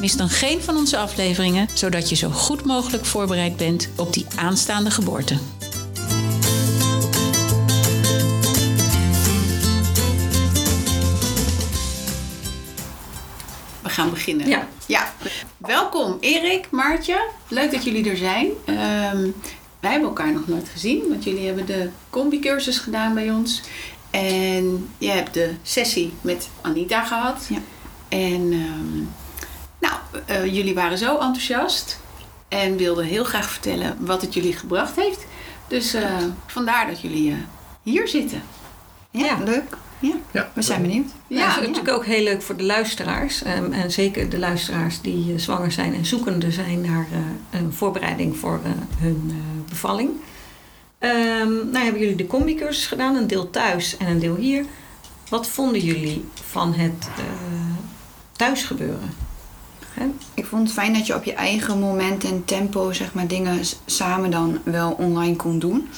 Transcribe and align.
mis 0.00 0.16
dan 0.16 0.28
geen 0.28 0.62
van 0.62 0.76
onze 0.76 0.98
afleveringen, 0.98 1.68
zodat 1.74 2.08
je 2.08 2.16
zo 2.16 2.30
goed 2.30 2.64
mogelijk 2.64 3.04
voorbereid 3.04 3.56
bent 3.56 3.88
op 3.96 4.12
die 4.12 4.26
aanstaande 4.36 4.90
geboorte. 4.90 5.38
We 13.82 13.88
gaan 13.88 14.10
beginnen. 14.10 14.48
Ja. 14.48 14.68
ja. 14.86 15.12
Welkom 15.56 16.16
Erik, 16.20 16.70
Maartje. 16.70 17.28
Leuk 17.48 17.70
dat 17.70 17.84
jullie 17.84 18.10
er 18.10 18.16
zijn. 18.16 18.46
Ehm, 18.64 19.30
wij 19.80 19.90
hebben 19.90 20.08
elkaar 20.08 20.32
nog 20.32 20.46
nooit 20.48 20.68
gezien, 20.68 21.08
want 21.08 21.24
jullie 21.24 21.46
hebben 21.46 21.66
de 21.66 21.90
combi-cursus 22.10 22.78
gedaan 22.78 23.14
bij 23.14 23.30
ons. 23.30 23.62
En 24.10 24.88
je 24.98 25.10
hebt 25.10 25.34
de 25.34 25.54
sessie 25.62 26.12
met 26.20 26.48
Anita 26.60 27.04
gehad. 27.04 27.46
Ja. 27.48 27.58
En 28.08 28.52
ehm, 28.52 29.04
eh, 30.42 30.54
jullie 30.54 30.74
waren 30.74 30.98
zo 30.98 31.12
enthousiast 31.18 32.00
en 32.48 32.76
wilden 32.76 33.04
heel 33.04 33.24
graag 33.24 33.50
vertellen 33.50 33.96
wat 34.00 34.20
het 34.22 34.34
jullie 34.34 34.52
gebracht 34.52 34.96
heeft. 34.96 35.26
Dus 35.68 35.94
eh, 35.94 36.02
vandaar 36.46 36.86
dat 36.86 37.00
jullie 37.00 37.30
eh, 37.30 37.36
hier 37.82 38.08
zitten. 38.08 38.42
Ja, 39.10 39.38
leuk. 39.44 39.76
Ja. 40.00 40.14
Ja, 40.30 40.50
We 40.52 40.62
zijn 40.62 40.82
benieuwd. 40.82 41.10
Ja, 41.26 41.38
Ja, 41.38 41.46
het 41.46 41.56
is 41.56 41.62
ja. 41.62 41.68
natuurlijk 41.68 41.96
ook 41.96 42.04
heel 42.04 42.22
leuk 42.22 42.42
voor 42.42 42.56
de 42.56 42.64
luisteraars. 42.64 43.42
ehm, 43.42 43.72
en 43.72 43.90
zeker 43.90 44.28
de 44.30 44.38
luisteraars 44.38 45.00
die 45.00 45.32
eh, 45.32 45.38
zwanger 45.38 45.72
zijn 45.72 45.94
en 45.94 46.06
zoekende 46.06 46.50
zijn 46.50 46.80
naar 46.80 47.06
eh, 47.12 47.60
een 47.60 47.72
voorbereiding 47.72 48.36
voor 48.36 48.60
hun 48.98 49.26
eh, 49.30 49.68
bevalling. 49.68 50.10
Ehm, 50.98 51.52
nou 51.70 51.84
hebben 51.84 52.00
jullie 52.00 52.16
de 52.16 52.26
combi-cursus 52.26 52.86
gedaan, 52.86 53.16
een 53.16 53.26
deel 53.26 53.50
thuis 53.50 53.96
en 53.96 54.06
een 54.06 54.18
deel 54.18 54.34
hier. 54.36 54.64
Wat 55.28 55.48
vonden 55.48 55.80
jullie 55.80 56.24
van 56.48 56.74
het 56.74 57.08
eh 57.16 57.24
thuisgebeuren? 58.32 59.14
Ik 60.34 60.46
vond 60.46 60.62
het 60.62 60.72
fijn 60.72 60.92
dat 60.92 61.06
je 61.06 61.14
op 61.14 61.24
je 61.24 61.32
eigen 61.32 61.78
moment 61.78 62.24
en 62.24 62.44
tempo 62.44 62.92
zeg 62.92 63.14
maar, 63.14 63.26
dingen 63.26 63.60
samen 63.86 64.30
dan 64.30 64.58
wel 64.64 64.90
online 64.90 65.36
kon 65.36 65.58
doen. 65.58 65.88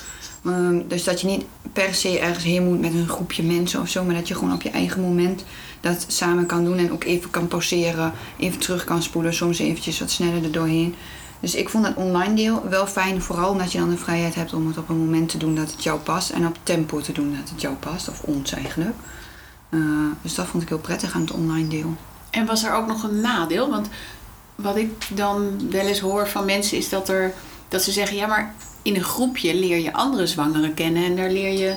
Ehm, 0.45 0.81
dus 0.89 1.05
dat 1.05 1.21
je 1.21 1.27
niet 1.27 1.45
per 1.73 1.95
se 1.95 2.19
ergens 2.19 2.45
heen 2.45 2.65
moet 2.65 2.81
met 2.81 2.95
een 2.95 3.09
groepje 3.09 3.43
mensen 3.43 3.81
of 3.81 3.89
zo, 3.89 4.05
maar 4.05 4.15
dat 4.15 4.29
je 4.29 4.35
gewoon 4.35 4.55
op 4.55 4.63
je 4.63 4.71
eigen 4.71 5.01
moment 5.01 5.45
dat 5.81 6.05
samen 6.09 6.47
kan 6.47 6.65
doen 6.65 6.79
en 6.79 6.93
ook 6.93 7.05
even 7.05 7.31
kan 7.31 7.49
pauzeren, 7.49 8.13
even 8.39 8.59
terug 8.59 8.85
kan 8.85 9.03
spoelen, 9.03 9.35
soms 9.35 9.59
eventjes 9.59 10.01
wat 10.01 10.11
sneller 10.11 10.45
er 10.45 10.53
doorheen. 10.53 10.95
Dus 11.41 11.55
ik 11.55 11.69
vond 11.69 11.87
het 11.87 11.97
online 11.97 12.35
deel 12.35 12.69
wel 12.69 12.87
fijn, 12.87 13.23
vooral 13.23 13.51
omdat 13.51 13.73
je 13.73 13.79
dan 13.79 13.91
de 13.91 13.97
vrijheid 13.97 14.35
hebt 14.35 14.53
om 14.53 14.67
het 14.67 14.79
op 14.79 14.89
een 14.89 14.99
moment 14.99 15.29
te 15.29 15.39
doen 15.39 15.55
dat 15.55 15.71
het 15.71 15.83
jou 15.83 16.01
past 16.01 16.31
en 16.31 16.47
op 16.47 16.59
tempo 16.63 17.01
te 17.01 17.13
doen 17.13 17.37
dat 17.37 17.51
het 17.51 17.61
jou 17.61 17.75
past, 17.75 18.09
of 18.09 18.23
ons 18.23 18.53
eigenlijk. 18.53 18.95
Eh, 19.69 19.81
dus 20.23 20.35
dat 20.35 20.47
vond 20.47 20.63
ik 20.63 20.69
heel 20.69 20.79
prettig 20.79 21.15
aan 21.15 21.21
het 21.21 21.31
online 21.31 21.69
deel. 21.69 21.97
En 22.31 22.47
was 22.47 22.65
er 22.65 22.75
ook 22.75 22.87
nog 22.87 23.03
een 23.03 23.21
nadeel? 23.21 23.71
Want 23.71 23.89
wat 24.55 24.77
ik 24.77 24.91
dan 25.09 25.71
wel 25.71 25.87
eens 25.87 26.01
hoor 26.01 26.29
van 26.29 26.45
mensen 26.45 26.77
is 26.77 26.89
dat, 26.89 27.09
er, 27.09 27.35
dat 27.69 27.83
ze 27.83 27.93
zeggen: 27.93 28.17
ja, 28.17 28.27
maar 28.27 28.55
in 28.83 28.95
een 28.95 29.05
groepje 29.05 29.55
leer 29.55 29.79
je 29.79 29.93
andere 29.93 30.27
zwangeren 30.27 30.75
kennen 30.75 31.05
en 31.05 31.17
daar 31.17 31.31
leer 31.31 31.59
je 31.59 31.77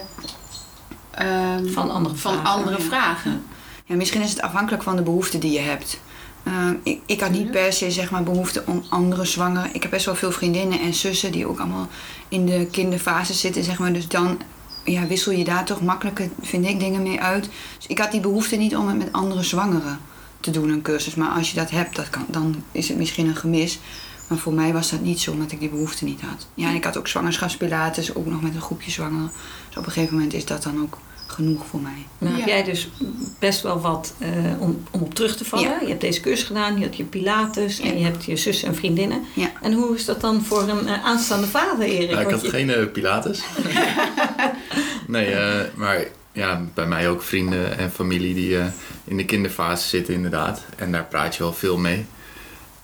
ehm, 1.11 1.67
Van 1.67 1.91
andere 1.91 2.15
van 2.15 2.33
vragen, 2.33 2.49
andere 2.49 2.77
ja. 2.77 2.83
vragen. 2.83 3.43
Ja, 3.85 3.95
misschien 3.95 4.21
is 4.21 4.29
het 4.29 4.41
afhankelijk 4.41 4.83
van 4.83 4.95
de 4.95 5.01
behoeften 5.01 5.39
die 5.39 5.51
je 5.51 5.59
hebt. 5.59 5.99
Uh, 6.47 6.69
ik, 6.83 7.01
ik 7.05 7.21
had 7.21 7.31
niet 7.31 7.51
per 7.51 7.73
se 7.73 7.91
zeg 7.91 8.11
maar, 8.11 8.23
behoefte 8.23 8.63
om 8.65 8.83
andere 8.89 9.25
zwangeren. 9.25 9.73
Ik 9.73 9.81
heb 9.81 9.91
best 9.91 10.05
wel 10.05 10.15
veel 10.15 10.31
vriendinnen 10.31 10.79
en 10.79 10.93
zussen 10.93 11.31
die 11.31 11.47
ook 11.47 11.59
allemaal 11.59 11.87
in 12.27 12.45
de 12.45 12.67
kinderfase 12.71 13.33
zitten. 13.33 13.63
Zeg 13.63 13.79
maar. 13.79 13.93
Dus 13.93 14.07
dan 14.07 14.41
ja, 14.83 15.07
wissel 15.07 15.31
je 15.31 15.43
daar 15.43 15.65
toch 15.65 15.81
makkelijker, 15.81 16.29
vind 16.41 16.65
ik, 16.65 16.79
dingen 16.79 17.01
mee 17.01 17.21
uit. 17.21 17.49
Dus 17.77 17.87
ik 17.87 17.99
had 17.99 18.11
die 18.11 18.19
behoefte 18.19 18.55
niet 18.55 18.75
om 18.75 18.87
het 18.87 18.97
met 18.97 19.11
andere 19.11 19.43
zwangeren 19.43 19.99
te 20.43 20.51
doen, 20.51 20.69
een 20.69 20.81
cursus. 20.81 21.15
Maar 21.15 21.29
als 21.29 21.49
je 21.49 21.55
dat 21.55 21.69
hebt, 21.69 21.95
dat 21.95 22.09
kan, 22.09 22.25
dan 22.27 22.63
is 22.71 22.87
het 22.87 22.97
misschien 22.97 23.27
een 23.27 23.35
gemis. 23.35 23.79
Maar 24.29 24.37
voor 24.37 24.53
mij 24.53 24.73
was 24.73 24.89
dat 24.91 25.01
niet 25.01 25.19
zo, 25.19 25.31
omdat 25.31 25.51
ik 25.51 25.59
die 25.59 25.69
behoefte 25.69 26.03
niet 26.05 26.21
had. 26.21 26.47
Ja, 26.53 26.67
en 26.69 26.75
ik 26.75 26.83
had 26.83 26.97
ook 26.97 27.07
zwangerschapspilates, 27.07 28.15
ook 28.15 28.25
nog 28.25 28.41
met 28.41 28.55
een 28.55 28.61
groepje 28.61 28.91
zwangeren. 28.91 29.31
Dus 29.67 29.77
op 29.77 29.85
een 29.85 29.91
gegeven 29.91 30.13
moment 30.15 30.33
is 30.33 30.45
dat 30.45 30.63
dan 30.63 30.81
ook 30.81 30.97
genoeg 31.27 31.65
voor 31.65 31.79
mij. 31.81 32.05
Nou 32.17 32.31
Ja. 32.33 32.39
heb 32.39 32.47
jij 32.47 32.63
dus 32.63 32.89
best 33.39 33.61
wel 33.61 33.79
wat 33.81 34.13
eh, 34.19 34.29
om, 34.59 34.83
om 34.91 35.01
op 35.01 35.13
terug 35.13 35.37
te 35.37 35.45
vallen. 35.45 35.69
Ja. 35.69 35.77
Je 35.81 35.87
hebt 35.87 36.01
deze 36.01 36.19
cursus 36.21 36.45
gedaan, 36.45 36.75
je 36.77 36.81
hebt 36.83 36.95
je 36.97 37.03
pilates 37.03 37.79
en 37.79 37.97
je 37.97 38.03
hebt 38.05 38.25
je 38.25 38.35
zussen 38.37 38.67
en 38.67 38.75
vriendinnen. 38.75 39.21
Ja. 39.33 39.51
En 39.61 39.73
hoe 39.73 39.95
is 39.95 40.05
dat 40.05 40.21
dan 40.21 40.41
voor 40.43 40.61
een 40.69 40.87
eh, 40.87 41.05
aanstaande 41.05 41.47
vader, 41.47 41.85
Erik? 41.87 42.09
Nou, 42.09 42.21
ik 42.21 42.29
had 42.31 42.41
je- 42.41 42.49
geen 42.49 42.69
eh, 42.69 42.91
pilates. 42.91 43.41
nee, 45.07 45.25
eh, 45.25 45.59
maar 45.75 46.05
ja, 46.33 46.61
bij 46.73 46.85
mij 46.85 47.09
ook 47.09 47.21
vrienden 47.21 47.77
en 47.77 47.91
familie 47.91 48.33
die 48.33 48.59
eh, 48.59 48.65
in 49.03 49.17
de 49.17 49.25
kinderfase 49.25 49.87
zitten 49.87 50.13
inderdaad. 50.13 50.61
En 50.75 50.91
daar 50.91 51.05
praat 51.05 51.35
je 51.35 51.43
wel 51.43 51.53
veel 51.53 51.77
mee. 51.77 52.05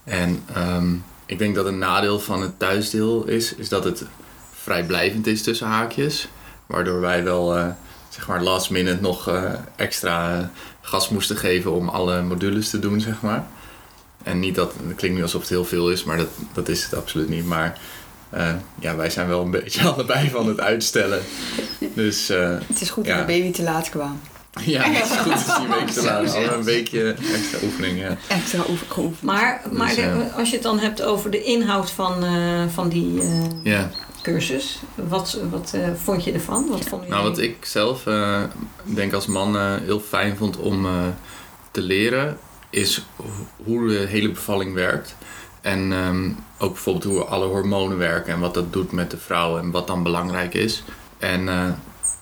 En 0.03 0.43
ehm, 0.53 0.95
ik 1.25 1.37
denk 1.37 1.55
dat 1.55 1.65
een 1.65 1.77
nadeel 1.77 2.19
van 2.19 2.41
het 2.41 2.59
thuisdeel 2.59 3.27
is, 3.27 3.55
is 3.55 3.69
dat 3.69 3.83
het 3.83 4.03
vrijblijvend 4.51 5.27
is 5.27 5.43
tussen 5.43 5.67
haakjes. 5.67 6.27
Waardoor 6.65 6.99
wij 6.99 7.23
wel, 7.23 7.57
eh, 7.57 7.67
zeg 8.09 8.27
maar, 8.27 8.41
last 8.41 8.69
minute 8.69 9.01
nog 9.01 9.27
eh, 9.27 9.53
extra 9.75 10.51
gas 10.81 11.09
moesten 11.09 11.37
geven 11.37 11.71
om 11.71 11.89
alle 11.89 12.21
modules 12.21 12.69
te 12.69 12.79
doen, 12.79 13.01
zeg 13.01 13.21
maar. 13.21 13.47
En 14.23 14.39
niet 14.39 14.55
dat, 14.55 14.73
het 14.87 14.95
klinkt 14.95 15.17
nu 15.17 15.23
alsof 15.23 15.41
het 15.41 15.49
heel 15.49 15.65
veel 15.65 15.91
is, 15.91 16.03
maar 16.03 16.17
dat, 16.17 16.29
dat 16.53 16.69
is 16.69 16.83
het 16.83 16.93
absoluut 16.93 17.29
niet. 17.29 17.45
Maar 17.45 17.79
eh, 18.29 18.53
ja, 18.79 18.95
wij 18.95 19.09
zijn 19.09 19.27
wel 19.27 19.41
een 19.41 19.51
beetje 19.51 19.81
allebei 19.89 20.29
van 20.29 20.47
het 20.47 20.59
uitstellen. 20.59 21.21
Dus 21.93 22.29
eh, 22.29 22.55
Het 22.67 22.81
is 22.81 22.89
goed 22.89 23.05
Ja. 23.05 23.17
dat 23.17 23.27
de 23.27 23.33
baby 23.33 23.51
te 23.51 23.63
laat 23.63 23.89
kwam. 23.89 24.19
ja, 24.65 24.81
het 24.83 25.05
is 25.11 25.17
goed 25.17 25.31
dat 25.47 25.57
je 25.57 25.63
een 25.63 25.69
week 25.79 25.87
te 25.89 26.03
laten. 26.03 26.35
Al 26.49 26.53
een 26.57 26.63
weekje 26.63 27.15
extra 27.33 27.57
oefening, 27.63 27.99
ja. 27.99 28.17
Extra 28.27 28.63
oefen- 28.69 28.87
geoefend. 28.89 29.21
Maar, 29.21 29.61
maar 29.71 29.87
Dus, 29.87 29.95
de- 29.95 30.01
eh, 30.01 30.35
als 30.37 30.49
je 30.49 30.53
het 30.55 30.63
dan 30.63 30.79
hebt 30.79 31.01
over 31.01 31.31
de 31.31 31.43
inhoud 31.43 31.91
van, 31.91 32.23
eh, 32.23 32.63
van 32.73 32.89
die 32.89 33.21
eh, 33.21 33.27
Ja, 33.63 33.89
cursus, 34.21 34.79
wat, 34.95 35.37
wat 35.49 35.71
eh, 35.73 35.81
vond 36.03 36.23
je 36.23 36.31
ervan? 36.31 36.67
Wat 36.69 36.83
vonden 36.85 37.09
nou 37.09 37.23
wat 37.23 37.37
ik 37.37 37.65
zelf 37.65 38.05
eh, 38.07 38.43
denk 38.83 39.13
als 39.13 39.25
man 39.25 39.57
eh, 39.57 39.73
heel 39.83 39.99
fijn 39.99 40.37
vond 40.37 40.57
om 40.57 40.85
eh, 40.85 40.91
te 41.71 41.81
leren, 41.81 42.37
is 42.69 43.05
ho- 43.15 43.25
hoe 43.63 43.87
de 43.87 44.05
hele 44.09 44.29
bevalling 44.31 44.73
werkt. 44.73 45.15
En 45.61 45.91
ehm, 45.93 46.29
ook 46.59 46.73
bijvoorbeeld 46.73 47.05
hoe 47.05 47.23
alle 47.23 47.45
hormonen 47.45 47.97
werken 47.97 48.33
en 48.33 48.39
wat 48.39 48.53
dat 48.53 48.73
doet 48.73 48.91
met 48.91 49.11
de 49.11 49.17
vrouw 49.17 49.57
en 49.57 49.71
wat 49.71 49.87
dan 49.87 50.03
belangrijk 50.03 50.53
is. 50.53 50.83
En 51.17 51.49
eh, 51.49 51.69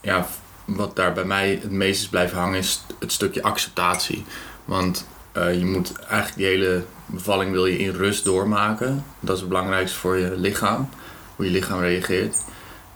ja, 0.02 0.28
wat 0.66 0.96
daar 0.96 1.14
bij 1.14 1.25
mij 1.25 1.59
het 1.62 1.72
meest 1.72 2.02
is 2.02 2.08
blijven 2.08 2.38
hangen 2.38 2.58
is 2.58 2.84
het 3.00 3.12
stukje 3.12 3.44
acceptatie. 3.44 4.25
Want 4.66 5.08
eh, 5.31 5.59
je 5.59 5.66
moet 5.66 6.00
eigenlijk 6.00 6.36
die 6.36 6.46
hele 6.46 6.84
bevalling 7.06 7.52
wil 7.52 7.66
je 7.66 7.78
in 7.78 7.92
rust 7.92 8.25
doormaken. 8.25 9.03
Dat 9.20 9.36
is 9.36 9.40
het 9.40 9.50
belangrijkste 9.50 9.98
voor 9.98 10.18
je 10.18 10.38
lichaam. 10.38 10.90
Hoe 11.36 11.46
je 11.46 11.52
lichaam 11.52 11.80
reageert. 11.80 12.44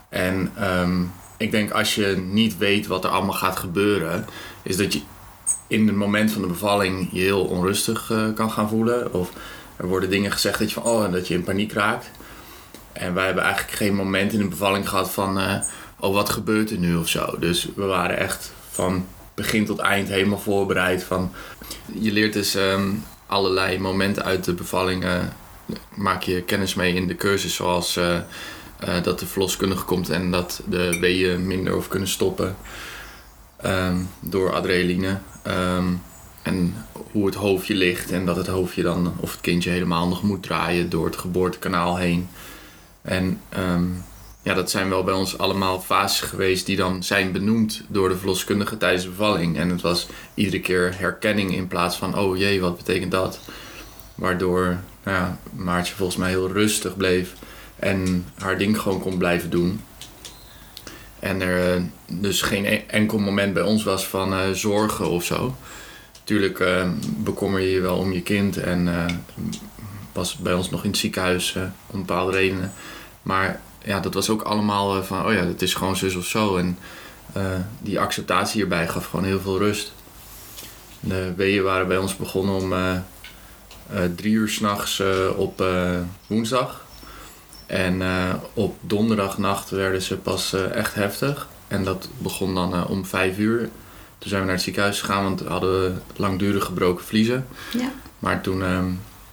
En 0.09 0.52
ehm, 0.56 1.03
ik 1.38 1.52
denk 1.52 1.72
als 1.72 1.96
je 1.96 2.23
niet 2.28 2.58
weet 2.58 2.88
wat 2.88 3.03
er 3.03 3.09
allemaal 3.09 3.34
gaat 3.34 3.58
gebeuren, 3.58 4.25
is 4.63 4.78
dat 4.78 4.94
je 4.94 5.02
in 5.68 5.88
het 5.88 5.96
moment 5.96 6.31
van 6.31 6.41
de 6.41 6.47
bevalling 6.47 7.09
je 7.11 7.20
heel 7.20 7.43
onrustig 7.46 8.11
eh, 8.11 8.26
kan 8.35 8.52
gaan 8.52 8.70
voelen. 8.70 9.14
Of 9.14 9.32
er 9.81 9.87
worden 9.87 10.09
dingen 10.09 10.31
gezegd 10.31 10.59
dat 10.59 10.72
je 10.72 10.81
van 10.81 10.91
oh, 10.91 11.11
dat 11.11 11.28
je 11.28 11.33
in 11.33 11.43
paniek 11.43 11.73
raakt. 11.73 12.09
En 12.93 13.13
wij 13.13 13.25
hebben 13.25 13.43
eigenlijk 13.43 13.73
geen 13.73 13.95
moment 13.95 14.33
in 14.33 14.39
de 14.39 14.47
bevalling 14.47 14.89
gehad 14.89 15.11
van 15.11 15.39
eh, 15.39 15.61
oh, 15.99 16.13
wat 16.13 16.29
gebeurt 16.29 16.72
er 16.72 16.78
nu 16.78 16.95
of 16.95 17.07
zo. 17.07 17.39
Dus 17.39 17.69
we 17.75 17.83
waren 17.83 18.17
echt 18.17 18.51
van 18.72 19.07
begin 19.33 19.66
tot 19.66 19.79
eind 19.79 20.07
helemaal 20.07 20.39
voorbereid. 20.39 21.03
Van, 21.03 21.31
je 21.93 22.11
leert 22.11 22.33
dus 22.33 22.55
ehm, 22.55 22.89
allerlei 23.25 23.79
momenten 23.79 24.23
uit 24.23 24.43
de 24.43 24.53
bevalling. 24.53 25.03
eh, 25.03 25.19
maak 25.93 26.23
je 26.23 26.41
kennis 26.41 26.73
mee 26.73 26.93
in 26.93 27.07
de 27.07 27.16
cursus, 27.16 27.55
zoals 27.55 27.97
eh, 27.97 28.17
dat 29.03 29.19
de 29.19 29.25
verloskundige 29.25 29.85
komt 29.85 30.09
en 30.09 30.31
dat 30.31 30.61
de 30.66 30.99
weeën 30.99 31.47
minder 31.47 31.73
over 31.73 31.89
kunnen 31.89 32.07
stoppen 32.07 32.55
ehm, 33.57 33.97
door 34.19 34.53
adrenaline. 34.53 35.19
Ehm, 35.43 35.93
en 36.52 36.76
hoe 37.12 37.26
het 37.26 37.36
hoofdje 37.36 37.76
ligt 37.76 38.12
en 38.12 38.26
dat 38.26 38.36
het 38.36 38.48
hoofdje 38.48 38.84
dan, 38.84 39.14
of 39.18 39.32
het 39.32 39.42
kindje 39.42 39.70
helemaal 39.70 40.08
nog 40.08 40.24
moet 40.24 40.44
draaien 40.44 40.90
door 40.90 41.06
het 41.06 41.18
geboortekanaal 41.18 41.98
heen. 41.98 42.30
En 43.02 43.40
ehm, 43.50 43.86
ja, 44.42 44.53
dat 44.53 44.72
zijn 44.72 44.90
wel 44.90 45.03
bij 45.03 45.14
ons 45.14 45.38
allemaal 45.38 45.82
fases 45.82 46.30
geweest 46.30 46.66
die 46.66 46.76
dan 46.76 47.03
zijn 47.03 47.32
benoemd 47.32 47.84
door 47.88 48.09
de 48.09 48.18
verloskundige 48.18 48.78
tijdens 48.78 49.03
de 49.03 49.09
bevalling. 49.09 49.58
En 49.58 49.70
het 49.70 49.82
was 49.82 50.08
iedere 50.34 50.59
keer 50.59 51.00
herkenning 51.00 51.56
in 51.56 51.68
plaats 51.68 51.98
van, 51.98 52.18
oh 52.18 52.38
jee, 52.38 52.62
wat 52.62 52.78
betekent 52.78 53.12
dat? 53.12 53.40
Waardoor 54.16 54.80
nou 55.03 55.18
ja, 55.18 55.40
Maartje 55.52 55.96
volgens 55.96 56.18
mij 56.18 56.30
heel 56.30 56.52
rustig 56.52 56.98
bleef 56.98 57.34
En 57.76 58.26
haar 58.38 58.58
ding 58.58 58.80
gewoon 58.80 59.02
kon 59.02 59.18
blijven 59.18 59.50
doen. 59.50 59.82
En 61.20 61.42
er 61.42 61.76
eh, 61.76 61.82
dus 62.08 62.42
geen 62.42 62.66
e- 62.66 62.84
enkel 62.88 63.18
moment 63.18 63.53
bij 63.53 63.64
ons 63.64 63.84
was 63.84 64.08
van 64.08 64.34
eh, 64.34 64.52
zorgen 64.52 65.09
of 65.09 65.24
zo. 65.24 65.56
Tuurlijk 66.23 66.59
eh, 66.59 66.90
bekommer 67.18 67.62
je 67.62 67.72
je 67.72 67.82
wel 67.82 67.97
om 67.97 68.12
je 68.12 68.22
kind 68.22 68.58
en 68.58 68.88
eh, 68.88 69.16
was 70.14 70.38
bij 70.38 70.53
ons 70.53 70.70
nog 70.70 70.84
in 70.84 70.90
het 70.90 71.00
ziekenhuis 71.00 71.56
eh, 71.56 71.64
om 71.88 72.00
bepaalde 72.00 72.32
redenen. 72.32 72.73
Maar 73.22 73.62
ja, 73.84 74.00
dat 74.00 74.14
was 74.14 74.29
ook 74.29 74.41
allemaal 74.41 75.03
van, 75.03 75.26
oh 75.26 75.34
ja, 75.34 75.46
het 75.46 75.62
is 75.62 75.73
gewoon 75.73 75.96
zus 75.96 76.16
of 76.16 76.26
zo. 76.26 76.58
En 76.58 76.78
die 77.79 78.00
acceptatie 78.00 78.59
hierbij 78.59 78.88
gaf 78.88 79.06
gewoon 79.06 79.26
heel 79.26 79.40
veel 79.40 79.58
rust. 79.58 79.94
De 81.00 81.34
weeën 81.35 81.64
waren 81.64 81.88
bij 81.88 81.97
ons 81.97 82.16
begonnen 82.16 82.56
om 82.56 83.03
drie 84.16 84.34
uur 84.34 84.50
s'nachts 84.50 85.00
uh, 85.00 85.40
op 85.40 85.66
woensdag. 86.28 86.85
En 87.66 88.02
op 88.53 88.78
donderdagnacht 88.82 89.70
werden 89.70 90.02
ze 90.02 90.17
pas 90.17 90.53
echt 90.53 90.96
heftig. 90.96 91.47
En 91.67 91.84
dat 91.84 92.09
begon 92.17 92.56
dan 92.56 92.88
om 92.88 93.06
vijf 93.06 93.38
uur. 93.38 93.70
Toen 94.22 94.29
zijn 94.29 94.41
we 94.41 94.47
naar 94.47 94.56
het 94.56 94.66
ziekenhuis 94.66 95.00
gegaan, 95.00 95.23
want 95.23 95.41
we 95.41 95.50
hadden 95.50 96.02
langdurig 96.16 96.64
gebroken 96.66 97.06
vliezen. 97.06 97.47
Ja. 97.78 97.91
Maar 98.20 98.41
toen 98.41 98.64
ehm, 98.64 98.90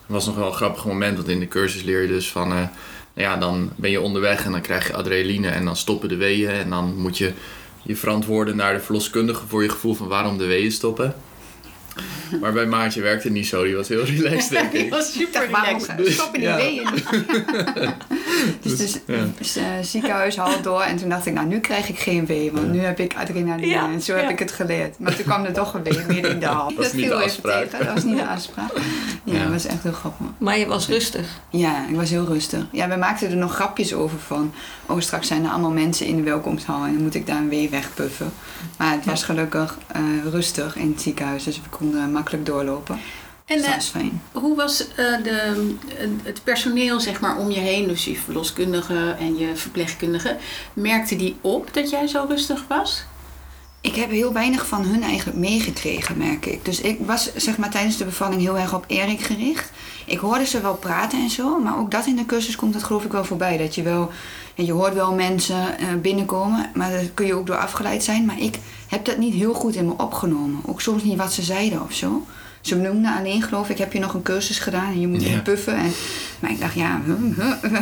was 0.06 0.26
nog 0.26 0.36
wel 0.36 0.46
een 0.46 0.52
grappig 0.52 0.84
moment, 0.84 1.16
want 1.16 1.28
in 1.28 1.40
de 1.40 1.48
cursus 1.48 1.82
leer 1.82 2.02
je 2.02 2.08
dus 2.08 2.30
van... 2.30 2.50
eh, 2.50 2.56
nou 2.56 2.70
ja, 3.14 3.36
dan 3.36 3.70
ben 3.76 3.90
je 3.90 4.00
onderweg 4.00 4.44
en 4.44 4.52
dan 4.52 4.60
krijg 4.60 4.86
je 4.86 4.94
adrenaline 4.94 5.48
en 5.48 5.64
dan 5.64 5.76
stoppen 5.76 6.08
de 6.08 6.16
weeën. 6.16 6.50
En 6.50 6.70
dan 6.70 6.96
moet 6.96 7.18
je 7.18 7.32
je 7.82 7.96
verantwoorden 7.96 8.56
naar 8.56 8.74
de 8.74 8.80
verloskundige 8.80 9.46
voor 9.46 9.62
je 9.62 9.68
gevoel 9.68 9.94
van 9.94 10.08
waarom 10.08 10.38
de 10.38 10.46
weeën 10.46 10.72
stoppen. 10.72 11.14
Maar 12.40 12.52
bij 12.52 12.66
Maartje 12.66 13.00
werkte 13.00 13.26
het 13.26 13.36
niet 13.36 13.46
zo, 13.46 13.64
die 13.64 13.76
was 13.76 13.88
heel 13.88 14.04
relaxed 14.04 14.50
denk 14.50 14.72
Die 14.72 14.84
ik. 14.84 14.90
was 14.90 15.12
super 15.12 15.32
dacht, 15.32 15.50
waarom 15.50 15.82
relaxed. 15.86 16.12
stoppen 16.12 16.40
die 16.40 16.48
Ja. 16.48 16.56
weeën 16.56 16.86
Dus, 18.62 18.76
dus, 18.76 18.98
ja. 19.06 19.24
dus 19.38 19.56
eh, 19.56 19.64
ziekenhuis 19.82 20.36
haal 20.36 20.62
door 20.62 20.80
en 20.82 20.96
toen 20.96 21.08
dacht 21.08 21.26
ik, 21.26 21.32
nou 21.32 21.46
nu 21.46 21.58
krijg 21.60 21.88
ik 21.88 21.98
geen 21.98 22.26
wee, 22.26 22.52
want 22.52 22.66
Ja. 22.66 22.72
nu 22.72 22.78
heb 22.80 22.98
ik 23.00 23.14
adrenaline 23.16 23.66
Ja, 23.66 23.90
en 23.92 24.02
zo 24.02 24.14
heb 24.14 24.22
ja. 24.24 24.28
ik 24.30 24.38
het 24.38 24.52
geleerd. 24.52 24.98
Maar 24.98 25.14
toen 25.16 25.24
kwam 25.24 25.44
er 25.44 25.52
toch 25.52 25.74
een 25.74 25.82
wee 25.82 25.98
midden 26.08 26.30
in 26.30 26.38
de 26.40 26.46
hal. 26.46 26.74
Dat 26.74 26.88
viel 26.90 27.20
even 27.20 27.42
tegen, 27.42 27.78
Dat 27.84 27.94
was 27.94 28.04
niet 28.04 28.16
de 28.16 28.26
afspraak. 28.26 28.70
Ja, 29.24 29.34
Ja. 29.34 29.42
dat 29.42 29.52
was 29.52 29.66
echt 29.66 29.82
heel 29.82 29.92
grappig. 29.92 30.26
Maar 30.38 30.58
je 30.58 30.66
was 30.66 30.88
rustig. 30.88 31.26
Ja, 31.50 31.86
ik 31.88 31.96
was 31.96 32.10
heel 32.10 32.24
rustig. 32.26 32.60
Ja, 32.72 32.88
we 32.88 32.96
maakten 32.96 33.30
er 33.30 33.36
nog 33.36 33.54
grapjes 33.54 33.94
over 33.94 34.18
van... 34.18 34.52
oh, 34.86 35.00
straks 35.00 35.26
zijn 35.26 35.44
er 35.44 35.50
allemaal 35.50 35.70
mensen 35.70 36.06
in 36.06 36.16
de 36.16 36.22
welkomsthal... 36.22 36.84
en 36.84 36.92
dan 36.92 37.02
moet 37.02 37.14
ik 37.14 37.26
daar 37.26 37.36
een 37.36 37.48
wee 37.48 37.68
wegpuffen. 37.70 38.32
Maar 38.78 38.92
het 38.92 39.04
was 39.04 39.22
gelukkig 39.24 39.78
eh, 39.86 40.00
rustig 40.30 40.76
in 40.76 40.90
het 40.92 41.00
ziekenhuis... 41.02 41.44
dus 41.44 41.56
we 41.56 41.68
konden 41.76 41.87
makkelijk 41.94 42.46
doorlopen. 42.46 42.98
En 43.48 43.56
dus 43.56 43.64
dat 43.64 43.66
eh, 43.66 43.74
was 43.74 43.88
fijn. 43.88 44.22
hoe 44.32 44.56
was 44.56 44.88
eh, 44.88 44.96
de, 45.22 45.74
het 46.22 46.44
personeel 46.44 47.00
zeg 47.00 47.20
maar, 47.20 47.36
om 47.36 47.50
je 47.50 47.60
heen, 47.60 47.88
dus 47.88 48.04
je 48.04 48.16
verloskundige 48.16 49.16
en 49.18 49.38
je 49.38 49.56
verpleegkundige, 49.56 50.36
merkte 50.72 51.16
die 51.16 51.36
op 51.40 51.74
dat 51.74 51.90
jij 51.90 52.06
zo 52.06 52.24
rustig 52.28 52.64
was? 52.68 53.04
Ik 53.80 53.94
heb 53.94 54.10
heel 54.10 54.32
weinig 54.32 54.66
van 54.66 54.84
hun 54.84 55.02
eigenlijk 55.02 55.38
meegekregen, 55.38 56.18
merk 56.18 56.46
ik. 56.46 56.64
Dus 56.64 56.80
ik 56.80 56.98
was 57.00 57.34
zeg 57.36 57.56
maar, 57.56 57.70
tijdens 57.70 57.96
de 57.96 58.04
bevalling 58.04 58.40
heel 58.40 58.58
erg 58.58 58.74
op 58.74 58.84
Erik 58.86 59.20
gericht. 59.20 59.70
Ik 60.06 60.18
hoorde 60.18 60.46
ze 60.46 60.60
wel 60.60 60.74
praten 60.74 61.18
en 61.18 61.30
zo, 61.30 61.58
maar 61.58 61.78
ook 61.78 61.90
dat 61.90 62.06
in 62.06 62.16
de 62.16 62.26
cursus 62.26 62.56
komt 62.56 62.72
dat 62.72 62.82
geloof 62.82 63.04
ik 63.04 63.12
wel 63.12 63.24
voorbij. 63.24 63.56
Dat 63.56 63.74
je 63.74 63.82
wel, 63.82 64.10
je 64.54 64.72
hoort 64.72 64.94
wel 64.94 65.14
mensen 65.14 65.78
eh, 65.78 65.86
binnenkomen, 66.02 66.70
maar 66.74 66.90
daar 66.90 67.04
kun 67.14 67.26
je 67.26 67.34
ook 67.34 67.46
door 67.46 67.56
afgeleid 67.56 68.04
zijn. 68.04 68.24
Maar 68.24 68.40
ik 68.40 68.58
heb 68.88 69.04
dat 69.04 69.18
niet 69.18 69.34
heel 69.34 69.54
goed 69.54 69.74
in 69.74 69.86
me 69.86 69.94
opgenomen. 69.96 70.60
Ook 70.66 70.80
soms 70.80 71.02
niet 71.02 71.16
wat 71.16 71.32
ze 71.32 71.42
zeiden 71.42 71.82
of 71.82 71.92
zo. 71.92 72.26
Ze 72.60 72.76
noemden 72.76 73.16
alleen, 73.16 73.42
geloof 73.42 73.68
ik, 73.68 73.78
heb 73.78 73.92
je 73.92 73.98
nog 73.98 74.14
een 74.14 74.22
cursus 74.22 74.58
gedaan 74.58 74.92
en 74.92 75.00
je 75.00 75.06
moet 75.06 75.22
weer 75.22 75.42
puffen. 75.42 75.76
En, 75.76 75.92
maar 76.40 76.50
ik 76.50 76.60
dacht, 76.60 76.74
ja, 76.74 77.00
huh, 77.04 77.36
huh, 77.36 77.72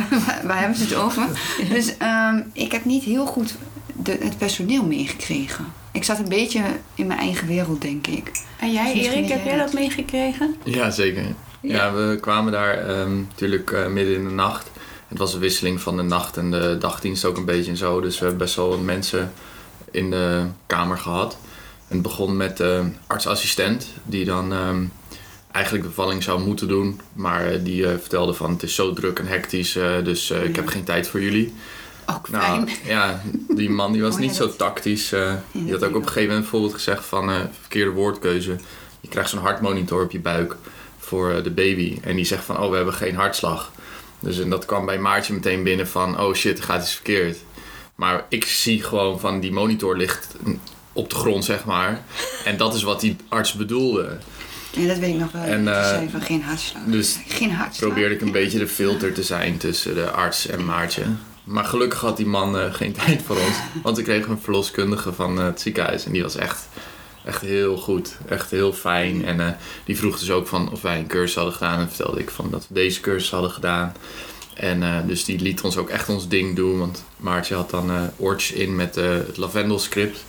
waar- 0.43 0.59
hebben 0.59 0.77
ze 0.77 0.83
het 0.83 0.95
over? 0.95 1.23
Dus 1.73 1.97
ehm, 1.97 2.41
ik 2.53 2.71
heb 2.71 2.85
niet 2.85 3.03
heel 3.03 3.25
goed 3.25 3.55
de, 4.03 4.17
het 4.21 4.37
personeel 4.37 4.83
meegekregen. 4.83 5.65
Ik 5.91 6.03
zat 6.03 6.19
een 6.19 6.29
beetje 6.29 6.61
in 6.95 7.07
mijn 7.07 7.19
eigen 7.19 7.47
wereld, 7.47 7.81
denk 7.81 8.07
ik. 8.07 8.31
En 8.59 8.71
jij, 8.71 8.93
Dus 8.93 9.05
Erik, 9.05 9.29
heb 9.29 9.45
jij 9.45 9.57
dat. 9.57 9.73
meegekregen? 9.73 10.55
Ja, 10.63 10.89
zeker. 10.91 11.23
Ja, 11.61 11.93
we 11.93 12.17
kwamen 12.21 12.51
daar 12.51 12.73
ehm, 12.87 13.17
natuurlijk 13.17 13.71
eh, 13.71 13.87
midden 13.87 14.15
in 14.15 14.23
de 14.23 14.33
nacht. 14.33 14.71
Het 15.07 15.17
was 15.17 15.33
een 15.33 15.39
wisseling 15.39 15.81
van 15.81 15.97
de 15.97 16.03
nacht 16.03 16.37
en 16.37 16.51
de 16.51 16.77
dagdienst 16.79 17.25
ook 17.25 17.37
een 17.37 17.45
beetje 17.45 17.71
en 17.71 17.77
zo. 17.77 18.01
Dus 18.01 18.13
we 18.19 18.25
hebben 18.25 18.43
best 18.43 18.55
wel 18.55 18.69
wat 18.69 18.81
mensen 18.81 19.31
in 19.97 20.09
de 20.09 20.45
kamer 20.65 20.97
gehad. 20.97 21.37
En 21.87 21.93
het 21.93 22.01
begon 22.01 22.37
met 22.37 22.57
de 22.57 22.89
artsassistent, 23.07 23.87
die 24.03 24.25
dan 24.25 24.53
ehm, 24.53 24.83
eigenlijk 25.51 25.83
de 25.85 25.89
bevalling 25.89 26.23
zou 26.23 26.41
moeten 26.41 26.67
doen. 26.67 27.01
Maar 27.13 27.45
eh, 27.45 27.59
die 27.63 27.87
eh, 27.87 27.97
vertelde 27.99 28.33
van 28.33 28.51
het 28.51 28.63
is 28.63 28.75
zo 28.75 28.93
druk 28.93 29.19
en 29.19 29.27
hectisch, 29.27 29.75
eh, 29.75 30.03
dus 30.03 30.31
ik 30.31 30.55
heb 30.55 30.67
geen 30.67 30.83
tijd 30.83 31.07
voor 31.07 31.21
jullie. 31.21 31.53
Ook 32.09 32.27
fijn. 32.27 32.41
Nou 32.41 32.69
ja, 32.85 33.21
die 33.47 33.69
man 33.69 33.91
die 33.91 34.01
was 34.01 34.13
Oh, 34.13 34.19
ja, 34.19 34.25
niet 34.25 34.35
zo 34.35 34.55
tactisch. 34.55 35.09
die 35.51 35.71
had 35.71 35.83
ook 35.83 35.95
op 35.95 36.01
een 36.01 36.07
gegeven 36.07 36.21
moment 36.21 36.41
bijvoorbeeld 36.41 36.73
gezegd 36.73 37.05
van 37.05 37.29
eh, 37.29 37.35
verkeerde 37.59 37.91
woordkeuze. 37.91 38.55
Je 39.01 39.07
krijgt 39.07 39.29
zo'n 39.29 39.39
hartmonitor 39.39 40.03
op 40.03 40.11
je 40.11 40.19
buik 40.19 40.55
voor 40.97 41.43
de 41.43 41.51
baby. 41.51 41.97
En 42.03 42.15
die 42.15 42.25
zegt 42.25 42.43
van 42.43 42.59
oh 42.59 42.69
we 42.69 42.75
hebben 42.75 42.93
geen 42.93 43.15
hartslag. 43.15 43.71
Dus 44.19 44.39
en 44.39 44.49
dat 44.49 44.65
kwam 44.65 44.85
bij 44.85 44.99
Maartje 44.99 45.33
meteen 45.33 45.63
binnen 45.63 45.87
van 45.87 46.19
oh 46.19 46.33
shit, 46.33 46.57
er 46.57 46.63
gaat 46.63 46.81
iets 46.81 46.93
verkeerd. 46.93 47.37
Maar 47.97 48.25
ik 48.29 48.45
zie 48.45 48.83
gewoon 48.83 49.19
van 49.19 49.39
die 49.39 49.51
monitor 49.51 49.97
ligt 49.97 50.35
op 50.93 51.09
de 51.09 51.15
grond 51.15 51.45
zeg 51.45 51.65
maar. 51.65 52.03
En 52.45 52.57
dat 52.57 52.73
is 52.73 52.83
wat 52.83 52.99
die 52.99 53.15
arts 53.27 53.53
bedoelde. 53.53 54.17
Ja, 54.71 54.87
dat 54.87 54.97
weet 54.97 55.13
ik 55.13 55.19
nog 55.19 55.31
wel. 55.31 55.41
En, 55.41 55.63
zei 55.63 56.09
van 56.09 56.21
geen 56.21 56.41
hartslag. 56.41 56.83
dus 56.83 57.19
geen 57.27 57.51
hartslag. 57.51 57.89
probeerde 57.89 58.15
ik 58.15 58.21
een 58.21 58.31
beetje 58.31 58.59
de 58.59 58.67
filter 58.67 59.13
te 59.13 59.23
zijn 59.23 59.57
tussen 59.57 59.95
de 59.95 60.09
arts 60.09 60.47
en 60.47 60.65
Maartje. 60.65 61.03
Maar 61.43 61.65
gelukkig 61.65 61.99
had 61.99 62.17
die 62.17 62.25
man 62.25 62.59
eh, 62.59 62.73
geen 62.73 62.91
tijd 63.05 63.21
voor 63.21 63.35
ons. 63.35 63.55
Want 63.83 63.97
we 63.97 64.03
kregen 64.03 64.31
een 64.31 64.41
verloskundige 64.41 65.13
van 65.13 65.39
eh, 65.39 65.45
het 65.45 65.61
ziekenhuis. 65.61 66.05
En 66.05 66.11
die 66.11 66.23
was 66.23 66.35
echt, 66.35 66.67
echt 67.25 67.41
heel 67.41 67.77
goed. 67.77 68.17
Echt 68.29 68.51
heel 68.51 68.73
fijn. 68.73 69.25
En 69.25 69.57
die 69.85 69.97
vroeg 69.97 70.19
dus 70.19 70.31
ook 70.31 70.47
van 70.47 70.71
of 70.71 70.81
wij 70.81 70.97
een 70.97 71.07
cursus 71.07 71.35
hadden 71.35 71.53
gedaan. 71.53 71.79
En 71.79 71.87
vertelde 71.87 72.19
ik 72.19 72.29
van 72.29 72.49
dat 72.51 72.65
we 72.67 72.73
deze 72.73 72.99
cursus 72.99 73.31
hadden 73.31 73.51
gedaan. 73.51 73.93
En 74.59 74.83
eh, 74.83 75.07
dus 75.07 75.25
die 75.25 75.39
liet 75.39 75.61
ons 75.61 75.77
ook 75.77 75.89
echt 75.89 76.09
ons 76.09 76.27
ding 76.27 76.55
doen. 76.55 76.79
Want 76.79 77.03
Maartje 77.17 77.55
had 77.55 77.69
dan 77.69 78.11
oortjes 78.17 78.57
in 78.57 78.75
met 78.75 78.97
eh, 78.97 79.09
het 79.09 79.37
lavendelscript. 79.37 80.25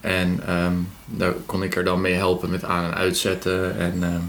En 0.00 0.40
ehm, 0.46 0.74
daar 1.04 1.32
kon 1.46 1.62
ik 1.62 1.76
er 1.76 1.84
dan 1.84 2.00
mee 2.00 2.14
helpen 2.14 2.50
met 2.50 2.64
aan- 2.64 2.84
en 2.84 2.94
uitzetten. 2.94 3.78
En 3.78 4.02
ehm, 4.02 4.20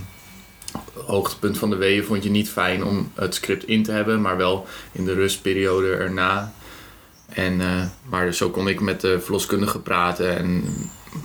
hoogtepunt 1.06 1.58
van 1.58 1.70
de 1.70 1.76
weeën 1.76 2.04
vond 2.04 2.24
je 2.24 2.30
niet 2.30 2.50
fijn 2.50 2.84
om 2.84 3.12
het 3.16 3.36
script 3.36 3.64
in 3.64 3.84
te 3.84 3.92
hebben, 3.92 4.22
maar 4.22 4.38
wel 4.38 4.68
in 4.92 5.06
de 5.06 5.14
rustperiode 5.14 5.92
erna. 5.92 6.54
En, 7.28 7.62
eh, 7.62 7.84
maar 8.10 8.26
dus 8.26 8.38
zo 8.38 8.50
kon 8.50 8.68
ik 8.68 8.80
met 8.80 9.02
de 9.02 9.20
verloskundige 9.20 9.80
praten 9.80 10.38
en 10.38 10.64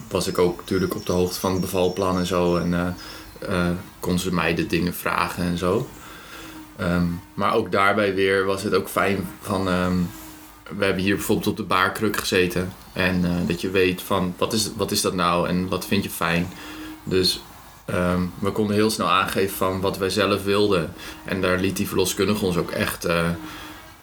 was 0.09 0.27
ik 0.27 0.39
ook 0.39 0.61
natuurlijk 0.61 0.95
op 0.95 1.07
de 1.07 1.13
hoogte 1.13 1.41
van 1.41 1.53
het 1.53 1.61
bevalplan 1.61 2.19
en 2.19 2.27
zo. 2.27 2.57
En 2.57 2.97
eh, 3.49 3.69
kon 4.01 4.19
ze 4.19 4.35
mij 4.35 4.55
de 4.55 4.67
dingen 4.67 4.95
vragen 4.95 5.45
en 5.45 5.59
zo. 5.59 5.89
Ehm, 6.77 7.07
maar 7.35 7.55
ook 7.55 7.73
daarbij 7.73 8.15
weer 8.15 8.45
was 8.45 8.63
het 8.63 8.75
ook 8.75 8.89
fijn 8.89 9.29
van... 9.41 9.69
ehm, 9.69 9.97
we 10.79 10.85
hebben 10.85 11.03
hier 11.03 11.15
bijvoorbeeld 11.15 11.49
op 11.49 11.57
de 11.57 11.63
baarkruk 11.63 12.17
gezeten. 12.17 12.73
En 12.93 13.25
eh, 13.25 13.31
dat 13.47 13.61
je 13.61 13.71
weet 13.71 14.03
van 14.03 14.35
wat 14.39 14.53
is, 14.53 14.71
wat 14.77 14.91
is 14.91 15.01
dat 15.01 15.15
nou 15.15 15.49
en 15.49 15.69
wat 15.69 15.87
vind 15.87 16.05
je 16.05 16.11
fijn. 16.11 16.49
Dus 17.05 17.41
Ehm, 17.85 18.23
we 18.39 18.51
konden 18.51 18.77
heel 18.77 18.91
snel 18.91 19.09
aangeven 19.09 19.57
van 19.57 19.81
wat 19.81 19.99
wij 19.99 20.11
zelf 20.11 20.45
wilden. 20.45 20.95
En 21.25 21.41
daar 21.41 21.59
liet 21.59 21.77
die 21.77 21.89
verloskundige 21.89 22.45
ons 22.45 22.57
ook 22.57 22.71
echt 22.71 23.05
eh, 23.05 23.29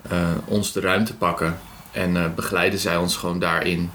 eh, 0.01 0.29
ons 0.45 0.71
de 0.71 0.79
ruimte 0.79 1.15
pakken. 1.15 1.59
En 1.91 2.33
begeleidde 2.35 2.77
zij 2.77 2.97
ons 2.97 3.15
gewoon 3.15 3.39
daarin. 3.39 3.91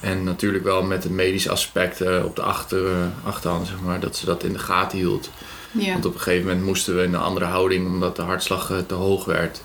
En 0.00 0.24
natuurlijk 0.24 0.64
wel 0.64 0.82
met 0.82 1.02
het 1.02 1.12
medische 1.12 1.50
aspect 1.50 2.00
op 2.22 2.36
de 2.36 2.42
achter, 2.42 2.86
achterhand, 3.24 3.66
zeg 3.66 3.80
maar, 3.80 4.00
dat 4.00 4.16
ze 4.16 4.24
dat 4.24 4.44
in 4.44 4.52
de 4.52 4.58
gaten 4.58 4.98
hield. 4.98 5.30
Ja. 5.72 5.92
Want 5.92 6.04
op 6.04 6.14
een 6.14 6.20
gegeven 6.20 6.46
moment 6.46 6.64
moesten 6.64 6.96
we 6.96 7.02
in 7.02 7.14
een 7.14 7.20
andere 7.20 7.44
houding 7.44 7.86
omdat 7.86 8.16
de 8.16 8.22
hartslag 8.22 8.70
eh, 8.70 8.78
te 8.78 8.94
hoog 8.94 9.24
werd. 9.24 9.62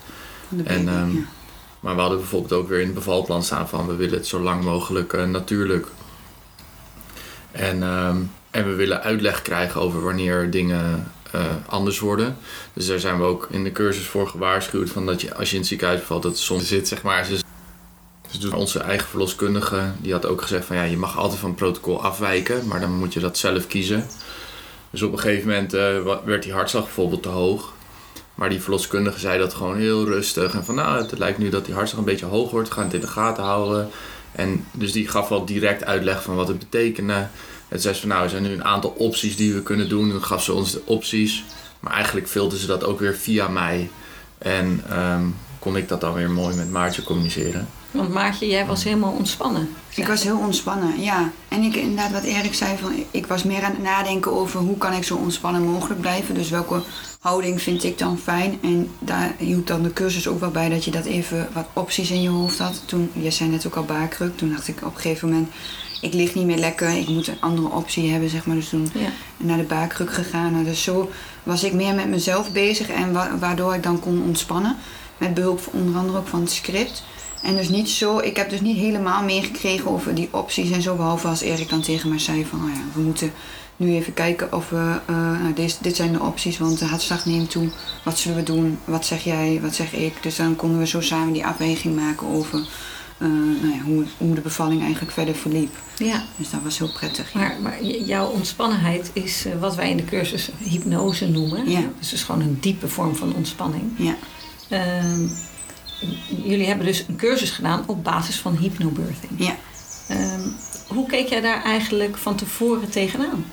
En, 0.64 0.88
ehm, 0.88 1.10
ja. 1.16 1.20
Maar 1.80 1.94
we 1.94 2.00
hadden 2.00 2.18
bijvoorbeeld 2.18 2.52
ook 2.52 2.68
weer 2.68 2.80
in 2.80 2.86
het 2.86 2.94
bevalplan 2.94 3.42
staan 3.42 3.68
van 3.68 3.86
we 3.86 3.94
willen 3.94 4.18
het 4.18 4.26
zo 4.26 4.40
lang 4.40 4.64
mogelijk 4.64 5.12
eh, 5.12 5.24
natuurlijk. 5.24 5.86
En, 7.50 7.82
ehm, 7.82 8.16
en 8.50 8.68
we 8.68 8.74
willen 8.74 9.02
uitleg 9.02 9.42
krijgen 9.42 9.80
over 9.80 10.02
wanneer 10.02 10.50
dingen 10.50 11.12
eh, 11.30 11.44
anders 11.66 11.98
worden. 11.98 12.36
Dus 12.72 12.86
daar 12.86 12.98
zijn 12.98 13.18
we 13.18 13.24
ook 13.24 13.48
in 13.50 13.64
de 13.64 13.72
cursus 13.72 14.06
voor 14.06 14.28
gewaarschuwd 14.28 14.90
van 14.90 15.06
dat 15.06 15.20
je 15.20 15.34
als 15.34 15.48
je 15.48 15.54
in 15.54 15.60
het 15.60 15.68
ziekenhuis 15.68 16.00
valt, 16.00 16.22
dat 16.22 16.38
soms 16.38 16.68
zit 16.68 16.88
zeg 16.88 17.02
maar. 17.02 17.24
Ze 18.30 18.38
doet 18.40 18.54
onze 18.54 18.78
eigen 18.78 19.08
verloskundige, 19.08 19.92
die 20.00 20.12
had 20.12 20.26
ook 20.26 20.42
gezegd 20.42 20.64
van 20.64 20.76
ja, 20.76 20.82
je 20.82 20.96
mag 20.96 21.18
altijd 21.18 21.40
van 21.40 21.48
het 21.48 21.58
protocol 21.58 22.02
afwijken, 22.02 22.66
maar 22.66 22.80
dan 22.80 22.98
moet 22.98 23.12
je 23.12 23.20
dat 23.20 23.38
zelf 23.38 23.66
kiezen. 23.66 24.06
Dus 24.90 25.02
op 25.02 25.12
een 25.12 25.18
gegeven 25.18 25.48
moment 25.48 25.74
eh, 25.74 26.16
werd 26.24 26.42
die 26.42 26.52
hartslag 26.52 26.84
bijvoorbeeld 26.84 27.22
te 27.22 27.28
hoog. 27.28 27.72
Maar 28.34 28.48
die 28.48 28.60
verloskundige 28.60 29.18
zei 29.18 29.38
dat 29.38 29.54
gewoon 29.54 29.76
heel 29.76 30.04
rustig. 30.04 30.54
En 30.54 30.64
van 30.64 30.74
nou, 30.74 31.02
het 31.02 31.18
lijkt 31.18 31.38
nu 31.38 31.48
dat 31.48 31.64
die 31.64 31.74
hartslag 31.74 32.00
een 32.00 32.06
beetje 32.06 32.26
hoog 32.26 32.50
wordt. 32.50 32.70
Gaan 32.70 32.84
het 32.84 32.94
in 32.94 33.00
de 33.00 33.06
gaten 33.06 33.44
houden. 33.44 33.88
En 34.32 34.64
dus 34.72 34.92
die 34.92 35.08
gaf 35.08 35.28
wel 35.28 35.44
direct 35.44 35.84
uitleg 35.84 36.22
van 36.22 36.36
wat 36.36 36.48
het 36.48 36.58
betekende. 36.58 37.28
En 37.68 37.80
zei 37.80 37.94
ze 37.94 38.00
van 38.00 38.08
nou, 38.08 38.22
er 38.22 38.30
zijn 38.30 38.42
nu 38.42 38.52
een 38.52 38.64
aantal 38.64 38.90
opties 38.90 39.36
die 39.36 39.54
we 39.54 39.62
kunnen 39.62 39.88
doen. 39.88 40.08
Dan 40.08 40.24
gaf 40.24 40.42
ze 40.42 40.52
ons 40.52 40.72
de 40.72 40.82
opties. 40.84 41.44
Maar 41.80 41.92
eigenlijk 41.92 42.28
filterde 42.28 42.58
ze 42.58 42.66
dat 42.66 42.84
ook 42.84 42.98
weer 43.00 43.14
via 43.14 43.48
mij. 43.48 43.90
En 44.38 44.82
ehm, 44.88 45.24
kon 45.58 45.76
ik 45.76 45.88
dat 45.88 46.00
dan 46.00 46.14
weer 46.14 46.30
mooi 46.30 46.56
met 46.56 46.70
Maartje 46.70 47.02
communiceren. 47.02 47.68
Want 47.90 48.12
Maartje, 48.12 48.46
jij 48.48 48.66
was 48.66 48.84
helemaal 48.84 49.12
ontspannen. 49.12 49.68
Ik 49.94 50.06
was 50.06 50.22
heel 50.22 50.38
ontspannen, 50.38 51.00
ja. 51.00 51.30
En 51.48 51.62
ik, 51.62 51.74
inderdaad, 51.74 52.12
wat 52.12 52.22
Erik 52.22 52.54
zei, 52.54 52.76
van, 52.78 52.92
ik 53.10 53.26
was 53.26 53.42
meer 53.42 53.62
aan 53.62 53.70
het 53.70 53.82
nadenken 53.82 54.32
over 54.32 54.60
hoe 54.60 54.78
kan 54.78 54.92
ik 54.92 55.04
zo 55.04 55.16
ontspannen 55.16 55.62
mogelijk 55.62 56.00
blijven. 56.00 56.34
Dus 56.34 56.50
welke 56.50 56.80
houding 57.20 57.62
vind 57.62 57.84
ik 57.84 57.98
dan 57.98 58.18
fijn. 58.18 58.58
En 58.62 58.90
daar 58.98 59.34
hield 59.38 59.66
dan 59.66 59.82
de 59.82 59.92
cursus 59.92 60.28
ook 60.28 60.40
wel 60.40 60.50
bij 60.50 60.68
dat 60.68 60.84
je 60.84 60.90
dat 60.90 61.04
even 61.04 61.48
wat 61.52 61.66
opties 61.72 62.10
in 62.10 62.22
je 62.22 62.28
hoofd 62.28 62.58
had. 62.58 62.82
Toen, 62.84 63.10
je 63.12 63.30
zei 63.30 63.50
net 63.50 63.66
ook 63.66 63.74
al 63.76 63.84
baarkruk, 63.84 64.36
toen 64.36 64.50
dacht 64.50 64.68
ik 64.68 64.78
op 64.84 64.94
een 64.94 65.00
gegeven 65.00 65.28
moment, 65.28 65.48
ik 66.00 66.12
lig 66.14 66.34
niet 66.34 66.46
meer 66.46 66.58
lekker, 66.58 66.88
ik 66.88 67.08
moet 67.08 67.28
een 67.28 67.40
andere 67.40 67.68
optie 67.68 68.10
hebben, 68.10 68.30
zeg 68.30 68.46
maar. 68.46 68.56
Dus 68.56 68.68
toen 68.68 68.88
Ja. 68.94 69.08
naar 69.36 69.56
de 69.56 69.62
baarkruk 69.62 70.12
gegaan. 70.12 70.52
Nou, 70.52 70.64
dus 70.64 70.82
zo 70.82 71.10
was 71.42 71.64
ik 71.64 71.72
meer 71.72 71.94
met 71.94 72.08
mezelf 72.08 72.52
bezig 72.52 72.88
en 72.88 73.12
wa- 73.12 73.38
waardoor 73.38 73.74
ik 73.74 73.82
dan 73.82 74.00
kon 74.00 74.22
ontspannen. 74.22 74.76
Met 75.18 75.34
behulp 75.34 75.60
van- 75.60 75.72
onder 75.80 75.96
andere 76.00 76.18
ook 76.18 76.26
van 76.28 76.40
het 76.40 76.50
script. 76.52 77.02
En 77.42 77.56
dus 77.56 77.68
niet 77.68 77.88
zo, 77.88 78.18
ik 78.18 78.36
heb 78.36 78.50
dus 78.50 78.60
niet 78.60 78.76
helemaal 78.76 79.22
meegekregen 79.22 79.90
over 79.90 80.14
die 80.14 80.28
opties 80.30 80.70
en 80.70 80.82
zo. 80.82 80.96
Behalve 80.96 81.28
als 81.28 81.40
Erik 81.40 81.68
dan 81.68 81.80
tegen 81.80 82.08
mij 82.08 82.18
zei 82.18 82.46
van, 82.46 82.58
nou 82.58 82.70
ja, 82.70 82.80
we 82.94 83.00
moeten 83.00 83.32
nu 83.76 83.94
even 83.94 84.14
kijken 84.14 84.52
of 84.52 84.68
we, 84.68 85.00
eh, 85.06 85.16
nou, 85.16 85.52
deze, 85.54 85.76
dit 85.80 85.96
zijn 85.96 86.12
de 86.12 86.20
opties, 86.20 86.58
want 86.58 86.78
de 86.78 86.84
hartslag 86.84 87.26
neemt 87.26 87.50
toe. 87.50 87.68
Wat 88.04 88.18
zullen 88.18 88.36
we 88.36 88.42
doen? 88.42 88.78
Wat 88.84 89.06
zeg 89.06 89.24
jij? 89.24 89.58
Wat 89.62 89.74
zeg 89.74 89.92
ik? 89.92 90.22
Dus 90.22 90.36
dan 90.36 90.56
konden 90.56 90.78
we 90.78 90.86
zo 90.86 91.00
samen 91.00 91.32
die 91.32 91.46
afweging 91.46 91.96
maken 91.96 92.26
over 92.26 92.68
eh, 93.18 93.28
nou 93.62 93.74
ja, 93.74 93.80
hoe, 93.84 94.04
hoe 94.16 94.34
de 94.34 94.40
bevalling 94.40 94.82
eigenlijk 94.82 95.12
verder 95.12 95.34
verliep. 95.34 95.76
Ja, 95.96 96.24
Dus 96.36 96.50
dat 96.50 96.60
was 96.62 96.78
heel 96.78 96.92
prettig. 96.92 97.32
ja. 97.32 97.38
maar, 97.38 97.56
maar 97.62 97.84
jouw 97.84 98.26
ontspannenheid 98.26 99.10
is 99.12 99.44
eh, 99.44 99.52
wat 99.60 99.74
wij 99.74 99.90
in 99.90 99.96
de 99.96 100.04
cursus 100.04 100.50
hypnose 100.58 101.28
noemen. 101.28 101.70
Ja. 101.70 101.80
Dus 101.80 102.10
het 102.10 102.12
is 102.12 102.22
gewoon 102.22 102.40
een 102.40 102.58
diepe 102.60 102.88
vorm 102.88 103.16
van 103.16 103.34
ontspanning. 103.34 103.84
Ja. 103.96 104.16
Ehm, 104.68 105.26
jullie 106.42 106.66
hebben 106.66 106.86
dus 106.86 107.04
een 107.08 107.16
cursus 107.16 107.50
gedaan 107.50 107.84
op 107.86 108.04
basis 108.04 108.36
van 108.36 108.56
hypnobirthing. 108.56 109.32
Ja. 109.36 109.56
Ehm, 110.08 110.40
hoe 110.86 111.06
keek 111.06 111.28
jij 111.28 111.40
daar 111.40 111.62
eigenlijk 111.64 112.16
van 112.16 112.36
tevoren 112.36 112.90
tegenaan? 112.90 113.44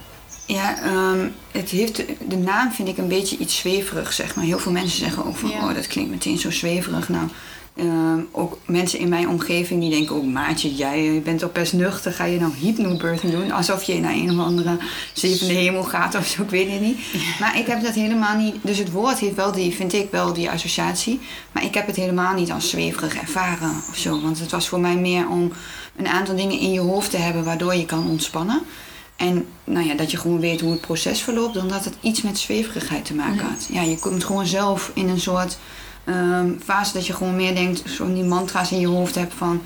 Ja, 0.48 0.84
ehm, 0.84 1.28
het 1.52 1.70
heeft, 1.70 1.96
de 2.30 2.38
naam 2.38 2.72
vind 2.72 2.88
ik 2.88 2.98
een 2.98 3.08
beetje 3.08 3.38
iets 3.38 3.58
zweverig, 3.58 4.14
zeg 4.14 4.36
maar. 4.36 4.46
Heel 4.46 4.60
veel 4.60 4.72
mensen 4.72 5.00
zeggen 5.00 5.26
ook 5.26 5.36
van, 5.36 5.50
Ja. 5.50 5.68
oh, 5.70 5.76
dat 5.76 5.88
klinkt 5.88 6.12
meteen 6.12 6.38
zo 6.38 6.52
zweverig. 6.52 7.10
Nou, 7.10 7.28
ehm, 7.76 8.20
ook 8.32 8.58
mensen 8.66 9.00
in 9.00 9.10
mijn 9.10 9.30
omgeving 9.30 9.82
die 9.82 9.90
denken, 9.90 10.16
oh 10.16 10.34
maatje, 10.34 10.76
jij 10.76 11.22
bent 11.24 11.40
toch 11.40 11.52
best 11.52 11.74
nuchter, 11.74 12.12
ga 12.12 12.26
je 12.26 12.40
nou 12.40 12.54
hypnobirthing 12.60 13.34
doen? 13.34 13.52
Alsof 13.52 13.84
je 13.84 14.00
naar 14.00 14.14
een 14.14 14.32
of 14.32 14.46
andere 14.46 14.78
zevende 15.14 15.54
hemel 15.54 15.84
gaat 15.84 16.16
of 16.16 16.28
zo, 16.28 16.42
ik 16.42 16.50
weet 16.50 16.72
het 16.72 16.82
niet. 16.82 17.00
Maar 17.40 17.60
ik 17.60 17.68
heb 17.68 17.84
dat 17.84 17.94
helemaal 17.94 18.38
niet, 18.38 18.56
dus 18.62 18.78
het 18.78 18.92
woord 18.92 19.20
heeft 19.20 19.36
wel 19.36 19.52
die, 19.52 19.76
vind 19.76 19.94
ik 19.94 20.12
wel 20.12 20.34
die 20.34 20.50
associatie. 20.50 21.20
Maar 21.52 21.64
ik 21.64 21.74
heb 21.74 21.88
het 21.88 21.96
helemaal 21.96 22.34
niet 22.34 22.52
als 22.52 22.70
zweverig 22.70 23.16
ervaren 23.16 23.72
of 23.90 23.98
zo. 23.98 24.22
Want 24.22 24.40
het 24.40 24.52
was 24.52 24.68
voor 24.68 24.80
mij 24.80 24.96
meer 24.96 25.30
om 25.30 25.52
een 25.96 26.08
aantal 26.08 26.36
dingen 26.36 26.60
in 26.60 26.72
je 26.72 26.80
hoofd 26.80 27.10
te 27.10 27.18
hebben 27.18 27.44
waardoor 27.44 27.76
je 27.76 27.86
kan 27.86 28.10
ontspannen. 28.10 28.62
En 29.16 29.46
nou 29.64 29.88
ja, 29.88 29.94
dat 29.94 30.12
je 30.12 30.18
gewoon 30.18 30.40
weet 30.40 30.62
hoe 30.62 30.72
het 30.72 30.82
proces 30.82 31.22
verloopt, 31.22 31.54
dan 31.54 31.68
dat 31.68 31.86
het 31.86 31.96
iets 32.02 32.22
met 32.22 32.38
zweverigheid 32.38 33.06
te 33.06 33.14
maken 33.14 33.46
had. 33.46 33.68
Ja, 33.72 33.82
je 33.82 34.00
komt 34.00 34.24
gewoon 34.24 34.46
zelf 34.46 34.92
in 34.94 35.10
een 35.10 35.20
soort 35.20 35.58
ehm, 36.06 36.50
fase 36.64 36.94
dat 36.94 37.08
je 37.08 37.14
gewoon 37.14 37.36
meer 37.36 37.56
denkt, 37.56 37.90
zo 37.90 38.14
die 38.14 38.24
mantra's 38.24 38.72
in 38.72 38.80
je 38.80 38.88
hoofd 38.88 39.16
hebt 39.16 39.34
van. 39.34 39.62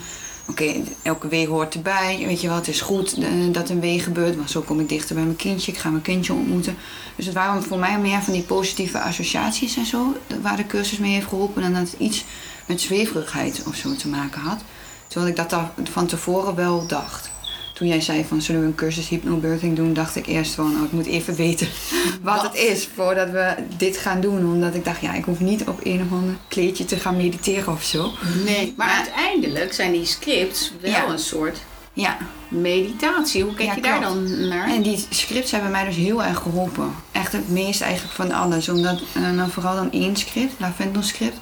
Oké, 0.50 0.74
elke 1.02 1.28
wee 1.28 1.48
hoort 1.48 1.74
erbij. 1.74 2.24
Weet 2.26 2.42
je 2.42 2.48
wel, 2.48 2.56
het 2.56 2.68
is 2.68 2.82
goed 2.82 3.14
eh, 3.14 3.30
dat 3.52 3.70
een 3.70 3.80
wee 3.80 4.00
gebeurt. 4.00 4.36
Want 4.36 4.52
zo 4.52 4.62
kom 4.62 4.80
ik 4.80 4.90
dichter 4.90 5.16
bij 5.16 5.24
mijn 5.24 5.36
kindje. 5.36 5.72
Ik 5.72 5.78
ga 5.78 5.90
mijn 5.90 6.02
kindje 6.02 6.34
ontmoeten. 6.34 6.78
Dus 7.16 7.26
het 7.26 7.36
waren 7.36 7.64
voor 7.64 7.78
mij 7.78 8.00
meer 8.00 8.22
van 8.22 8.34
die 8.34 8.44
positieve 8.44 9.00
associaties 9.00 9.78
en 9.78 9.86
zo. 9.86 10.16
Waar 10.42 10.58
de 10.58 10.66
cursus 10.66 10.98
mee 10.98 11.14
heeft 11.14 11.28
geholpen. 11.28 11.64
En 11.64 11.74
dat 11.74 11.82
het 11.82 12.00
iets 12.00 12.26
met 12.66 12.82
zweverigheid 12.82 13.64
of 13.68 13.76
zo 13.76 13.96
te 13.96 14.08
maken 14.08 14.42
had. 14.42 14.62
Terwijl 15.08 15.32
ik 15.32 15.36
dat 15.36 15.56
van 15.84 16.08
tevoren 16.08 16.56
wel 16.56 16.88
dacht. 16.88 17.32
Toen 17.80 17.88
jij 17.88 18.02
zei 18.02 18.26
van 18.26 18.42
zullen 18.42 18.62
we 18.62 18.68
een 18.68 18.76
cursus 18.76 19.08
hypnobirthing 19.10 19.76
doen, 19.76 19.94
dacht 19.94 20.16
ik 20.16 20.26
eerst 20.28 20.54
van 20.54 20.76
oh, 20.78 20.84
ik 20.84 20.92
moet 20.92 21.06
even 21.06 21.36
weten 21.36 21.68
wat, 22.22 22.42
het 22.42 22.56
is 22.56 22.88
voordat 22.96 23.30
we 23.30 23.54
dit 23.78 23.98
gaan 23.98 24.22
doen. 24.22 24.46
Omdat 24.54 24.76
ik 24.76 24.86
dacht 24.86 25.02
ja, 25.02 25.14
ik 25.14 25.24
hoef 25.24 25.40
niet 25.40 25.64
op 25.68 25.80
een 25.84 26.02
of 26.02 26.12
ander 26.18 26.36
kleedje 26.48 26.86
te 26.86 26.98
gaan 27.00 27.18
mediteren 27.18 27.74
of 27.74 27.84
zo. 27.84 28.12
Nee, 28.46 28.74
maar 28.78 28.88
Maar- 28.88 28.96
uiteindelijk 28.96 29.74
zijn 29.74 29.92
die 29.92 30.06
scripts 30.06 30.72
wel 30.82 30.92
Ja. 30.92 31.08
een 31.08 31.20
soort 31.20 31.58
Ja, 31.94 32.18
meditatie. 32.48 33.44
Hoe 33.44 33.54
kijk 33.54 33.70
Ja, 33.70 33.76
je 33.76 33.82
daar 33.82 34.02
dan 34.02 34.48
naar? 34.48 34.70
en 34.70 34.82
die 34.82 35.06
scripts 35.10 35.52
hebben 35.52 35.72
mij 35.72 35.86
dus 35.86 35.96
heel 35.96 36.24
erg 36.24 36.38
geholpen. 36.38 36.92
Echt 37.12 37.32
het 37.32 37.50
meest 37.50 37.82
eigenlijk 37.82 38.14
van 38.14 38.32
alles. 38.32 38.70
Omdat, 38.70 39.02
eh, 39.14 39.30
nou, 39.32 39.50
vooral 39.52 39.76
dan 39.76 39.92
één 39.92 40.16
script, 40.16 40.54
Lavendel 40.60 41.04
script. 41.04 41.38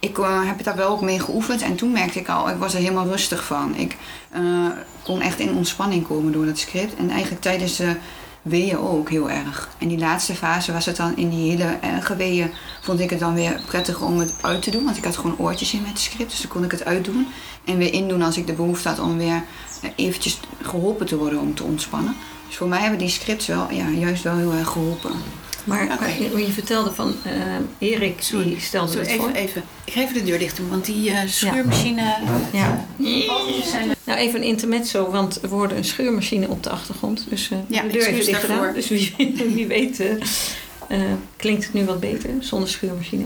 Ik 0.00 0.18
eh, 0.18 0.46
heb 0.46 0.64
daar 0.64 0.76
wel 0.76 0.90
ook 0.90 1.00
mee 1.00 1.20
geoefend 1.20 1.62
en 1.62 1.76
toen 1.76 1.92
merkte 1.92 2.18
ik 2.18 2.28
al, 2.28 2.48
ik 2.50 2.56
was 2.56 2.74
er 2.74 2.80
helemaal 2.80 3.06
rustig 3.06 3.44
van. 3.44 3.76
Ik 3.76 3.96
eh, 4.30 4.42
kon 5.02 5.20
echt 5.20 5.38
in 5.38 5.54
ontspanning 5.54 6.06
komen 6.06 6.32
door 6.32 6.46
dat 6.46 6.58
script. 6.58 6.94
En 6.94 7.10
eigenlijk 7.10 7.42
tijdens 7.42 7.76
de 7.76 7.96
weeën 8.42 8.78
ook 8.78 9.10
heel 9.10 9.30
erg. 9.30 9.68
En 9.78 9.88
die 9.88 9.98
laatste 9.98 10.34
fase 10.34 10.72
was 10.72 10.86
het 10.86 10.96
dan 10.96 11.16
in 11.16 11.28
die 11.28 11.50
hele 11.50 11.78
erge 11.80 12.16
weeën, 12.16 12.50
vond 12.80 13.00
ik 13.00 13.10
het 13.10 13.18
dan 13.18 13.34
weer 13.34 13.60
prettig 13.66 14.00
om 14.00 14.18
het 14.18 14.34
uit 14.40 14.62
te 14.62 14.70
doen. 14.70 14.84
Want 14.84 14.96
ik 14.96 15.04
had 15.04 15.16
gewoon 15.16 15.38
oortjes 15.38 15.72
in 15.72 15.80
met 15.80 15.90
het 15.90 16.00
script, 16.00 16.30
dus 16.30 16.40
dan 16.40 16.50
kon 16.50 16.64
ik 16.64 16.70
het 16.70 16.84
uitdoen. 16.84 17.26
En 17.64 17.78
weer 17.78 17.92
indoen 17.92 18.22
als 18.22 18.36
ik 18.36 18.46
de 18.46 18.52
behoefte 18.52 18.88
had 18.88 18.98
om 18.98 19.18
weer 19.18 19.42
eh, 19.82 19.90
eventjes 19.96 20.40
geholpen 20.62 21.06
te 21.06 21.16
worden 21.16 21.40
om 21.40 21.54
te 21.54 21.64
ontspannen. 21.64 22.16
Dus 22.46 22.56
voor 22.56 22.68
mij 22.68 22.80
hebben 22.80 22.98
die 22.98 23.08
scripts 23.08 23.46
wel, 23.46 23.70
ja, 23.70 23.88
juist 23.88 24.22
wel 24.22 24.36
heel 24.36 24.52
erg 24.52 24.68
geholpen. 24.68 25.12
Maar, 25.66 25.86
maar 25.86 26.10
je, 26.18 26.46
je 26.46 26.52
vertelde 26.52 26.92
van 26.92 27.14
eh, 27.24 27.88
Erik, 27.88 28.28
die 28.30 28.60
stelde 28.60 28.92
Sorry, 28.92 29.06
het 29.06 29.20
voor. 29.20 29.28
even, 29.28 29.40
even. 29.40 29.62
Ik 29.84 29.92
ga 29.92 30.00
even 30.00 30.14
de 30.14 30.22
deur 30.22 30.38
dicht 30.38 30.56
doen, 30.56 30.68
want 30.68 30.84
die 30.84 31.10
eh, 31.10 31.18
schuurmachine... 31.26 32.14
Ja. 32.52 32.86
zijn 33.64 33.96
Nou, 34.04 34.18
even 34.18 34.40
een 34.40 34.46
intermezzo, 34.46 35.10
want 35.10 35.42
er 35.42 35.48
wordt 35.48 35.72
een 35.72 35.84
schuurmachine 35.84 36.48
op 36.48 36.62
de 36.62 36.70
achtergrond. 36.70 37.26
Dus 37.28 37.50
eh 37.50 37.58
Ja, 37.68 37.82
de 37.82 37.88
deur 37.88 38.06
even 38.06 38.24
dicht 38.26 38.40
gedaan. 38.40 38.74
Dus 38.74 38.88
wie, 38.88 39.14
wie 39.54 39.66
weet 39.66 40.02
klinkt 41.36 41.64
het 41.64 41.72
nu 41.72 41.84
wat 41.84 42.00
beter 42.00 42.30
zonder 42.40 42.68
schuurmachine. 42.68 43.24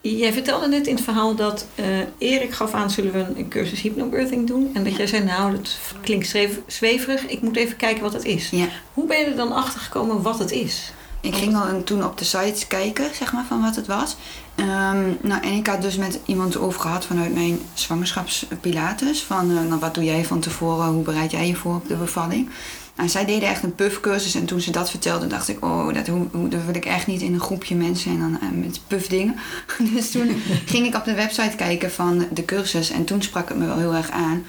Jij 0.00 0.32
vertelde 0.32 0.68
net 0.68 0.86
in 0.86 0.94
het 0.94 1.04
verhaal 1.04 1.34
dat 1.34 1.66
eh, 1.74 1.84
Erik 2.18 2.52
gaf 2.52 2.72
aan, 2.72 2.90
zullen 2.90 3.12
we 3.12 3.26
een 3.36 3.48
cursus 3.48 3.80
hypnobirthing 3.80 4.46
doen? 4.46 4.70
En 4.74 4.82
dat 4.84 4.92
Ja. 4.92 4.98
jij 4.98 5.06
zei, 5.06 5.24
nou, 5.24 5.52
dat 5.56 5.78
klinkt 6.02 6.36
zweverig. 6.66 7.26
Ik 7.26 7.40
moet 7.40 7.56
even 7.56 7.76
kijken 7.76 8.02
wat 8.02 8.12
het 8.12 8.24
is. 8.24 8.50
Ja. 8.50 8.68
Hoe 8.94 9.06
ben 9.06 9.18
je 9.18 9.24
er 9.24 9.36
dan 9.36 9.52
achter 9.52 9.80
gekomen 9.80 10.22
wat 10.22 10.38
het 10.38 10.50
is? 10.50 10.92
Ik 11.26 11.34
ging 11.34 11.56
al 11.56 11.82
toen 11.84 12.04
op 12.04 12.18
de 12.18 12.24
site 12.24 12.66
kijken, 12.66 13.14
zeg 13.14 13.32
maar, 13.32 13.44
van 13.48 13.60
wat 13.62 13.76
het 13.76 13.86
was. 13.86 14.16
Ehm, 14.54 15.02
nou, 15.20 15.42
en 15.42 15.52
ik 15.52 15.66
had 15.66 15.82
dus 15.82 15.96
met 15.96 16.18
iemand 16.24 16.56
over 16.56 16.80
gehad 16.80 17.04
vanuit 17.04 17.34
mijn 17.34 17.58
zwangerschapspilates. 17.74 19.22
Van, 19.22 19.50
eh, 19.50 19.62
nou, 19.68 19.80
wat 19.80 19.94
doe 19.94 20.04
jij 20.04 20.24
van 20.24 20.40
tevoren? 20.40 20.86
Hoe 20.86 21.02
bereid 21.02 21.30
jij 21.30 21.46
je 21.46 21.56
voor 21.56 21.74
op 21.74 21.88
de 21.88 21.96
bevalling? 21.96 22.48
En 22.96 23.10
zij 23.10 23.24
deden 23.24 23.48
echt 23.48 23.62
een 23.62 23.74
puffcursus. 23.74 24.34
En 24.34 24.44
toen 24.44 24.60
ze 24.60 24.70
dat 24.70 24.90
vertelde, 24.90 25.26
dacht 25.26 25.48
ik... 25.48 25.64
Oh, 25.64 25.94
dat, 25.94 26.06
hoe, 26.06 26.26
hoe, 26.32 26.48
dat 26.48 26.64
wil 26.64 26.74
ik 26.74 26.84
echt 26.84 27.06
niet 27.06 27.22
in 27.22 27.34
een 27.34 27.40
groepje 27.40 27.74
mensen 27.74 28.10
en 28.10 28.18
dan 28.18 28.38
eh, 28.40 28.64
met 28.64 28.80
puffdingen. 28.86 29.36
dus 29.94 30.10
toen 30.10 30.42
ging 30.66 30.86
ik 30.86 30.94
op 30.94 31.04
de 31.04 31.14
website 31.14 31.56
kijken 31.56 31.90
van 31.90 32.26
de 32.32 32.44
cursus. 32.44 32.90
En 32.90 33.04
toen 33.04 33.22
sprak 33.22 33.48
het 33.48 33.58
me 33.58 33.66
wel 33.66 33.78
heel 33.78 33.94
erg 33.94 34.10
aan. 34.10 34.44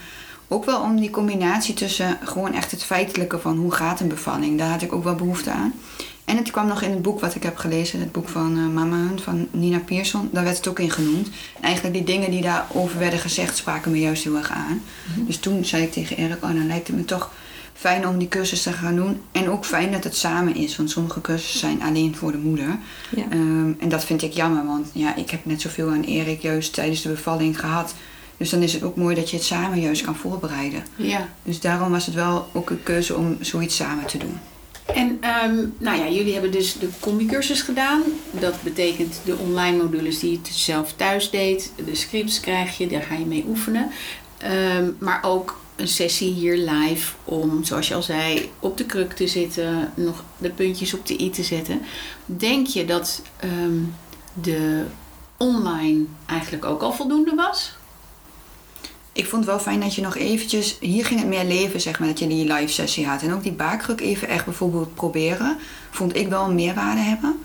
Ook 0.48 0.64
wel 0.64 0.80
om 0.80 1.00
die 1.00 1.10
combinatie 1.10 1.74
tussen 1.74 2.18
gewoon 2.24 2.54
echt 2.54 2.70
het 2.70 2.84
feitelijke 2.84 3.38
van 3.38 3.56
hoe 3.56 3.72
gaat 3.72 4.00
een 4.00 4.08
bevalling. 4.08 4.58
Daar 4.58 4.70
had 4.70 4.82
ik 4.82 4.92
ook 4.92 5.04
wel 5.04 5.14
behoefte 5.14 5.50
aan. 5.50 5.74
En 6.28 6.36
het 6.36 6.50
kwam 6.50 6.66
nog 6.66 6.82
in 6.82 6.90
het 6.90 7.02
boek 7.02 7.20
wat 7.20 7.34
ik 7.34 7.42
heb 7.42 7.56
gelezen, 7.56 8.00
het 8.00 8.12
boek 8.12 8.28
van 8.28 8.56
eh, 8.56 8.66
Mama 8.66 8.96
van 9.16 9.48
Nina 9.50 9.78
Pierson. 9.78 10.28
Daar 10.32 10.44
werd 10.44 10.56
het 10.56 10.68
ook 10.68 10.78
in 10.78 10.90
genoemd. 10.90 11.28
En 11.56 11.62
eigenlijk 11.62 11.94
die 11.94 12.04
dingen 12.04 12.30
die 12.30 12.42
daarover 12.42 12.98
werden 12.98 13.18
gezegd 13.18 13.56
spraken 13.56 13.90
me 13.90 13.98
juist 13.98 14.24
heel 14.24 14.36
erg 14.36 14.50
aan. 14.50 14.82
Dus 15.16 15.38
toen 15.38 15.64
zei 15.64 15.82
ik 15.82 15.92
tegen 15.92 16.16
Erik, 16.16 16.44
oh 16.44 16.48
dan 16.48 16.66
lijkt 16.66 16.86
het 16.86 16.96
me 16.96 17.04
toch 17.04 17.30
fijn 17.74 18.08
om 18.08 18.18
die 18.18 18.28
cursus 18.28 18.62
te 18.62 18.72
gaan 18.72 18.96
doen. 18.96 19.20
En 19.32 19.50
ook 19.50 19.64
fijn 19.64 19.92
dat 19.92 20.04
het 20.04 20.16
samen 20.16 20.54
is, 20.54 20.76
want 20.76 20.90
sommige 20.90 21.20
cursussen 21.20 21.58
zijn 21.58 21.82
alleen 21.82 22.16
voor 22.16 22.32
de 22.32 22.38
moeder. 22.38 22.78
Ja. 23.16 23.24
Ehm, 23.30 23.72
en 23.78 23.88
dat 23.88 24.04
vind 24.04 24.22
ik 24.22 24.32
jammer, 24.32 24.66
want 24.66 24.90
ja, 24.92 25.16
ik 25.16 25.30
heb 25.30 25.44
net 25.44 25.60
zoveel 25.60 25.90
aan 25.90 26.02
Erik 26.02 26.42
juist 26.42 26.74
tijdens 26.74 27.02
de 27.02 27.08
bevalling 27.08 27.60
gehad. 27.60 27.94
Dus 28.36 28.50
dan 28.50 28.62
is 28.62 28.72
het 28.72 28.82
ook 28.82 28.96
mooi 28.96 29.14
dat 29.14 29.30
je 29.30 29.36
het 29.36 29.44
samen 29.44 29.80
juist 29.80 30.02
kan 30.02 30.16
voorbereiden. 30.16 30.82
Ja. 30.96 31.28
Dus 31.42 31.60
daarom 31.60 31.90
was 31.90 32.06
het 32.06 32.14
wel 32.14 32.48
ook 32.52 32.70
een 32.70 32.82
keuze 32.82 33.16
om 33.16 33.36
zoiets 33.40 33.76
samen 33.76 34.06
te 34.06 34.18
doen. 34.18 34.38
En 34.94 35.18
ehm, 35.20 35.56
nou 35.78 35.98
ja, 35.98 36.08
jullie 36.08 36.32
hebben 36.32 36.50
dus 36.50 36.78
de 36.78 36.88
combi-cursus 37.00 37.62
gedaan. 37.62 38.02
Dat 38.30 38.62
betekent 38.62 39.20
de 39.24 39.36
online 39.36 39.76
modules 39.76 40.18
die 40.18 40.30
je 40.30 40.52
zelf 40.52 40.92
thuis 40.92 41.30
deed. 41.30 41.72
De 41.84 41.94
scripts 41.94 42.40
krijg 42.40 42.78
je, 42.78 42.86
daar 42.86 43.02
ga 43.02 43.14
je 43.14 43.26
mee 43.26 43.44
oefenen. 43.48 43.90
Ehm, 44.38 44.90
maar 44.98 45.20
ook 45.22 45.60
een 45.76 45.88
sessie 45.88 46.32
hier 46.32 46.56
live 46.56 47.14
om, 47.24 47.64
zoals 47.64 47.88
je 47.88 47.94
al 47.94 48.02
zei, 48.02 48.50
op 48.58 48.76
de 48.76 48.84
kruk 48.84 49.12
te 49.12 49.26
zitten. 49.26 49.92
Nog 49.94 50.24
de 50.38 50.50
puntjes 50.50 50.94
op 50.94 51.06
de 51.06 51.20
i 51.20 51.30
te 51.30 51.42
zetten. 51.42 51.80
Denk 52.26 52.66
je 52.66 52.84
dat 52.84 53.22
ehm, 53.36 53.80
de 54.32 54.84
online 55.36 56.04
eigenlijk 56.26 56.64
ook 56.64 56.82
al 56.82 56.92
voldoende 56.92 57.34
was? 57.34 57.77
Ik 59.18 59.26
vond 59.26 59.44
het 59.44 59.50
wel 59.54 59.60
fijn 59.62 59.80
dat 59.80 59.94
je 59.94 60.02
nog 60.02 60.16
eventjes... 60.16 60.76
Hier 60.80 61.04
ging 61.04 61.20
het 61.20 61.28
meer 61.28 61.44
leven, 61.44 61.80
zeg 61.80 61.98
maar, 61.98 62.08
dat 62.08 62.18
je 62.18 62.26
die 62.26 62.52
live 62.52 62.72
sessie 62.72 63.06
had. 63.06 63.22
En 63.22 63.32
ook 63.32 63.42
die 63.42 63.52
baakkruk 63.52 64.00
even 64.00 64.28
echt 64.28 64.44
bijvoorbeeld 64.44 64.94
proberen. 64.94 65.56
Vond 65.90 66.16
ik 66.16 66.28
wel 66.28 66.44
een 66.44 66.54
meerwaarde 66.54 67.00
hebben. 67.00 67.38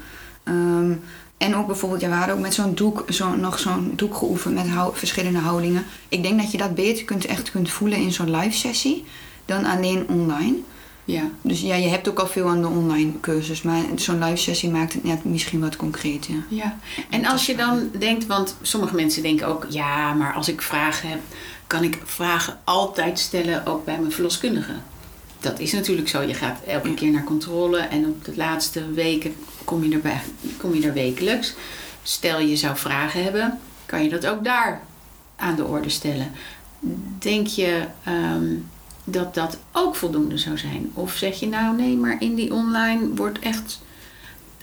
Ehm, 0.43 0.91
En 1.37 1.55
ook 1.55 1.67
bijvoorbeeld, 1.67 2.01
ja, 2.01 2.09
we 2.09 2.15
hadden 2.15 2.35
ook 2.35 2.41
met 2.41 2.53
zo'n 2.53 2.75
doek, 2.75 3.03
zo, 3.09 3.35
nog 3.35 3.59
zo'n 3.59 3.93
doek 3.95 4.15
geoefend 4.15 4.55
met 4.55 4.67
hou- 4.69 4.95
verschillende 4.95 5.39
houdingen. 5.39 5.85
Ik 6.09 6.23
denk 6.23 6.41
dat 6.41 6.51
je 6.51 6.57
dat 6.57 6.75
beter 6.75 7.05
kunt, 7.05 7.25
echt 7.25 7.51
kunt 7.51 7.69
voelen 7.69 7.97
in 7.97 8.11
zo'n 8.11 8.35
live 8.35 8.57
sessie 8.57 9.03
dan 9.45 9.65
alleen 9.65 10.07
online. 10.09 10.55
Ja. 11.05 11.21
Dus 11.41 11.61
ja, 11.61 11.75
je 11.75 11.87
hebt 11.87 12.09
ook 12.09 12.19
al 12.19 12.27
veel 12.27 12.47
aan 12.49 12.61
de 12.61 12.67
online 12.67 13.11
cursus, 13.21 13.61
maar 13.61 13.81
zo'n 13.95 14.23
live 14.23 14.35
sessie 14.37 14.69
maakt 14.69 14.93
het 14.93 15.03
net 15.03 15.23
misschien 15.25 15.59
wat 15.59 15.75
concreter. 15.75 16.33
Ja, 16.47 16.77
en 17.09 17.25
als 17.25 17.45
je 17.45 17.55
dan 17.55 17.89
denkt, 17.99 18.25
want 18.25 18.55
sommige 18.61 18.95
mensen 18.95 19.21
denken 19.23 19.47
ook, 19.47 19.65
ja, 19.69 20.13
maar 20.13 20.33
als 20.33 20.47
ik 20.49 20.61
vragen 20.61 21.09
heb, 21.09 21.19
kan 21.73 21.83
ik 21.83 21.97
vragen 22.03 22.59
altijd 22.63 23.19
stellen 23.19 23.65
ook 23.65 23.85
bij 23.85 23.99
mijn 23.99 24.11
verloskundige. 24.11 24.73
Dat 25.39 25.59
is 25.59 25.71
natuurlijk 25.71 26.07
zo. 26.07 26.21
Je 26.21 26.33
gaat 26.33 26.59
elke 26.67 26.93
keer 26.93 27.11
naar 27.11 27.23
controle 27.23 27.77
en 27.77 28.05
op 28.05 28.25
de 28.25 28.35
laatste 28.35 28.91
weken 28.91 29.35
kom 29.63 29.83
je, 29.83 29.95
erbij, 29.95 30.21
kom 30.57 30.73
je 30.73 30.87
er 30.87 30.93
wekelijks. 30.93 31.53
Stel 32.03 32.39
je 32.39 32.55
zou 32.55 32.77
vragen 32.77 33.23
hebben, 33.23 33.59
kan 33.85 34.03
je 34.03 34.09
dat 34.09 34.25
ook 34.25 34.43
daar 34.43 34.81
aan 35.35 35.55
de 35.55 35.65
orde 35.65 35.89
stellen. 35.89 36.31
Denk 37.19 37.47
je 37.47 37.85
ehm, 38.03 38.55
dat 39.03 39.33
dat 39.33 39.57
ook 39.71 39.95
voldoende 39.95 40.37
zou 40.37 40.57
zijn? 40.57 40.91
Of 40.93 41.15
zeg 41.15 41.39
je 41.39 41.47
nou 41.47 41.75
nee, 41.75 41.95
maar 41.95 42.15
in 42.19 42.35
die 42.35 42.53
online 42.53 43.13
wordt 43.15 43.39
echt 43.39 43.81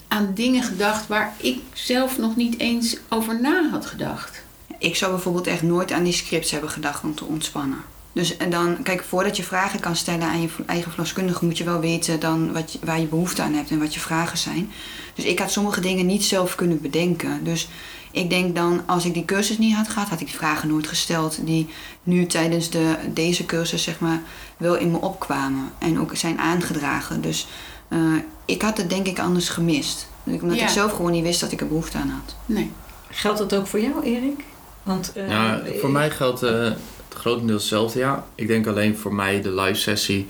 aan 0.08 0.30
dingen 0.34 0.62
gedacht 0.62 1.06
waar 1.06 1.34
ik 1.36 1.60
zelf 1.72 2.18
nog 2.18 2.36
niet 2.36 2.58
eens 2.58 2.96
over 3.08 3.40
na 3.40 3.68
had 3.70 3.86
gedacht. 3.86 4.39
Ik 4.78 4.96
zou 4.96 5.12
bijvoorbeeld 5.12 5.46
echt 5.46 5.62
nooit 5.62 5.92
aan 5.92 6.02
die 6.04 6.12
scripts 6.12 6.50
hebben 6.50 6.70
gedacht 6.70 7.02
om 7.02 7.14
te 7.14 7.24
ontspannen. 7.24 7.78
Dus 8.12 8.36
en 8.36 8.50
dan, 8.50 8.82
kijk, 8.82 9.04
voordat 9.04 9.36
je 9.36 9.42
vragen 9.42 9.80
kan 9.80 9.96
stellen 9.96 10.28
aan 10.28 10.40
je 10.40 10.48
eigen 10.66 10.90
verloskundige, 10.90 11.44
moet 11.44 11.58
je 11.58 11.64
wel 11.64 11.80
weten 11.80 12.20
dan 12.20 12.52
wat 12.52 12.72
je, 12.72 12.78
waar 12.84 13.00
je 13.00 13.06
behoefte 13.06 13.42
aan 13.42 13.52
hebt 13.54 13.70
en 13.70 13.78
wat 13.78 13.94
je 13.94 14.00
vragen 14.00 14.38
zijn. 14.38 14.70
Dus 15.14 15.24
ik 15.24 15.38
had 15.38 15.50
sommige 15.50 15.80
dingen 15.80 16.06
niet 16.06 16.24
zelf 16.24 16.54
kunnen 16.54 16.80
bedenken. 16.80 17.44
Dus 17.44 17.68
ik 18.10 18.30
denk 18.30 18.54
dan, 18.56 18.82
als 18.86 19.04
ik 19.04 19.14
die 19.14 19.24
cursus 19.24 19.58
niet 19.58 19.74
had 19.74 19.88
gehad, 19.88 20.08
had 20.08 20.20
ik 20.20 20.26
die 20.26 20.36
vragen 20.36 20.68
nooit 20.68 20.86
gesteld. 20.88 21.38
Die 21.46 21.68
nu 22.02 22.26
tijdens 22.26 22.70
de, 22.70 22.96
deze 23.14 23.46
cursus, 23.46 23.82
zeg 23.82 23.98
maar, 24.00 24.20
wel 24.56 24.76
in 24.76 24.90
me 24.90 25.00
opkwamen. 25.00 25.72
En 25.78 26.00
ook 26.00 26.16
zijn 26.16 26.38
aangedragen. 26.38 27.20
Dus 27.20 27.46
eh, 27.88 27.98
ik 28.44 28.62
had 28.62 28.76
het 28.76 28.90
denk 28.90 29.06
ik 29.06 29.18
anders 29.18 29.48
gemist. 29.48 30.08
Omdat 30.24 30.56
Ja. 30.56 30.62
ik 30.62 30.68
zelf 30.68 30.92
gewoon 30.92 31.10
niet 31.12 31.22
wist 31.22 31.40
dat 31.40 31.52
ik 31.52 31.60
er 31.60 31.68
behoefte 31.68 31.98
aan 31.98 32.08
had. 32.24 32.34
Nee. 32.46 32.70
Geldt 33.10 33.38
dat 33.38 33.54
ook 33.54 33.66
voor 33.66 33.80
jou, 33.80 34.02
Erik? 34.02 34.44
Want, 34.82 35.12
eh, 35.14 35.28
Ja, 35.28 35.62
voor 35.80 35.90
mij 35.90 36.10
geldt 36.10 36.42
eh, 36.42 36.62
het 36.62 36.74
grotendeels 37.14 37.60
hetzelfde. 37.60 37.98
Ja, 37.98 38.24
ik 38.34 38.46
denk 38.46 38.66
alleen 38.66 38.96
voor 38.96 39.14
mij 39.14 39.42
de 39.42 39.54
live 39.54 39.80
sessie 39.80 40.26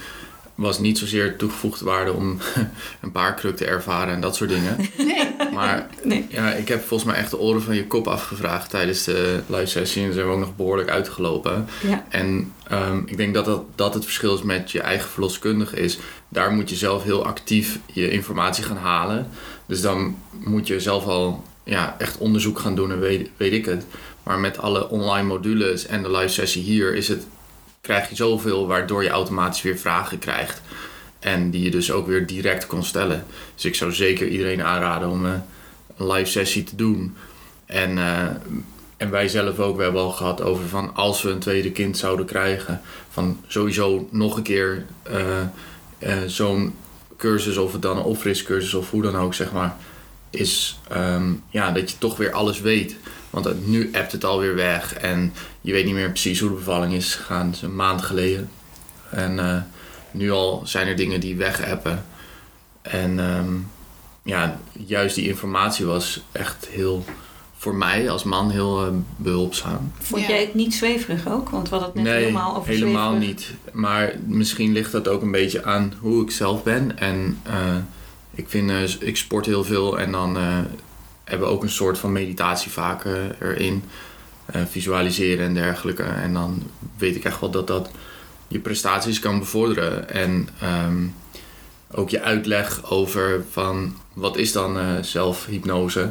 was 0.54 0.78
niet 0.78 0.98
zozeer 0.98 1.36
toegevoegde 1.36 1.84
waarde 1.84 2.12
om 2.12 2.38
een 3.02 3.12
paarkruk 3.12 3.56
te 3.56 3.64
ervaren 3.64 4.14
en 4.14 4.20
dat 4.20 4.36
soort 4.36 4.50
dingen. 4.50 4.76
Nee. 4.96 5.28
Maar 5.54 5.86
Nee. 6.02 6.26
ja, 6.28 6.52
ik 6.52 6.68
heb 6.68 6.84
volgens 6.84 7.10
mij 7.10 7.18
echt 7.20 7.30
de 7.30 7.38
oren 7.38 7.62
van 7.62 7.74
je 7.74 7.86
kop 7.86 8.06
afgevraagd 8.06 8.70
tijdens 8.70 9.04
de 9.04 9.40
live 9.46 9.66
sessie. 9.66 10.04
En 10.04 10.12
zijn 10.12 10.26
we 10.26 10.32
ook 10.32 10.38
nog 10.38 10.56
behoorlijk 10.56 10.90
uitgelopen. 10.90 11.68
Ja. 11.86 12.04
En 12.08 12.52
ehm, 12.68 12.98
ik 13.06 13.16
denk 13.16 13.34
dat, 13.34 13.44
dat 13.44 13.64
dat 13.74 13.94
het 13.94 14.04
verschil 14.04 14.34
is 14.34 14.42
met 14.42 14.70
je 14.70 14.80
eigen 14.80 15.10
verloskundige 15.10 15.76
is. 15.76 15.98
Daar 16.28 16.52
moet 16.52 16.70
je 16.70 16.76
zelf 16.76 17.02
heel 17.02 17.24
actief 17.24 17.78
je 17.92 18.10
informatie 18.10 18.64
gaan 18.64 18.76
halen. 18.76 19.28
Dus 19.66 19.80
dan 19.80 20.16
moet 20.30 20.66
je 20.66 20.80
zelf 20.80 21.06
al 21.06 21.44
ja, 21.64 21.94
echt 21.98 22.18
onderzoek 22.18 22.58
gaan 22.58 22.74
doen 22.74 22.90
en 22.90 23.00
weet, 23.00 23.30
weet 23.36 23.52
ik 23.52 23.64
het. 23.64 23.84
Maar 24.22 24.38
met 24.38 24.58
alle 24.58 24.88
online 24.88 25.26
modules 25.26 25.86
en 25.86 26.02
de 26.02 26.10
live 26.10 26.28
sessie 26.28 26.62
hier 26.62 26.94
is 26.94 27.08
het, 27.08 27.26
krijg 27.80 28.08
je 28.08 28.16
zoveel 28.16 28.66
waardoor 28.66 29.02
je 29.02 29.08
automatisch 29.08 29.62
weer 29.62 29.78
vragen 29.78 30.18
krijgt. 30.18 30.60
En 31.18 31.50
die 31.50 31.62
je 31.62 31.70
dus 31.70 31.92
ook 31.92 32.06
weer 32.06 32.26
direct 32.26 32.66
kon 32.66 32.84
stellen. 32.84 33.24
Dus 33.54 33.64
ik 33.64 33.74
zou 33.74 33.92
zeker 33.92 34.28
iedereen 34.28 34.62
aanraden 34.62 35.08
om 35.08 35.26
eh, 35.26 35.32
een 35.96 36.12
live 36.12 36.30
sessie 36.30 36.64
te 36.64 36.76
doen. 36.76 37.16
En, 37.66 37.98
eh, 37.98 38.26
en 38.96 39.10
wij 39.10 39.28
zelf 39.28 39.58
ook, 39.58 39.76
we 39.76 39.82
hebben 39.82 40.00
al 40.00 40.10
gehad 40.10 40.42
over 40.42 40.68
van 40.68 40.94
als 40.94 41.22
we 41.22 41.30
een 41.30 41.38
tweede 41.38 41.72
kind 41.72 41.98
zouden 41.98 42.26
krijgen, 42.26 42.80
van 43.10 43.40
sowieso 43.46 44.08
nog 44.10 44.36
een 44.36 44.42
keer 44.42 44.86
eh, 45.02 46.16
zo'n 46.26 46.74
cursus, 47.16 47.56
of 47.56 47.72
het 47.72 47.82
dan 47.82 47.96
een 47.96 48.02
opfriscursus 48.02 48.74
of 48.74 48.90
hoe 48.90 49.02
dan 49.02 49.16
ook, 49.16 49.34
zeg 49.34 49.52
maar, 49.52 49.76
is 50.30 50.80
ehm, 50.88 51.32
ja, 51.50 51.70
dat 51.70 51.90
je 51.90 51.98
toch 51.98 52.16
weer 52.16 52.32
alles 52.32 52.60
weet. 52.60 52.96
Want 53.30 53.66
nu 53.66 53.90
appt 53.92 54.12
het 54.12 54.24
alweer 54.24 54.54
weg 54.54 54.94
en 54.94 55.32
je 55.60 55.72
weet 55.72 55.84
niet 55.84 55.94
meer 55.94 56.08
precies 56.10 56.40
hoe 56.40 56.48
de 56.48 56.54
bevalling 56.54 56.92
is 56.92 57.14
gegaan. 57.14 57.46
Het 57.46 57.54
is 57.56 57.62
een 57.62 57.76
maand 57.76 58.02
geleden. 58.02 58.50
En 59.10 59.38
eh, 59.38 59.56
nu 60.10 60.30
al 60.30 60.62
zijn 60.64 60.86
er 60.86 60.96
dingen 60.96 61.20
die 61.20 61.36
wegappen. 61.36 62.04
En 62.82 63.18
ehm, 63.18 63.52
ja, 64.22 64.58
juist 64.86 65.14
die 65.14 65.28
informatie 65.28 65.86
was 65.86 66.20
echt 66.32 66.66
heel, 66.70 67.04
voor 67.56 67.74
mij 67.74 68.10
als 68.10 68.22
man, 68.24 68.50
heel 68.50 68.86
eh, 68.86 68.92
behulpzaam. 69.16 69.92
Vond 69.98 70.22
Ja. 70.22 70.28
jij 70.28 70.40
het 70.40 70.54
niet 70.54 70.74
zweverig 70.74 71.28
ook? 71.28 71.48
Want 71.48 71.68
we 71.68 71.74
hadden 71.76 71.94
het 71.94 72.02
net 72.04 72.12
nee, 72.14 72.22
helemaal 72.24 72.56
over 72.56 72.70
helemaal 72.72 73.10
zweverig. 73.10 73.28
niet. 73.36 73.54
Maar 73.72 74.14
misschien 74.26 74.72
ligt 74.72 74.92
dat 74.92 75.08
ook 75.08 75.22
een 75.22 75.30
beetje 75.30 75.64
aan 75.64 75.92
hoe 76.00 76.22
ik 76.24 76.30
zelf 76.30 76.62
ben. 76.62 76.98
En 76.98 77.40
eh, 77.42 77.76
ik 78.34 78.48
vind, 78.48 78.96
ik 79.02 79.16
sport 79.16 79.46
heel 79.46 79.64
veel 79.64 79.98
en 79.98 80.12
dan 80.12 80.36
eh, 80.36 80.58
hebben 81.30 81.48
ook 81.48 81.62
een 81.62 81.70
soort 81.70 81.98
van 81.98 82.12
meditatie 82.12 82.70
vaak 82.70 83.04
erin. 83.40 83.82
Eh, 84.52 84.62
visualiseren 84.70 85.46
en 85.46 85.54
dergelijke. 85.54 86.02
En 86.02 86.32
dan 86.32 86.62
weet 86.98 87.16
ik 87.16 87.24
echt 87.24 87.40
wel 87.40 87.50
dat 87.50 87.66
dat 87.66 87.90
je 88.48 88.58
prestaties 88.58 89.18
kan 89.18 89.38
bevorderen. 89.38 90.10
En 90.10 90.48
ehm, 90.60 91.06
ook 91.90 92.10
je 92.10 92.22
uitleg 92.22 92.90
over 92.90 93.44
van 93.50 93.96
wat 94.12 94.36
is 94.36 94.52
dan 94.52 94.78
eh, 94.78 94.86
zelfhypnose. 95.00 96.10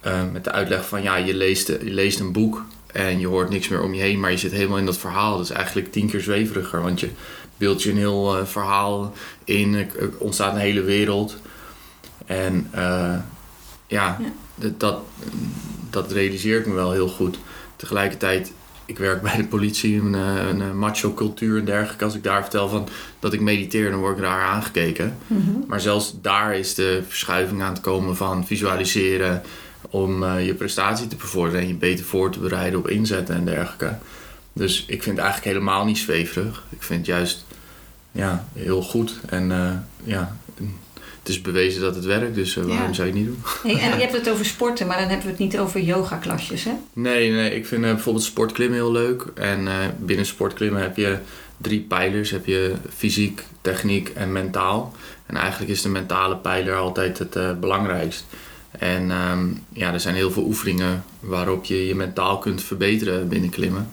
Eh, 0.00 0.22
met 0.32 0.44
de 0.44 0.52
uitleg 0.52 0.88
van 0.88 1.02
ja, 1.02 1.16
je 1.16 1.34
leest, 1.34 1.68
je 1.68 1.78
leest 1.82 2.20
een 2.20 2.32
boek 2.32 2.64
en 2.86 3.20
je 3.20 3.26
hoort 3.26 3.50
niks 3.50 3.68
meer 3.68 3.82
om 3.82 3.94
je 3.94 4.02
heen, 4.02 4.20
maar 4.20 4.30
je 4.30 4.36
zit 4.36 4.52
helemaal 4.52 4.78
in 4.78 4.86
dat 4.86 4.98
verhaal. 4.98 5.36
Dat 5.36 5.44
is 5.44 5.56
eigenlijk 5.56 5.92
tien 5.92 6.08
keer 6.08 6.20
zweveriger, 6.20 6.82
want 6.82 7.00
je 7.00 7.10
beeldt 7.56 7.82
je 7.82 7.90
een 7.90 7.96
heel 7.96 8.46
verhaal 8.46 9.12
in, 9.44 9.74
er 9.74 9.88
ontstaat 10.18 10.54
een 10.54 10.60
hele 10.60 10.82
wereld. 10.82 11.36
En 12.26 12.70
ja, 13.92 14.18
Dat, 14.76 14.96
dat 15.90 16.12
realiseer 16.12 16.58
ik 16.58 16.66
me 16.66 16.74
wel 16.74 16.92
heel 16.92 17.08
goed. 17.08 17.38
Tegelijkertijd, 17.76 18.52
ik 18.86 18.98
werk 18.98 19.22
bij 19.22 19.36
de 19.36 19.46
politie, 19.46 20.00
een, 20.00 20.14
eh, 20.14 20.48
een, 20.48 20.62
eh, 20.62 20.72
macho 20.72 21.14
cultuur 21.14 21.58
en 21.58 21.64
dergelijke. 21.64 22.04
Als 22.04 22.14
ik 22.14 22.22
daar 22.22 22.42
vertel 22.42 22.68
van 22.68 22.88
dat 23.18 23.32
ik 23.32 23.40
mediteer, 23.40 23.90
dan 23.90 24.00
word 24.00 24.16
ik 24.16 24.22
raar 24.22 24.46
aangekeken. 24.46 25.16
Mhm. 25.26 25.50
Maar 25.66 25.80
zelfs 25.80 26.14
daar 26.20 26.54
is 26.54 26.74
de 26.74 27.02
verschuiving 27.08 27.62
aan 27.62 27.72
het 27.72 27.80
komen 27.80 28.16
van 28.16 28.46
visualiseren 28.46 29.42
om 29.90 30.22
eh, 30.22 30.46
je 30.46 30.54
prestatie 30.54 31.08
te 31.08 31.16
bevorderen 31.16 31.60
en 31.60 31.68
je 31.68 31.74
beter 31.74 32.04
voor 32.04 32.30
te 32.30 32.38
bereiden 32.38 32.78
op 32.78 32.88
inzetten 32.88 33.34
en 33.34 33.44
dergelijke. 33.44 33.96
Dus 34.52 34.80
ik 34.80 35.02
vind 35.02 35.16
het 35.16 35.24
eigenlijk 35.24 35.56
helemaal 35.56 35.84
niet 35.84 35.98
zweverig. 35.98 36.64
Ik 36.68 36.82
vind 36.82 36.98
het 36.98 37.08
juist 37.16 37.44
ja, 38.12 38.46
heel 38.52 38.82
goed. 38.82 39.20
En 39.28 39.48
ja, 40.04 40.36
het 41.22 41.30
is 41.30 41.40
bewezen 41.40 41.80
dat 41.80 41.94
het 41.94 42.04
werkt, 42.04 42.34
dus 42.34 42.56
eh, 42.56 42.64
waarom 42.64 42.86
Ja. 42.86 42.92
zou 42.92 43.08
je 43.08 43.14
het 43.14 43.22
niet 43.22 43.30
doen? 43.30 43.42
Hey, 43.72 43.90
en 43.90 43.94
je 43.98 44.00
hebt 44.02 44.12
het 44.12 44.30
over 44.30 44.44
sporten, 44.44 44.86
maar 44.86 44.98
dan 44.98 45.06
hebben 45.08 45.24
we 45.26 45.30
het 45.32 45.40
niet 45.40 45.58
over 45.58 45.80
yoga-klasjes, 45.80 46.64
hè? 46.64 46.72
Nee, 46.92 47.30
nee, 47.30 47.54
ik 47.54 47.66
vind 47.66 47.84
eh, 47.84 47.90
bijvoorbeeld 47.90 48.24
sportklimmen 48.24 48.78
heel 48.78 48.92
leuk. 48.92 49.24
En 49.34 49.68
eh, 49.68 49.74
binnen 49.98 50.26
sportklimmen 50.26 50.82
heb 50.82 50.96
je 50.96 51.18
drie 51.56 51.80
pijlers. 51.80 52.30
Heb 52.30 52.46
je 52.46 52.72
fysiek, 52.96 53.42
techniek 53.60 54.08
en 54.08 54.32
mentaal. 54.32 54.94
En 55.26 55.36
eigenlijk 55.36 55.70
is 55.72 55.82
de 55.82 55.88
mentale 55.88 56.36
pijler 56.36 56.74
altijd 56.76 57.18
het 57.18 57.60
belangrijkst. 57.60 58.24
En 58.70 59.10
ehm, 59.10 59.46
ja, 59.72 59.92
er 59.92 60.00
zijn 60.00 60.14
heel 60.14 60.30
veel 60.30 60.44
oefeningen 60.44 61.04
waarop 61.20 61.64
je 61.64 61.86
je 61.86 61.94
mentaal 61.94 62.38
kunt 62.38 62.62
verbeteren 62.62 63.28
binnen 63.28 63.50
klimmen. 63.50 63.90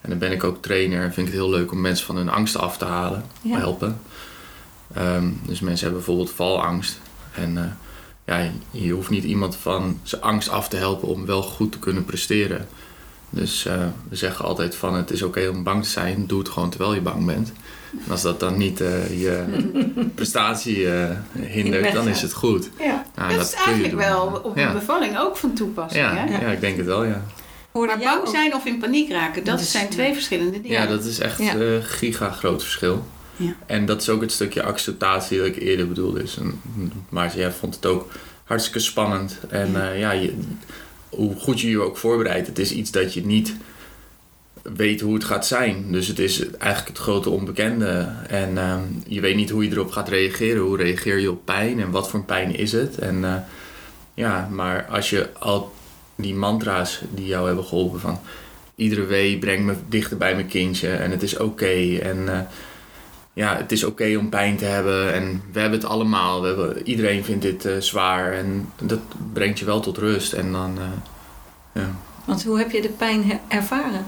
En 0.00 0.10
dan 0.10 0.18
ben 0.18 0.32
ik 0.32 0.44
ook 0.44 0.62
trainer 0.62 1.02
en 1.02 1.12
vind 1.12 1.26
ik 1.26 1.32
het 1.32 1.42
heel 1.42 1.50
leuk 1.50 1.72
om 1.72 1.80
mensen 1.80 2.06
van 2.06 2.16
hun 2.16 2.28
angsten 2.28 2.60
af 2.60 2.78
te 2.78 2.84
halen, 2.84 3.24
Ja. 3.42 3.56
helpen. 3.58 4.00
Ehm, 4.98 5.26
dus 5.46 5.60
mensen 5.60 5.86
hebben 5.86 6.04
bijvoorbeeld 6.04 6.36
valangst. 6.36 7.00
En 7.34 7.56
eh, 7.58 7.64
ja, 8.36 8.50
je 8.70 8.92
hoeft 8.92 9.10
niet 9.10 9.24
iemand 9.24 9.56
van 9.56 10.00
zijn 10.02 10.22
angst 10.22 10.48
af 10.48 10.68
te 10.68 10.76
helpen 10.76 11.08
om 11.08 11.26
wel 11.26 11.42
goed 11.42 11.72
te 11.72 11.78
kunnen 11.78 12.04
presteren. 12.04 12.68
Dus 13.30 13.66
eh, 13.66 13.74
we 14.08 14.16
zeggen 14.16 14.44
altijd 14.44 14.74
van 14.74 14.94
het 14.94 15.10
is 15.10 15.22
oké 15.22 15.48
om 15.48 15.62
bang 15.62 15.82
te 15.82 15.88
zijn, 15.88 16.26
doe 16.26 16.38
het 16.38 16.48
gewoon 16.48 16.70
terwijl 16.70 16.94
je 16.94 17.00
bang 17.00 17.26
bent. 17.26 17.52
En 18.04 18.10
als 18.10 18.22
dat 18.22 18.40
dan 18.40 18.56
niet 18.56 18.80
eh, 18.80 19.20
je 19.20 19.44
prestatie 20.14 20.92
eh, 20.92 21.10
hindert, 21.40 21.92
dan 21.92 22.08
is 22.08 22.22
het 22.22 22.32
goed. 22.32 22.70
Ja. 22.78 23.04
Nou, 23.14 23.36
dat 23.36 23.46
is 23.46 23.50
kun 23.50 23.58
je 23.60 23.64
eigenlijk 23.64 23.90
doen. 23.90 24.00
wel 24.00 24.40
op 24.42 24.56
Ja. 24.56 24.68
een 24.68 24.74
bevalling 24.78 25.18
ook 25.18 25.36
van 25.36 25.54
toepassing. 25.54 26.04
Ja, 26.04 26.14
hè? 26.14 26.40
ja, 26.46 26.52
ik 26.52 26.60
denk 26.60 26.76
het 26.76 26.86
wel, 26.86 27.04
ja. 27.04 27.22
Maar 27.72 27.98
bang 27.98 28.28
zijn 28.28 28.54
of 28.54 28.64
in 28.64 28.78
paniek 28.78 29.10
raken, 29.10 29.44
dat 29.44 29.54
Dat 29.54 29.60
is- 29.64 29.70
zijn 29.70 29.88
twee 29.88 30.12
verschillende 30.12 30.50
dingen. 30.60 30.70
Ja, 30.80 30.86
dat 30.86 31.04
is 31.04 31.18
echt 31.18 31.38
Ja. 31.42 31.54
een 31.54 31.82
giga 31.82 32.30
groot 32.30 32.62
verschil. 32.62 33.06
Ja. 33.38 33.56
En 33.66 33.86
dat 33.86 34.00
is 34.00 34.08
ook 34.08 34.20
het 34.20 34.32
stukje 34.32 34.62
acceptatie 34.62 35.38
dat 35.38 35.46
ik 35.46 35.56
eerder 35.56 35.88
bedoelde. 35.88 36.20
Dus, 36.20 36.38
maar 37.08 37.36
jij 37.36 37.52
vond 37.52 37.74
het 37.74 37.86
ook 37.86 38.12
hartstikke 38.44 38.78
spannend. 38.78 39.38
En 39.48 39.72
Ja. 39.72 39.92
ja. 39.92 39.92
ja, 39.92 40.10
je, 40.10 40.34
hoe 41.08 41.34
goed 41.36 41.60
je 41.60 41.70
je 41.70 41.80
ook 41.80 41.96
voorbereidt, 41.96 42.46
het 42.46 42.58
is 42.58 42.72
iets 42.72 42.90
dat 42.90 43.14
je 43.14 43.26
niet 43.26 43.54
weet 44.62 45.00
hoe 45.00 45.14
het 45.14 45.24
gaat 45.24 45.46
zijn. 45.46 45.92
Dus 45.92 46.06
het 46.06 46.18
is 46.18 46.50
eigenlijk 46.50 46.88
het 46.88 46.98
grote 47.06 47.30
onbekende. 47.30 48.08
En 48.28 48.58
ehm, 48.58 48.82
je 49.06 49.20
weet 49.20 49.36
niet 49.36 49.50
hoe 49.50 49.64
je 49.64 49.70
erop 49.70 49.90
gaat 49.90 50.08
reageren. 50.08 50.62
Hoe 50.62 50.76
reageer 50.76 51.18
je 51.18 51.30
op 51.30 51.44
pijn 51.44 51.80
en 51.80 51.90
wat 51.90 52.10
voor 52.10 52.24
pijn 52.24 52.54
is 52.54 52.72
het? 52.72 52.98
En 52.98 53.24
eh, 53.24 53.34
ja, 54.14 54.48
maar 54.50 54.86
als 54.86 55.10
je 55.10 55.28
al 55.38 55.72
die 56.14 56.34
mantra's 56.34 57.00
die 57.14 57.26
jou 57.26 57.46
hebben 57.46 57.64
geholpen 57.64 58.00
van 58.00 58.20
iedere 58.74 59.04
wee 59.04 59.38
brengt 59.38 59.64
me 59.64 59.74
dichter 59.88 60.16
bij 60.16 60.34
mijn 60.34 60.46
kindje 60.46 60.88
en 60.88 61.10
het 61.10 61.22
is 61.22 61.36
oké 61.36 61.98
en 61.98 62.28
eh, 62.28 62.40
ja, 63.38 63.56
het 63.56 63.72
is 63.72 63.84
oké 63.84 64.16
om 64.16 64.28
pijn 64.28 64.56
te 64.56 64.64
hebben 64.64 65.14
en 65.14 65.42
we 65.52 65.60
hebben 65.60 65.78
het 65.78 65.88
allemaal. 65.88 66.40
We 66.40 66.46
hebben, 66.46 66.88
iedereen 66.88 67.24
vindt 67.24 67.42
dit 67.42 67.64
eh, 67.64 67.76
zwaar 67.78 68.32
en 68.32 68.72
dat 68.82 69.00
brengt 69.32 69.58
je 69.58 69.64
wel 69.64 69.80
tot 69.80 69.98
rust 69.98 70.32
en 70.32 70.52
dan 70.52 70.78
eh, 70.78 71.82
ja. 71.82 71.90
Want 72.24 72.44
hoe 72.44 72.58
heb 72.58 72.70
je 72.70 72.82
de 72.82 72.88
pijn 72.88 73.40
ervaren? 73.48 74.06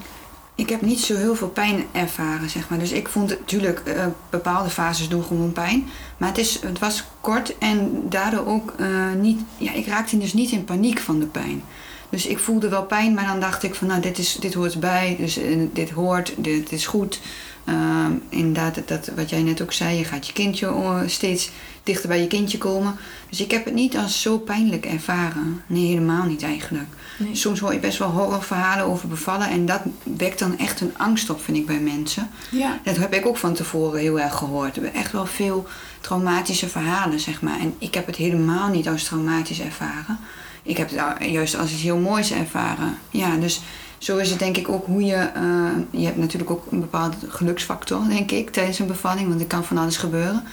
Ik 0.55 0.69
heb 0.69 0.81
niet 0.81 1.01
zo 1.01 1.17
heel 1.17 1.35
veel 1.35 1.49
pijn 1.49 1.85
ervaren, 1.93 2.51
zeg 2.51 2.69
maar. 2.69 2.79
Dus 2.79 2.93
ik 2.93 3.09
vond 3.09 3.31
het 3.31 3.39
natuurlijk, 3.39 3.79
eh, 3.79 4.07
bepaalde 4.31 4.71
fases 4.71 5.09
doen 5.09 5.25
gewoon 5.25 5.53
pijn. 5.53 5.89
Maar 6.17 6.29
het, 6.29 6.39
is, 6.39 6.61
het 6.63 6.79
was 6.79 7.05
kort 7.21 7.59
en 7.59 8.03
daardoor 8.09 8.47
ook 8.47 8.75
eh, 8.79 9.13
niet... 9.21 9.41
Ja, 9.57 9.73
ik 9.73 9.87
raakte 9.87 10.19
dus 10.19 10.33
niet 10.33 10.51
in 10.51 10.65
paniek 10.65 10.99
van 10.99 11.21
de 11.21 11.27
pijn. 11.27 11.63
Dus 12.09 12.27
ik 12.27 12.39
voelde 12.39 12.69
wel 12.69 12.85
pijn, 12.85 13.15
maar 13.15 13.27
dan 13.27 13.41
dacht 13.41 13.63
ik 13.63 13.75
van... 13.75 13.87
Nou, 13.87 14.01
dit, 14.01 14.19
is, 14.19 14.35
dit 14.35 14.55
hoort 14.55 14.81
bij, 14.81 15.17
dus 15.19 15.39
dit 15.73 15.91
hoort, 15.91 16.35
dit 16.37 16.73
is 16.73 16.87
goed. 16.87 17.21
Ehm, 17.65 18.13
inderdaad, 18.29 18.75
dat, 18.75 18.89
dat, 18.89 19.11
wat 19.17 19.31
jij 19.31 19.43
net 19.43 19.63
ook 19.63 19.73
zei, 19.73 19.99
je 19.99 20.05
gaat 20.05 20.27
je 20.27 20.33
kindje 20.33 20.67
eh, 20.67 21.01
steeds 21.07 21.51
dichter 21.83 22.09
bij 22.09 22.21
je 22.21 22.27
kindje 22.27 22.59
komen. 22.59 22.97
Dus 23.29 23.41
ik 23.41 23.51
heb 23.51 23.65
het 23.65 23.75
niet 23.75 23.97
als 23.97 24.23
zo 24.23 24.39
pijnlijk 24.39 24.87
ervaren. 24.87 25.63
Nee, 25.67 25.87
helemaal 25.87 26.25
niet 26.25 26.43
eigenlijk. 26.43 26.89
Nee. 27.19 27.37
Soms 27.37 27.61
hoor 27.61 27.73
je 27.73 27.79
best 27.79 27.99
wel 27.99 28.11
horrorverhalen 28.11 28.85
over 28.85 29.09
bevallen. 29.09 29.51
En 29.51 29.67
dat 29.67 29.81
wekt 30.17 30.39
dan 30.39 30.59
echt 30.59 30.81
een 30.81 30.93
angst 30.97 31.31
op, 31.31 31.43
vind 31.43 31.57
ik, 31.57 31.67
bij 31.67 31.81
mensen. 31.81 32.31
Ja. 32.51 32.81
Dat 32.85 32.97
heb 32.97 33.15
ik 33.15 33.27
ook 33.27 33.37
van 33.37 33.55
tevoren 33.55 34.01
heel 34.01 34.21
erg 34.21 34.35
gehoord. 34.35 34.75
We 34.77 34.83
hebben 34.83 35.01
echt 35.01 35.13
wel 35.13 35.27
veel 35.27 35.67
traumatische 36.01 36.69
verhalen, 36.69 37.21
zeg 37.21 37.43
maar. 37.43 37.59
En 37.61 37.75
ik 37.79 37.95
heb 37.95 38.07
het 38.07 38.17
helemaal 38.17 38.69
niet 38.69 38.89
als 38.89 39.05
traumatisch 39.05 39.61
ervaren. 39.61 40.19
Ik 40.63 40.77
heb 40.77 40.91
het 40.91 41.31
juist 41.31 41.57
als 41.57 41.73
iets 41.73 41.83
heel 41.83 41.99
moois 41.99 42.33
ervaren. 42.33 42.99
Ja, 43.11 43.37
dus 43.37 43.61
zo 44.01 44.17
is 44.17 44.31
het 44.31 44.39
denk 44.39 44.57
ik 44.57 44.69
ook 44.69 44.87
hoe 44.87 45.05
je... 45.05 45.15
eh, 45.15 46.01
je 46.01 46.05
hebt 46.05 46.17
natuurlijk 46.17 46.51
ook 46.51 46.67
een 46.71 46.81
bepaalde 46.81 47.17
geluksfactor, 47.29 48.09
denk 48.09 48.31
ik, 48.31 48.51
tijdens 48.51 48.79
een 48.79 48.87
bevalling. 48.87 49.29
Want 49.29 49.41
er 49.41 49.47
kan 49.47 49.65
van 49.65 49.79
alles 49.79 49.97
gebeuren. 49.97 50.45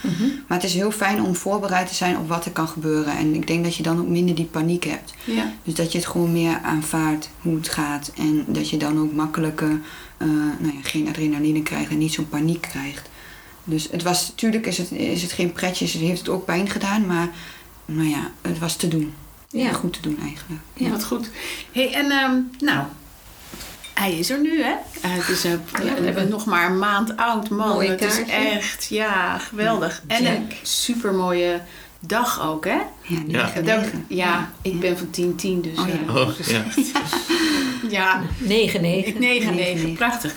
Maar 0.47 0.57
het 0.57 0.67
is 0.67 0.73
heel 0.73 0.91
fijn 0.91 1.21
om 1.21 1.35
voorbereid 1.35 1.87
te 1.87 1.95
zijn 1.95 2.17
op 2.17 2.27
wat 2.27 2.45
er 2.45 2.51
kan 2.51 2.67
gebeuren. 2.67 3.17
En 3.17 3.35
ik 3.35 3.47
denk 3.47 3.63
dat 3.63 3.75
je 3.75 3.83
dan 3.83 3.99
ook 3.99 4.07
minder 4.07 4.35
die 4.35 4.45
paniek 4.45 4.83
hebt. 4.83 5.13
Ja. 5.23 5.51
Dus 5.63 5.73
dat 5.73 5.91
je 5.91 5.97
het 5.97 6.07
gewoon 6.07 6.31
meer 6.31 6.59
aanvaardt 6.63 7.29
hoe 7.41 7.55
het 7.55 7.69
gaat. 7.69 8.11
En 8.17 8.45
dat 8.47 8.69
je 8.69 8.77
dan 8.77 8.99
ook 8.99 9.13
makkelijker 9.13 9.79
eh, 10.17 10.27
nou 10.59 10.73
ja, 10.73 10.81
geen 10.81 11.07
adrenaline 11.07 11.63
krijgt 11.63 11.89
en 11.91 11.97
niet 11.97 12.13
zo'n 12.13 12.29
paniek 12.29 12.61
krijgt. 12.61 13.09
Dus 13.63 13.87
het 13.91 14.03
was, 14.03 14.27
natuurlijk 14.29 14.65
is 14.65 14.77
het, 14.77 14.91
is 14.91 15.21
het 15.21 15.31
geen 15.31 15.51
pretje, 15.51 15.85
het 15.85 15.93
heeft 15.93 16.19
het 16.19 16.29
ook 16.29 16.45
pijn 16.45 16.69
gedaan, 16.69 17.05
maar 17.05 17.29
nou 17.85 18.09
ja, 18.09 18.31
het 18.41 18.59
was 18.59 18.75
te 18.75 18.87
doen. 18.87 19.13
Ja. 19.49 19.63
Ja. 19.63 19.73
Goed 19.73 19.93
te 19.93 20.01
doen 20.01 20.17
eigenlijk. 20.21 20.61
Ja, 20.73 20.89
wat 20.89 21.03
goed. 21.03 21.29
Hey, 21.71 21.93
en 21.93 22.11
ehm, 22.11 22.35
nou, 22.59 22.85
hij 23.97 24.17
is 24.17 24.29
er 24.29 24.39
nu, 24.41 24.63
hè? 24.63 24.71
Eh, 25.01 25.11
het 25.13 25.29
is 25.29 25.43
eh, 25.43 25.51
we 25.71 25.83
eh, 25.89 26.03
hebben- 26.03 26.29
nog 26.29 26.45
maar 26.45 26.69
een 26.69 26.79
maand 26.79 27.17
oud, 27.17 27.49
man. 27.49 27.69
Mooi 27.69 27.89
het 27.89 28.01
is 28.01 28.23
echt, 28.25 28.85
ja, 28.89 29.37
geweldig. 29.37 30.01
En 30.07 30.25
een 30.25 30.51
supermooie 30.61 31.61
dag 31.99 32.41
ook, 32.41 32.65
hè? 32.65 32.77
Ja, 33.27 33.51
Ja. 33.63 33.83
ja, 34.07 34.51
ik 34.61 34.79
ben 34.79 34.97
van 34.97 35.07
10-10, 35.11 35.61
dus... 35.61 35.79
Oh, 35.79 35.87
ja. 35.87 36.13
Oh, 36.21 36.29
ja. 36.39 36.63
ja, 37.99 38.21
9, 38.37 38.81
9. 38.81 39.19
9, 39.19 39.55
9, 39.55 39.55
negen. 39.55 39.93
prachtig. 39.93 40.33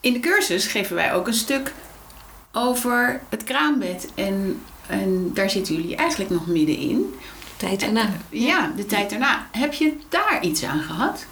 In 0.00 0.12
de 0.12 0.20
cursus 0.20 0.66
geven 0.66 0.96
wij 0.96 1.14
ook 1.14 1.26
een 1.26 1.34
stuk 1.34 1.72
over 2.52 3.20
het 3.28 3.44
kraambed. 3.44 4.08
En, 4.14 4.60
en 4.86 5.30
daar 5.34 5.50
zitten 5.50 5.74
jullie 5.74 5.96
eigenlijk 5.96 6.30
nog 6.30 6.46
middenin. 6.46 7.14
Tijd 7.56 7.82
erna. 7.82 8.08
Ja, 8.28 8.72
de 8.76 8.86
tijd 8.86 9.10
daarna. 9.10 9.48
Heb 9.52 9.72
je 9.72 9.92
daar 10.08 10.38
iets 10.42 10.64
aan 10.64 10.80
gehad? 10.80 11.26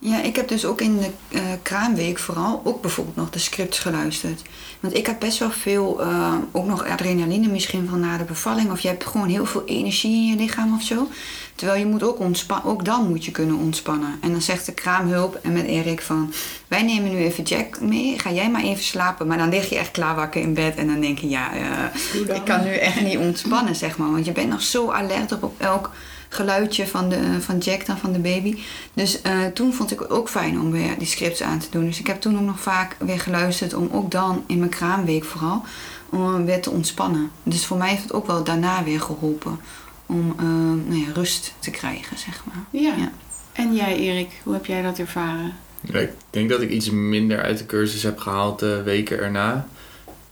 Ja, 0.00 0.22
ik 0.22 0.36
heb 0.36 0.48
dus 0.48 0.64
ook 0.64 0.80
in 0.80 0.98
de 0.98 1.10
eh, 1.28 1.42
kraamweek 1.62 2.18
vooral 2.18 2.60
ook 2.64 2.80
bijvoorbeeld 2.80 3.16
nog 3.16 3.30
de 3.30 3.38
scripts 3.38 3.78
geluisterd. 3.78 4.42
Want 4.80 4.94
ik 4.94 5.06
heb 5.06 5.20
best 5.20 5.38
wel 5.38 5.50
veel, 5.50 6.00
eh, 6.00 6.34
ook 6.52 6.66
nog 6.66 6.86
adrenaline 6.86 7.48
misschien 7.48 7.88
van 7.88 8.00
na 8.00 8.16
de 8.16 8.24
bevalling. 8.24 8.70
Of 8.70 8.80
je 8.80 8.88
hebt 8.88 9.04
gewoon 9.04 9.28
heel 9.28 9.46
veel 9.46 9.64
energie 9.64 10.12
in 10.12 10.26
je 10.26 10.36
lichaam 10.36 10.74
of 10.74 10.82
zo. 10.82 11.08
Terwijl 11.54 11.78
je 11.78 11.86
moet 11.86 12.02
ook 12.02 12.18
ontspannen, 12.18 12.70
ook 12.70 12.84
dan 12.84 13.08
moet 13.08 13.24
je 13.24 13.30
kunnen 13.30 13.56
ontspannen. 13.56 14.18
En 14.20 14.30
dan 14.30 14.42
zegt 14.42 14.66
de 14.66 14.72
kraamhulp 14.72 15.38
en 15.42 15.52
met 15.52 15.66
Erik 15.66 16.00
van, 16.00 16.32
wij 16.68 16.82
nemen 16.82 17.10
nu 17.10 17.16
even 17.16 17.44
Jack 17.44 17.80
mee. 17.80 18.18
Ga 18.18 18.30
jij 18.30 18.50
maar 18.50 18.62
even 18.62 18.84
slapen. 18.84 19.26
Maar 19.26 19.38
dan 19.38 19.48
lig 19.48 19.68
je 19.68 19.78
echt 19.78 19.90
klaar 19.90 20.14
wakker 20.14 20.40
in 20.40 20.54
bed 20.54 20.76
en 20.76 20.86
dan 20.86 21.00
denk 21.00 21.18
je, 21.18 21.28
ja, 21.28 21.54
eh, 21.54 22.36
ik 22.36 22.44
kan 22.44 22.64
nu 22.64 22.74
echt 22.74 23.00
niet 23.00 23.18
ontspannen, 23.18 23.76
zeg 23.76 23.96
maar. 23.96 24.10
Want 24.10 24.24
je 24.24 24.32
bent 24.32 24.48
nog 24.48 24.62
zo 24.62 24.90
alert 24.90 25.32
op, 25.32 25.42
op 25.42 25.60
elk 25.60 25.90
geluidje 26.28 26.86
van, 26.86 27.08
de, 27.08 27.40
van 27.40 27.58
Jack 27.58 27.86
dan, 27.86 27.98
van 27.98 28.12
de 28.12 28.18
baby. 28.18 28.56
Dus 28.94 29.22
eh, 29.22 29.46
toen 29.54 29.74
vond 29.74 29.90
ik 29.90 29.98
het 29.98 30.10
ook 30.10 30.28
fijn 30.28 30.60
om 30.60 30.70
weer 30.70 30.98
die 30.98 31.06
scripts 31.06 31.42
aan 31.42 31.58
te 31.58 31.66
doen. 31.70 31.84
Dus 31.84 31.98
ik 31.98 32.06
heb 32.06 32.20
toen 32.20 32.38
ook 32.38 32.44
nog 32.44 32.60
vaak 32.60 32.96
weer 32.98 33.20
geluisterd 33.20 33.74
om 33.74 33.88
ook 33.92 34.10
dan 34.10 34.44
in 34.46 34.58
mijn 34.58 34.70
kraamweek 34.70 35.24
vooral, 35.24 35.64
om 36.08 36.44
weer 36.44 36.62
te 36.62 36.70
ontspannen. 36.70 37.30
Dus 37.42 37.66
voor 37.66 37.76
mij 37.76 37.88
heeft 37.88 38.02
het 38.02 38.12
ook 38.12 38.26
wel 38.26 38.44
daarna 38.44 38.84
weer 38.84 39.00
geholpen 39.00 39.60
om 40.06 40.34
eh, 40.38 40.44
nou 40.88 40.96
ja, 41.06 41.12
rust 41.14 41.54
te 41.58 41.70
krijgen, 41.70 42.18
zeg 42.18 42.42
maar. 42.44 42.82
Ja. 42.82 42.94
Ja. 42.96 43.12
En 43.52 43.74
jij, 43.74 43.96
Erik, 43.96 44.30
hoe 44.42 44.52
heb 44.52 44.66
jij 44.66 44.82
dat 44.82 44.98
ervaren? 44.98 45.52
Ja, 45.80 45.98
ik 45.98 46.12
denk 46.30 46.50
dat 46.50 46.60
ik 46.60 46.70
iets 46.70 46.90
minder 46.90 47.42
uit 47.42 47.58
de 47.58 47.66
cursus 47.66 48.02
heb 48.02 48.18
gehaald 48.18 48.58
de 48.58 48.82
weken 48.82 49.18
erna. 49.18 49.68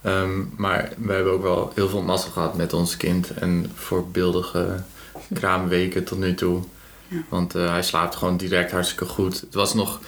Ehm, 0.03 0.43
maar 0.57 0.93
we 0.97 1.13
hebben 1.13 1.33
ook 1.33 1.43
wel 1.43 1.73
heel 1.75 1.89
veel 1.89 2.03
massa 2.03 2.31
gehad 2.31 2.57
met 2.57 2.73
ons 2.73 2.97
kind. 2.97 3.31
En 3.31 3.71
voorbeeldige 3.75 4.83
kraamweken 5.33 6.05
tot 6.05 6.19
nu 6.19 6.35
toe. 6.35 6.63
Ja. 7.09 7.17
Want 7.29 7.55
eh, 7.55 7.71
hij 7.71 7.83
slaapt 7.83 8.17
gewoon 8.17 8.37
direct 8.37 8.71
hartstikke 8.71 9.05
goed. 9.05 9.41
Het 9.41 9.55
was 9.55 9.75
nog 9.75 10.01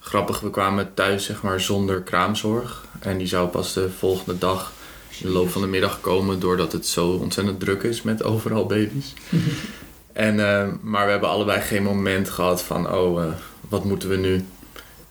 grappig, 0.00 0.40
we 0.40 0.50
kwamen 0.50 0.94
thuis 0.94 1.24
zeg 1.24 1.42
maar 1.42 1.60
zonder 1.60 2.02
kraamzorg. 2.02 2.84
En 3.00 3.18
die 3.18 3.26
zou 3.26 3.48
pas 3.48 3.72
de 3.72 3.90
volgende 3.90 4.38
dag 4.38 4.72
in 5.18 5.26
de 5.26 5.32
loop 5.32 5.50
van 5.50 5.60
de 5.60 5.66
middag 5.66 6.00
komen... 6.00 6.40
doordat 6.40 6.72
het 6.72 6.86
zo 6.86 7.08
ontzettend 7.10 7.60
druk 7.60 7.82
is 7.82 8.02
met 8.02 8.22
overal 8.22 8.66
baby's. 8.66 9.14
en, 10.12 10.40
eh, 10.40 10.68
maar 10.80 11.04
we 11.04 11.10
hebben 11.10 11.28
allebei 11.28 11.60
geen 11.60 11.82
moment 11.82 12.30
gehad 12.30 12.62
van... 12.62 12.92
oh, 12.92 13.22
eh, 13.22 13.32
wat 13.68 13.84
moeten 13.84 14.08
we 14.08 14.16
nu? 14.16 14.34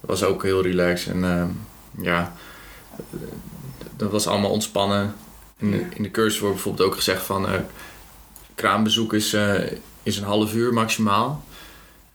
Het 0.02 0.10
was 0.10 0.24
ook 0.24 0.44
heel 0.44 0.62
relaxed. 0.62 1.14
En 1.14 1.58
ja, 2.02 2.34
dat 3.98 4.12
was 4.12 4.28
allemaal 4.28 4.52
ontspannen. 4.52 5.16
In, 5.58 5.72
de- 5.72 5.86
in 5.96 6.04
de 6.04 6.12
cursus 6.12 6.40
wordt 6.40 6.56
bijvoorbeeld 6.56 6.88
ook 6.90 6.96
gezegd 6.96 7.24
van... 7.24 7.46
kraambezoek 8.60 9.14
is, 9.14 9.34
eh, 9.34 9.54
is 10.04 10.18
een 10.18 10.24
half 10.24 10.54
uur 10.54 10.74
maximaal. 10.74 11.44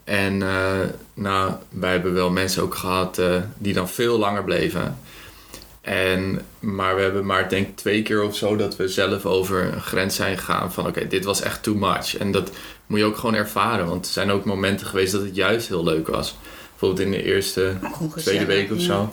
En 0.04 0.42
eh, 0.42 0.88
nou, 1.14 1.52
wij 1.68 1.90
hebben 1.90 2.14
wel 2.14 2.30
mensen 2.30 2.62
ook 2.62 2.74
gehad 2.74 3.18
eh, 3.18 3.42
die 3.59 3.74
dan 3.74 3.88
veel 3.88 4.18
langer 4.18 4.44
bleven. 4.44 4.98
En, 5.80 6.40
maar 6.61 6.96
we 6.96 7.02
hebben 7.02 7.26
maar 7.26 7.48
denk 7.48 7.68
ik 7.68 7.76
twee 7.76 8.02
keer 8.02 8.22
of 8.22 8.37
zo 8.37 8.57
dat 8.57 8.76
we 8.76 8.88
zelf 8.88 9.26
over 9.26 9.72
een 9.72 9.83
grens 9.83 10.16
zijn 10.16 10.38
gegaan 10.38 10.72
van 10.72 10.87
oké, 10.87 11.07
dit 11.07 11.24
was 11.24 11.40
echt 11.40 11.62
too 11.62 11.74
much. 11.74 12.16
En 12.16 12.33
dat 12.33 12.50
moet 12.87 12.98
je 12.98 13.04
ook 13.04 13.16
gewoon 13.16 13.35
ervaren, 13.35 13.87
want 13.87 14.07
er 14.07 14.12
zijn 14.12 14.30
ook 14.30 14.44
momenten 14.44 14.87
geweest 14.87 15.12
dat 15.12 15.22
het 15.22 15.37
juist 15.37 15.68
heel 15.68 15.85
leuk 15.85 16.09
was. 16.09 16.37
Bijvoorbeeld 16.70 17.07
in 17.07 17.11
de 17.11 17.22
eerste, 17.22 17.76
tweede 18.16 18.46
week 18.46 18.72
of 18.72 18.80
ja. 18.80 19.11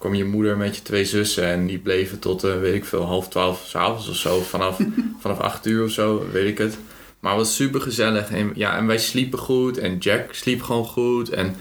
Kwam 0.00 0.14
je 0.14 0.24
moeder 0.24 0.56
met 0.56 0.76
je 0.76 0.82
twee 0.82 1.04
zussen 1.04 1.44
en 1.44 1.66
die 1.66 1.78
bleven 1.78 2.18
tot, 2.18 2.44
eh, 2.44 2.58
weet 2.58 2.74
ik 2.74 2.84
veel, 2.84 3.04
half 3.04 3.28
twaalf 3.28 3.64
s'avonds 3.66 4.08
of 4.08 4.16
zo, 4.16 4.40
vanaf, 4.40 4.78
vanaf 5.22 5.38
acht 5.38 5.66
uur 5.66 5.84
of 5.84 5.90
zo, 5.90 6.26
weet 6.32 6.48
ik 6.48 6.58
het. 6.58 6.78
Maar 7.20 7.32
het 7.32 7.40
was 7.40 7.54
super 7.54 7.80
gezellig 7.80 8.30
en, 8.30 8.52
ja, 8.54 8.76
en 8.76 8.86
wij 8.86 8.98
sliepen 8.98 9.38
goed 9.38 9.78
en 9.78 9.98
Jack 9.98 10.34
sliep 10.34 10.62
gewoon 10.62 10.84
goed. 10.84 11.28
En, 11.30 11.56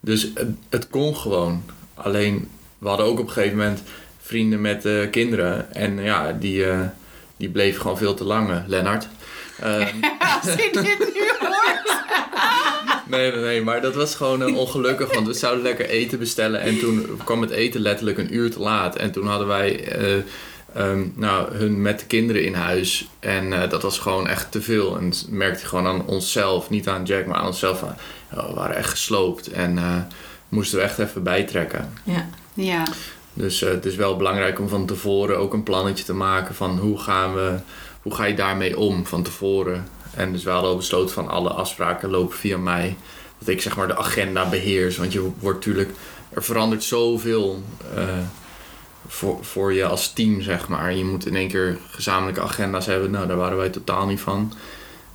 dus 0.00 0.22
het, 0.34 0.48
het 0.68 0.88
kon 0.88 1.16
gewoon. 1.16 1.62
Alleen, 1.94 2.48
we 2.78 2.88
hadden 2.88 3.06
ook 3.06 3.18
op 3.18 3.26
een 3.26 3.32
gegeven 3.32 3.56
moment 3.56 3.82
vrienden 4.20 4.60
met 4.60 4.84
eh, 4.84 5.10
kinderen 5.10 5.74
en 5.74 6.02
ja, 6.02 6.32
die, 6.32 6.64
eh, 6.64 6.80
die 7.36 7.48
bleven 7.48 7.80
gewoon 7.80 7.98
veel 7.98 8.14
te 8.14 8.24
lang. 8.24 8.62
Lennart. 8.66 9.08
Ehm, 9.58 9.96
Als 10.18 10.54
ik 10.56 10.72
dit 10.72 10.98
nu 11.14 11.30
hoor. 11.38 11.76
Nee, 13.08 13.32
nee, 13.32 13.40
nee, 13.40 13.62
maar 13.62 13.80
dat 13.80 13.94
was 13.94 14.14
gewoon 14.14 14.42
eh, 14.42 14.56
ongelukkig, 14.56 15.14
want 15.14 15.26
we 15.26 15.32
zouden 15.32 15.62
lekker 15.62 15.88
eten 15.88 16.18
bestellen 16.18 16.60
en 16.60 16.78
toen 16.78 17.20
kwam 17.24 17.40
het 17.40 17.50
eten 17.50 17.80
letterlijk 17.80 18.18
een 18.18 18.34
uur 18.34 18.50
te 18.50 18.60
laat. 18.60 18.96
En 18.96 19.12
toen 19.12 19.26
hadden 19.26 19.46
wij 19.46 19.84
eh, 19.84 20.16
ehm, 20.74 21.06
nou, 21.14 21.54
hun 21.54 21.82
met 21.82 21.98
de 21.98 22.06
kinderen 22.06 22.44
in 22.44 22.54
huis 22.54 23.08
en 23.20 23.52
eh, 23.52 23.70
dat 23.70 23.82
was 23.82 23.98
gewoon 23.98 24.28
echt 24.28 24.52
te 24.52 24.62
veel. 24.62 24.96
En 24.96 25.10
dat 25.10 25.26
merkte 25.28 25.60
je 25.60 25.66
gewoon 25.66 25.86
aan 25.86 26.06
onszelf, 26.06 26.70
niet 26.70 26.88
aan 26.88 27.04
Jack, 27.04 27.26
maar 27.26 27.36
aan 27.36 27.46
onszelf. 27.46 27.78
Van, 27.78 27.94
ja, 28.32 28.46
we 28.46 28.54
waren 28.54 28.76
echt 28.76 28.90
gesloopt 28.90 29.50
en 29.50 29.78
moesten 30.48 30.78
we 30.78 30.84
echt 30.84 30.98
even 30.98 31.22
bijtrekken. 31.22 31.92
Ja. 32.02 32.28
Ja, 32.54 32.84
Dus 33.32 33.60
het 33.60 33.84
is 33.84 33.96
wel 33.96 34.16
belangrijk 34.16 34.58
om 34.58 34.68
van 34.68 34.86
tevoren 34.86 35.38
ook 35.38 35.52
een 35.52 35.62
plannetje 35.62 36.04
te 36.04 36.14
maken 36.14 36.54
van 36.54 36.78
hoe 36.78 36.98
gaan 36.98 37.34
we, 37.34 37.54
hoe 38.02 38.14
ga 38.14 38.24
je 38.24 38.34
daarmee 38.34 38.78
om 38.78 39.06
van 39.06 39.22
tevoren. 39.22 39.86
En 40.18 40.32
dus 40.32 40.44
we 40.44 40.50
hadden 40.50 40.70
al 40.70 40.76
besloten 40.76 41.14
van 41.14 41.28
alle 41.28 41.48
afspraken 41.48 42.10
lopen 42.10 42.36
via 42.36 42.58
mij. 42.58 42.96
Dat 43.38 43.48
ik 43.48 43.62
zeg 43.62 43.76
maar 43.76 43.86
de 43.86 43.96
agenda 43.96 44.48
beheers. 44.48 44.96
Want 44.96 45.12
je 45.12 45.30
wordt 45.38 45.58
natuurlijk, 45.58 45.90
er 46.30 46.44
verandert 46.44 46.84
zoveel 46.84 47.62
eh, 47.94 48.18
voor, 49.06 49.44
voor 49.44 49.72
je 49.72 49.84
als 49.84 50.12
team 50.12 50.42
zeg 50.42 50.68
maar. 50.68 50.94
Je 50.94 51.04
moet 51.04 51.26
in 51.26 51.36
één 51.36 51.48
keer 51.48 51.78
gezamenlijke 51.90 52.40
agenda's 52.40 52.86
hebben. 52.86 53.10
Nou, 53.10 53.26
daar 53.26 53.36
waren 53.36 53.56
wij 53.56 53.70
totaal 53.70 54.06
niet 54.06 54.20
van. 54.20 54.52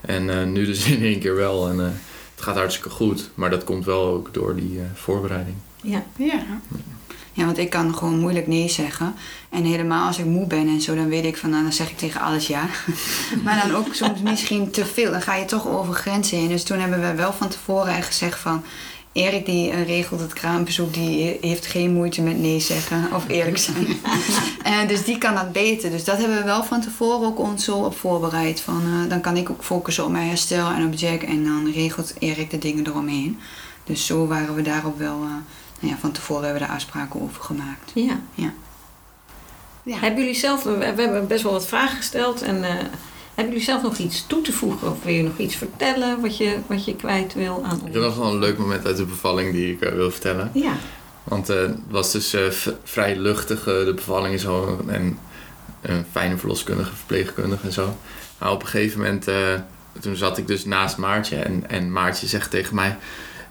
En 0.02 0.30
eh, 0.30 0.46
nu 0.46 0.66
dus 0.66 0.88
in 0.92 1.02
één 1.02 1.20
keer 1.20 1.36
wel. 1.36 1.70
En 1.70 1.80
eh, 1.80 1.92
het 2.36 2.44
gaat 2.44 2.56
hartstikke 2.56 2.90
goed. 2.90 3.30
Maar 3.34 3.50
dat 3.50 3.64
komt 3.64 3.86
wel 3.86 4.06
ook 4.06 4.34
door 4.34 4.56
die 4.56 4.80
eh, 4.80 4.86
voorbereiding. 4.94 5.56
Ja. 5.82 6.04
Ja. 6.18 6.44
Ja, 7.34 7.46
want 7.46 7.58
ik 7.58 7.70
kan 7.70 7.96
gewoon 7.96 8.20
moeilijk 8.20 8.48
nee 8.48 8.70
zeggen. 8.70 9.16
En 9.50 9.64
helemaal 9.64 10.08
als 10.08 10.18
ik 10.18 10.26
moe 10.26 10.48
ben 10.48 10.68
en 10.68 10.82
zo, 10.82 10.96
dan 10.96 11.10
weet 11.10 11.26
ik 11.26 11.38
van, 11.38 11.50
nou, 11.50 11.64
dan 11.64 11.74
zeg 11.74 11.90
ik 11.90 11.98
tegen 11.98 12.22
alles 12.22 12.48
ja. 12.48 12.66
maar 13.44 13.64
dan 13.66 13.76
ook 13.76 13.94
soms 13.94 14.22
misschien 14.22 14.72
te 14.72 14.86
veel. 14.86 15.12
Dan 15.12 15.22
ga 15.22 15.36
je 15.36 15.46
toch 15.46 15.68
over 15.68 15.94
grenzen 15.94 16.38
heen. 16.38 16.48
Dus 16.48 16.64
toen 16.64 16.80
hebben 16.80 17.02
we 17.02 17.14
wel 17.14 17.34
van 17.34 17.48
tevoren 17.48 17.96
echt 17.96 18.08
gezegd 18.08 18.40
van... 18.40 18.64
Erik 19.14 19.46
die 19.46 19.72
eh, 19.72 19.86
regelt 19.88 20.20
het 20.20 20.34
kraambezoek, 20.34 20.94
die 20.94 21.38
heeft 21.42 21.66
geen 21.66 21.94
moeite 21.94 22.22
met 22.22 22.40
nee 22.40 22.60
zeggen 22.60 23.10
of 23.14 23.28
eerlijk 23.28 23.58
zijn. 23.58 23.88
Eh, 24.64 24.88
dus 24.88 25.04
die 25.04 25.18
kan 25.18 25.36
dat 25.36 25.52
beter. 25.52 25.90
Dus 25.90 26.04
dat 26.04 26.18
hebben 26.18 26.38
we 26.38 26.44
wel 26.44 26.64
van 26.64 26.82
tevoren 26.82 27.28
ook 27.28 27.40
ons 27.40 27.64
zo 27.64 27.78
op 27.78 27.98
voorbereid. 27.98 28.62
Van, 28.62 28.82
eh, 28.86 29.10
dan 29.10 29.22
kan 29.22 29.38
ik 29.38 29.50
ook 29.50 29.64
focussen 29.64 30.04
op 30.06 30.12
mijn 30.12 30.28
herstel 30.28 30.70
en 30.70 30.86
op 30.86 30.94
Jack 30.94 31.22
en 31.22 31.44
dan 31.44 31.72
regelt 31.74 32.14
Erik 32.20 32.50
de 32.50 32.58
dingen 32.58 32.88
eromheen. 32.88 33.40
Dus 33.84 34.06
zo 34.06 34.28
waren 34.28 34.56
we 34.56 34.62
daarop 34.62 34.98
wel, 34.98 35.20
ja, 35.88 35.98
van 36.00 36.12
tevoren 36.12 36.44
hebben 36.44 36.62
we 36.62 36.68
daar 36.68 36.76
afspraken 36.76 37.22
over 37.22 37.44
gemaakt. 37.44 37.92
ja. 37.94 38.20
Ja. 38.36 38.54
Ja. 39.86 39.98
Hebben 39.98 40.20
jullie 40.20 40.40
zelf, 40.40 40.64
we 40.64 40.78
we 40.78 40.86
hebben 40.86 41.28
best 41.28 41.44
wel 41.44 41.52
wat 41.52 41.68
vragen 41.68 41.98
gesteld. 41.98 42.42
En 42.42 42.64
eh, 42.64 42.70
hebben 43.34 43.54
jullie 43.54 43.62
zelf 43.62 43.82
nog 43.82 43.98
iets 43.98 44.28
toe 44.28 44.42
te 44.42 44.54
voegen? 44.54 44.92
Of 44.92 45.04
wil 45.04 45.14
je 45.14 45.24
nog 45.24 45.38
iets 45.38 45.56
vertellen 45.56 46.22
wat 46.22 46.38
je, 46.38 46.58
wat 46.68 46.86
je 46.86 46.96
kwijt 46.96 47.34
wil 47.34 47.64
aan 47.66 47.82
Ik 47.86 47.94
heb 47.94 48.02
nog 48.02 48.16
wel 48.18 48.32
een 48.32 48.40
leuk 48.40 48.58
moment 48.58 48.86
uit 48.86 48.98
de 48.98 49.06
bevalling 49.06 49.52
die 49.52 49.74
ik 49.74 49.82
eh, 49.82 49.94
wil 49.94 50.12
vertellen. 50.12 50.52
Ja. 50.54 50.74
Want 51.24 51.50
eh, 51.50 51.58
het 51.58 51.78
was 51.90 52.12
dus 52.12 52.34
eh, 52.34 52.42
vrij 52.84 53.18
luchtig, 53.18 53.64
de 53.64 53.94
bevalling 53.96 54.34
en 54.34 54.40
zo. 54.40 54.84
En 54.88 55.18
een 55.82 56.06
fijne 56.12 56.38
verloskundige, 56.38 56.96
verpleegkundige 56.96 57.66
en 57.66 57.74
zo. 57.74 57.98
Maar 58.38 58.52
op 58.52 58.62
een 58.62 58.68
gegeven 58.68 59.00
moment, 59.00 59.28
eh, 59.28 59.54
toen 60.00 60.16
zat 60.16 60.38
ik 60.38 60.48
dus 60.48 60.66
naast 60.66 60.98
Maartje. 60.98 61.36
En, 61.36 61.70
en 61.70 61.92
Maartje 61.92 62.28
zegt 62.28 62.50
tegen 62.50 62.76
mij... 62.76 62.98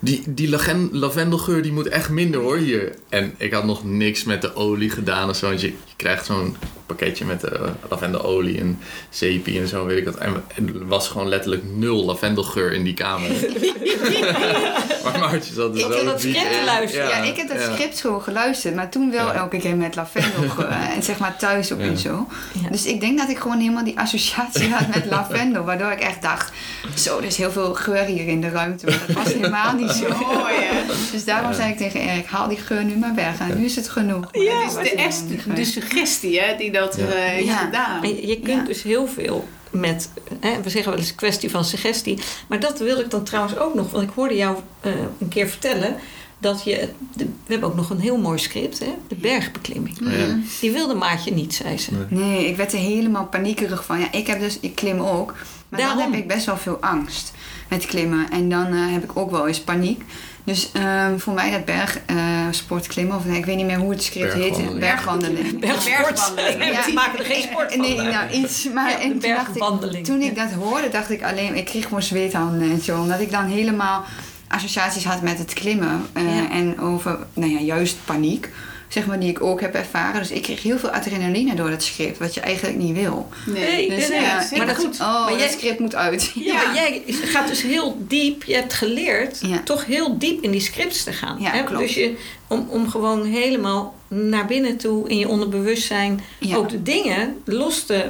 Die, 0.04 0.22
die 0.26 0.48
lagen- 0.48 0.88
lavendelgeur 0.92 1.62
die 1.62 1.72
moet 1.72 1.88
echt 1.88 2.08
minder 2.08 2.40
hoor 2.40 2.56
hier. 2.56 2.94
En 3.08 3.34
ik 3.36 3.52
had 3.52 3.64
nog 3.64 3.84
niks 3.84 4.24
met 4.24 4.42
de 4.42 4.56
olie 4.56 4.90
gedaan 4.90 5.28
of 5.28 5.36
zo. 5.36 5.46
Want 5.48 5.60
je, 5.60 5.66
je 5.66 5.92
krijgt 5.96 6.26
zo'n 6.26 6.56
pakketje 6.86 7.24
met 7.24 7.44
uh, 7.44 7.50
lavendelolie 7.90 8.58
en 8.60 8.78
zeepie 9.10 9.60
en 9.60 9.68
zo, 9.68 9.86
weet 9.86 9.98
ik 9.98 10.04
wat. 10.04 10.16
En 10.16 10.42
er 10.56 10.86
was 10.86 11.08
gewoon 11.08 11.28
letterlijk 11.28 11.62
nul 11.74 12.04
lavendelgeur 12.04 12.72
in 12.72 12.84
die 12.84 12.94
kamer. 12.94 13.30
maar 15.04 15.18
Maartje 15.18 15.54
zat 15.54 15.72
dus 15.74 15.82
Ik 15.84 15.92
heb 15.92 16.04
dat 16.04 16.20
script 16.20 16.38
geluisterd. 16.60 17.10
Ja, 17.10 17.16
ik 17.22 17.36
heb 17.36 17.48
dat 17.48 17.58
ja. 17.58 17.72
script 17.74 18.00
gewoon 18.00 18.22
geluisterd, 18.22 18.74
maar 18.74 18.90
toen 18.90 19.10
wel 19.10 19.26
Ja. 19.26 19.32
elke 19.34 19.58
keer 19.58 19.76
met 19.76 19.94
lavendel 19.94 20.66
en 20.94 21.02
zeg 21.02 21.18
maar 21.18 21.36
thuis 21.36 21.72
ook 21.72 21.78
Ja. 21.80 21.84
en 21.86 21.98
zo. 21.98 22.26
Ja. 22.62 22.68
Dus 22.70 22.86
ik 22.86 23.00
denk 23.00 23.18
dat 23.18 23.28
ik 23.28 23.38
gewoon 23.38 23.58
helemaal 23.58 23.84
die 23.84 23.98
associatie 23.98 24.68
had 24.70 24.94
met 24.94 25.04
lavendel, 25.10 25.64
waardoor 25.64 25.90
ik 25.92 26.00
echt 26.00 26.22
dacht, 26.22 26.52
zo, 26.96 27.18
er 27.18 27.24
is 27.24 27.36
heel 27.36 27.50
veel 27.50 27.74
geur 27.74 28.04
hier 28.04 28.28
in 28.28 28.40
de 28.40 28.48
ruimte, 28.48 28.86
maar 28.86 29.02
dat 29.06 29.16
was 29.16 29.32
helemaal 29.38 29.74
niet 29.74 29.91
zo. 29.92 30.06
Oh 30.32 30.48
ja. 30.60 30.92
Dus 31.12 31.24
daarom 31.24 31.50
Ja. 31.50 31.56
zei 31.56 31.70
ik 31.70 31.76
tegen 31.76 32.00
Erik, 32.00 32.26
haal 32.26 32.48
die 32.48 32.56
geur 32.58 32.84
nu 32.84 32.96
maar 32.96 33.14
weg 33.14 33.38
en 33.40 33.58
nu 33.58 33.64
is 33.64 33.76
het 33.76 33.88
genoeg. 33.88 34.28
Ja, 34.32 34.54
Maar 34.54 34.66
is 34.66 34.90
de, 34.90 34.94
echt 34.94 35.24
de, 35.56 35.64
suggestie 35.64 36.40
hè, 36.40 36.56
die 36.56 36.70
dat 36.72 36.96
Ja. 36.96 37.06
eh, 37.06 37.12
heeft 37.14 37.46
Ja. 37.46 37.56
gedaan. 37.56 38.02
En 38.02 38.08
je, 38.08 38.26
je 38.26 38.34
kunt 38.40 38.60
Ja. 38.60 38.64
dus 38.64 38.82
heel 38.82 39.06
veel 39.06 39.48
met, 39.70 40.08
hè, 40.40 40.62
we 40.62 40.70
zeggen 40.70 40.90
wel 40.90 41.00
eens 41.00 41.14
kwestie 41.14 41.50
van 41.50 41.64
suggestie. 41.64 42.18
Maar 42.48 42.60
dat 42.60 42.78
wil 42.78 42.98
ik 42.98 43.10
dan 43.10 43.24
trouwens 43.24 43.56
ook 43.58 43.74
nog, 43.74 43.90
want 43.90 44.02
ik 44.04 44.10
hoorde 44.14 44.34
jou 44.36 44.56
eh, 44.80 44.92
een 45.20 45.28
keer 45.28 45.48
vertellen 45.48 45.96
dat 46.38 46.64
je, 46.64 46.88
de- 47.14 47.24
we 47.24 47.52
hebben 47.52 47.68
ook 47.68 47.76
nog 47.76 47.90
een 47.90 48.00
heel 48.00 48.16
mooi 48.18 48.38
script, 48.38 48.78
hè, 48.78 48.94
de 49.08 49.14
bergbeklimming. 49.14 49.96
Ja. 50.00 50.38
Die 50.60 50.70
wilde 50.72 50.94
Maatje 50.94 51.32
niet, 51.32 51.54
zei 51.54 51.78
ze. 51.78 51.90
Nee. 51.92 52.20
Nee, 52.24 52.46
ik 52.48 52.56
werd 52.56 52.72
er 52.72 52.78
helemaal 52.78 53.26
paniekerig 53.26 53.84
van. 53.84 54.00
Ja, 54.00 54.12
ik 54.12 54.26
heb 54.26 54.40
dus, 54.40 54.58
ik 54.60 54.74
klim 54.74 55.00
ook. 55.00 55.34
Maar 55.72 55.80
Daarom. 55.80 55.98
dan 55.98 56.10
heb 56.12 56.20
ik 56.20 56.28
best 56.28 56.46
wel 56.46 56.56
veel 56.56 56.78
angst 56.80 57.32
met 57.68 57.86
klimmen. 57.86 58.30
En 58.30 58.48
dan 58.48 58.66
eh, 58.66 58.92
heb 58.92 59.02
ik 59.04 59.16
ook 59.16 59.30
wel 59.30 59.46
eens 59.46 59.60
paniek. 59.60 60.02
Dus 60.44 60.70
ehm, 60.72 61.18
voor 61.18 61.32
mij 61.32 61.50
dat 61.50 61.64
bergsport 61.64 62.86
klimmen, 62.86 63.16
of 63.16 63.24
nee, 63.24 63.38
ik 63.38 63.44
weet 63.44 63.56
niet 63.56 63.66
meer 63.66 63.76
hoe 63.78 63.90
het 63.90 64.02
script 64.02 64.32
heet. 64.32 64.78
Bergwandeling. 64.78 65.60
Bergwandeling. 65.60 66.64
Ja, 66.72 66.92
maken 66.94 67.18
er 67.18 67.24
geen 67.24 67.42
sport 67.42 67.70
Eh, 67.70 67.76
van. 67.76 67.80
Nee, 67.80 67.96
nou 68.00 68.30
iets. 68.30 68.68
Maar 68.74 68.90
Ja, 68.90 68.98
en 69.00 69.08
de 69.12 69.18
toen, 69.18 69.30
dacht 69.34 69.46
ik, 69.46 69.52
bergwandeling. 69.52 70.04
toen 70.06 70.20
ik 70.20 70.36
dat 70.36 70.52
hoorde, 70.52 70.88
dacht 70.88 71.10
ik 71.10 71.22
alleen, 71.22 71.56
ik 71.56 71.64
kreeg 71.64 71.84
gewoon 71.84 72.02
zweethanden 72.02 72.70
en 72.70 72.80
zo. 72.80 73.00
Omdat 73.00 73.20
ik 73.20 73.30
dan 73.30 73.44
helemaal 73.46 74.04
associaties 74.48 75.04
had 75.04 75.22
met 75.22 75.38
het 75.38 75.52
klimmen. 75.52 76.06
eh, 76.12 76.36
Ja. 76.36 76.50
En 76.50 76.80
over, 76.80 77.18
nou 77.34 77.50
ja, 77.52 77.60
juist 77.60 77.96
paniek. 78.04 78.48
Zeg 78.92 79.06
maar, 79.06 79.20
die 79.20 79.30
ik 79.30 79.42
ook 79.42 79.60
heb 79.60 79.74
ervaren. 79.74 80.20
Dus 80.20 80.30
ik 80.30 80.42
kreeg 80.42 80.62
heel 80.62 80.78
veel 80.78 80.88
adrenaline 80.90 81.54
door 81.54 81.70
dat 81.70 81.82
script, 81.82 82.18
wat 82.18 82.34
je 82.34 82.40
eigenlijk 82.40 82.78
niet 82.78 82.94
wil. 82.96 83.28
Nee, 83.46 83.88
Dus, 83.88 84.08
nee, 84.08 84.20
ja, 84.20 84.42
zeker 84.42 84.56
maar 84.56 84.66
dat- 84.66 84.84
goed. 84.84 85.00
Oh, 85.00 85.20
Maar 85.24 85.30
dat 85.30 85.38
jij- 85.40 85.48
script 85.50 85.78
moet 85.80 85.94
uit. 85.94 86.30
Ja, 86.44 86.54
maar 86.54 86.74
jij 86.74 87.02
gaat 87.06 87.48
dus 87.48 87.62
heel 87.62 87.96
diep, 88.08 88.44
je 88.44 88.54
hebt 88.54 88.72
geleerd 88.72 89.38
Ja. 89.46 89.60
toch 89.64 89.84
heel 89.86 90.18
diep 90.18 90.42
in 90.42 90.50
die 90.50 90.60
scripts 90.60 91.04
te 91.04 91.12
gaan. 91.12 91.36
Ja, 91.40 91.50
hè? 91.50 91.62
klopt. 91.64 91.82
Dus 91.82 91.94
je, 91.94 92.16
om, 92.48 92.66
om 92.68 92.88
gewoon 92.88 93.24
helemaal 93.24 93.94
naar 94.08 94.46
binnen 94.46 94.76
toe 94.76 95.08
in 95.08 95.18
je 95.18 95.28
onderbewustzijn 95.28 96.20
Ja. 96.38 96.56
ook 96.56 96.68
de 96.68 96.82
dingen 96.82 97.36
los 97.44 97.84
te 97.84 98.04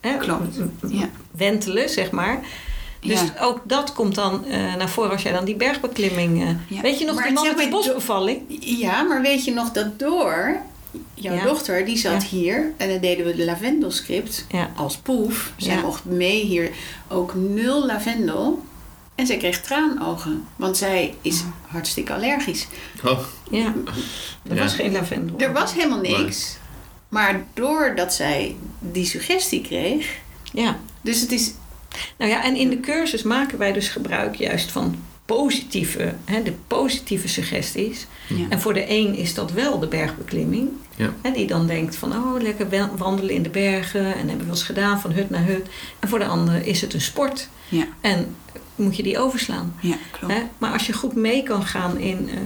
hè, 0.00 0.16
Klopt. 0.16 0.56
wentelen, 1.36 1.88
zeg 1.88 2.10
maar. 2.10 2.40
Dus 3.06 3.20
Ja. 3.20 3.34
ook 3.40 3.60
dat 3.64 3.92
komt 3.92 4.14
dan 4.14 4.44
eh, 4.44 4.74
naar 4.74 4.88
voren 4.88 5.10
als 5.10 5.22
jij 5.22 5.32
dan 5.32 5.44
die 5.44 5.54
bergbeklimming... 5.56 6.42
eh, 6.42 6.48
Ja. 6.76 6.80
Weet 6.80 6.98
je 6.98 7.04
nog 7.04 7.14
Maar 7.14 7.26
de 7.26 7.32
man 7.32 7.46
met 7.46 7.56
de 7.58 7.68
bosbevalling? 7.68 8.40
Ja, 8.60 9.02
maar 9.02 9.22
weet 9.22 9.44
je 9.44 9.52
nog 9.52 9.72
dat 9.72 9.98
door 9.98 10.56
jouw 11.14 11.34
Ja. 11.34 11.42
dochter, 11.44 11.84
die 11.84 11.96
zat 11.96 12.22
Ja. 12.22 12.28
hier 12.28 12.72
en 12.76 12.88
dan 12.88 12.98
deden 13.00 13.26
we 13.26 13.34
de 13.36 13.44
lavendelscript 13.44 14.46
Ja. 14.48 14.70
als 14.76 14.96
proef. 14.96 15.52
Zij 15.56 15.74
Ja. 15.74 15.80
mocht 15.80 16.04
mee 16.04 16.44
hier 16.44 16.70
ook 17.08 17.34
nul 17.34 17.86
lavendel. 17.86 18.64
En 19.14 19.26
zij 19.26 19.36
kreeg 19.36 19.60
traanogen, 19.60 20.44
want 20.56 20.76
zij 20.76 21.14
is 21.22 21.42
hartstikke 21.66 22.14
allergisch. 22.14 22.66
Oh, 23.04 23.18
Ja, 23.50 23.72
er 24.48 24.54
Ja. 24.54 24.62
was 24.62 24.74
geen 24.74 24.92
lavendel. 24.92 25.38
Er 25.38 25.52
was 25.52 25.74
helemaal 25.74 26.00
niks. 26.00 26.56
Maar 27.08 27.44
doordat 27.54 28.14
zij 28.14 28.56
die 28.78 29.04
suggestie 29.06 29.60
kreeg, 29.60 30.16
Ja. 30.52 30.78
dus 31.00 31.20
het 31.20 31.32
is 31.32 31.52
Nou 32.18 32.30
ja, 32.30 32.44
en 32.44 32.56
in 32.56 32.70
de 32.70 32.80
cursus 32.80 33.22
maken 33.22 33.58
wij 33.58 33.72
dus 33.72 33.88
gebruik 33.88 34.34
juist 34.34 34.70
van 34.70 34.96
positieve, 35.24 36.14
hè, 36.24 36.42
de 36.42 36.52
positieve 36.66 37.28
suggesties. 37.28 38.06
Ja. 38.28 38.46
En 38.48 38.60
voor 38.60 38.74
de 38.74 38.84
een 38.90 39.14
is 39.14 39.34
dat 39.34 39.52
wel 39.52 39.78
de 39.78 39.86
bergbeklimming. 39.86 40.68
Ja. 40.96 41.12
Hè, 41.22 41.30
die 41.32 41.46
dan 41.46 41.66
denkt 41.66 41.96
van, 41.96 42.12
oh, 42.12 42.42
lekker 42.42 42.68
wa- 42.70 42.90
wandelen 42.96 43.34
in 43.34 43.42
de 43.42 43.48
bergen. 43.48 44.04
En 44.06 44.18
hebben 44.18 44.38
we 44.38 44.44
wel 44.44 44.54
eens 44.54 44.62
gedaan 44.62 45.00
van 45.00 45.12
hut 45.12 45.30
naar 45.30 45.44
hut. 45.44 45.66
En 45.98 46.08
voor 46.08 46.18
de 46.18 46.26
ander 46.26 46.66
is 46.66 46.80
het 46.80 46.94
een 46.94 47.00
sport. 47.00 47.48
Ja. 47.68 47.86
En 48.00 48.34
moet 48.74 48.96
je 48.96 49.02
die 49.02 49.18
overslaan. 49.18 49.74
Ja, 49.80 49.96
klopt. 50.10 50.34
Hè? 50.34 50.40
Maar 50.58 50.72
als 50.72 50.86
je 50.86 50.92
goed 50.92 51.14
mee 51.14 51.42
kan 51.42 51.62
gaan 51.64 51.98
in 51.98 52.28
eh, 52.28 52.36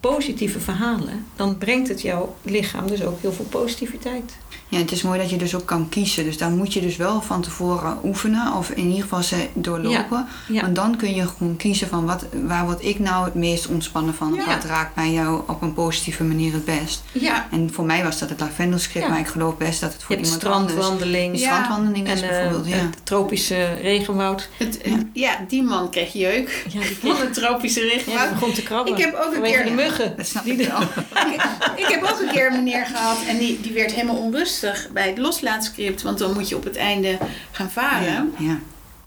positieve 0.00 0.60
verhalen... 0.60 1.26
dan 1.36 1.58
brengt 1.58 1.88
het 1.88 2.02
jouw 2.02 2.36
lichaam 2.42 2.86
dus 2.86 3.02
ook 3.02 3.20
heel 3.20 3.32
veel 3.32 3.44
positiviteit. 3.44 4.36
Ja, 4.68 4.78
het 4.78 4.92
is 4.92 5.02
mooi 5.02 5.18
dat 5.18 5.30
je 5.30 5.36
dus 5.36 5.54
ook 5.54 5.66
kan 5.66 5.88
kiezen. 5.88 6.24
Dus 6.24 6.38
dan 6.38 6.56
moet 6.56 6.72
je 6.72 6.80
dus 6.80 6.96
wel 6.96 7.22
van 7.22 7.42
tevoren 7.42 7.98
oefenen. 8.04 8.52
Of 8.52 8.70
in 8.70 8.84
ieder 8.86 9.02
geval 9.02 9.22
ze 9.22 9.46
doorlopen. 9.54 10.26
Ja. 10.48 10.60
Want 10.62 10.74
dan 10.76 10.96
kun 10.96 11.14
je 11.14 11.26
gewoon 11.26 11.56
kiezen 11.56 11.88
van 11.88 12.04
wat, 12.06 12.24
waar 12.44 12.64
word 12.64 12.84
ik 12.84 12.98
nou 12.98 13.24
het 13.24 13.34
meest 13.34 13.66
ontspannen 13.66 14.14
van. 14.14 14.34
Ja. 14.34 14.46
wat 14.46 14.64
raakt 14.64 14.96
mij 14.96 15.10
jou 15.12 15.42
op 15.46 15.62
een 15.62 15.72
positieve 15.74 16.24
manier 16.24 16.52
het 16.52 16.64
best. 16.64 17.02
Ja, 17.12 17.46
En 17.50 17.72
voor 17.72 17.84
mij 17.84 18.02
was 18.04 18.18
dat 18.18 18.28
het 18.28 18.40
lavendelscript. 18.40 19.04
Ja. 19.06 19.10
Maar 19.10 19.20
ik 19.20 19.26
geloof 19.26 19.56
best 19.56 19.80
dat 19.80 19.92
het 19.92 20.00
je 20.00 20.06
voor 20.06 20.14
hebt 20.16 20.26
iemand 20.26 20.44
anders... 20.46 20.72
strandwandeling. 20.72 21.38
Ja. 21.38 21.46
strandwandeling 21.46 22.08
is 22.08 22.20
En 22.20 22.28
eh, 22.28 22.34
bijvoorbeeld, 22.36 22.66
ja. 22.68 22.76
het 22.76 22.96
tropische 23.06 23.72
regenwoud. 23.82 24.48
het, 24.56 24.78
Ja. 24.84 24.98
ja. 25.12 25.44
die 25.48 25.62
man 25.62 25.90
kreeg 25.90 26.12
jeuk 26.12 26.64
Ja, 26.72 26.80
die 26.80 27.12
van 27.14 27.30
tropische 27.32 27.80
regenwoud. 27.80 28.28
die 28.28 28.38
begon 28.38 28.52
te 28.54 28.62
krabben. 28.62 28.92
Ik 28.92 29.00
heb 29.04 29.14
ook 29.26 29.34
een 29.34 29.42
keer- 29.42 29.64
de 29.64 29.70
muggen. 29.70 30.14
Dat 30.16 30.26
snap 30.26 30.44
Die 30.44 30.52
ik 30.56 30.68
wel. 30.68 30.80
Ik 31.86 31.86
heb 31.86 32.02
ook 32.02 32.20
een 32.20 32.30
keer 32.32 32.46
een 32.46 32.52
meneer 32.64 32.86
gehad 32.86 33.16
en 33.28 33.38
die, 33.38 33.60
die 33.60 33.72
werd 33.72 33.92
helemaal 33.92 34.16
onrustig 34.16 34.54
bij 34.92 35.08
het 35.08 35.18
loslaatscript. 35.18 36.02
Want 36.02 36.18
dan 36.18 36.32
moet 36.32 36.48
je 36.48 36.56
op 36.56 36.64
het 36.64 36.76
einde 36.76 37.18
gaan 37.50 37.70
varen. 37.70 38.34
Ja. 38.38 38.58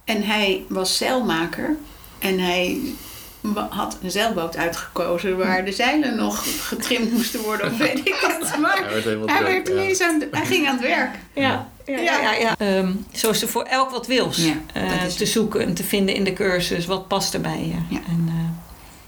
En 0.03 0.23
hij 0.23 0.63
was 0.67 0.97
zeilmaker. 0.97 1.75
En 2.19 2.39
hij 2.39 2.79
had 3.69 3.97
een 4.03 4.11
zeilboot 4.11 4.57
uitgekozen 4.57 5.37
waar 5.37 5.65
de 5.65 5.71
zeilen 5.71 6.15
nog 6.15 6.43
getrimd 6.67 7.11
moesten 7.11 7.39
worden. 7.41 7.71
Of 7.71 7.77
weet 7.77 7.99
ik 7.99 8.15
het. 8.39 8.49
hij 8.51 8.59
Maar 8.59 8.85
werd 8.89 9.03
helemaal 9.03 9.27
hij, 9.27 9.37
druk, 9.43 9.67
werd 9.75 9.97
ja. 9.97 10.07
aan, 10.07 10.19
de- 10.19 10.27
hij 10.31 10.45
ging 10.45 10.67
aan 10.67 10.73
het 10.77 10.85
werk. 10.85 11.15
Ja, 11.33 11.67
ja, 11.85 11.97
ja. 11.97 12.01
Ja. 12.01 12.21
ja, 12.21 12.33
ja. 12.33 12.55
Ehm, 12.57 12.91
zo 13.13 13.29
is 13.29 13.41
er 13.41 13.47
voor 13.47 13.63
elk 13.63 13.89
wat 13.89 14.07
wils 14.07 14.39
is 15.07 15.15
te 15.15 15.25
zoeken 15.25 15.61
en 15.65 15.73
te 15.73 15.83
vinden 15.83 16.15
in 16.15 16.23
de 16.23 16.33
cursus. 16.33 16.85
Wat 16.85 17.07
past 17.07 17.33
er 17.33 17.41
bij 17.41 17.59
je. 17.65 17.95
Ja. 17.95 17.99
En, 18.07 18.25
eh, 18.27 18.33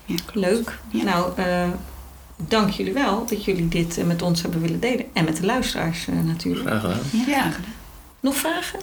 Ja, 0.05 0.15
leuk. 0.33 0.77
Ja. 0.89 1.03
Nou, 1.03 1.31
eh, 1.35 1.67
dank 2.47 2.69
jullie 2.69 2.93
wel 2.93 3.25
dat 3.25 3.45
jullie 3.45 3.67
dit 3.67 3.97
eh, 3.97 4.05
met 4.05 4.21
ons 4.21 4.41
hebben 4.41 4.61
willen 4.61 4.79
delen. 4.79 5.05
En 5.13 5.23
met 5.25 5.37
de 5.37 5.45
luisteraars 5.45 6.07
eh, 6.07 6.15
natuurlijk. 6.25 6.67
Graag 6.67 6.81
gedaan. 6.81 6.99
Ja, 7.27 7.51
Nog 8.19 8.35
vragen? 8.35 8.79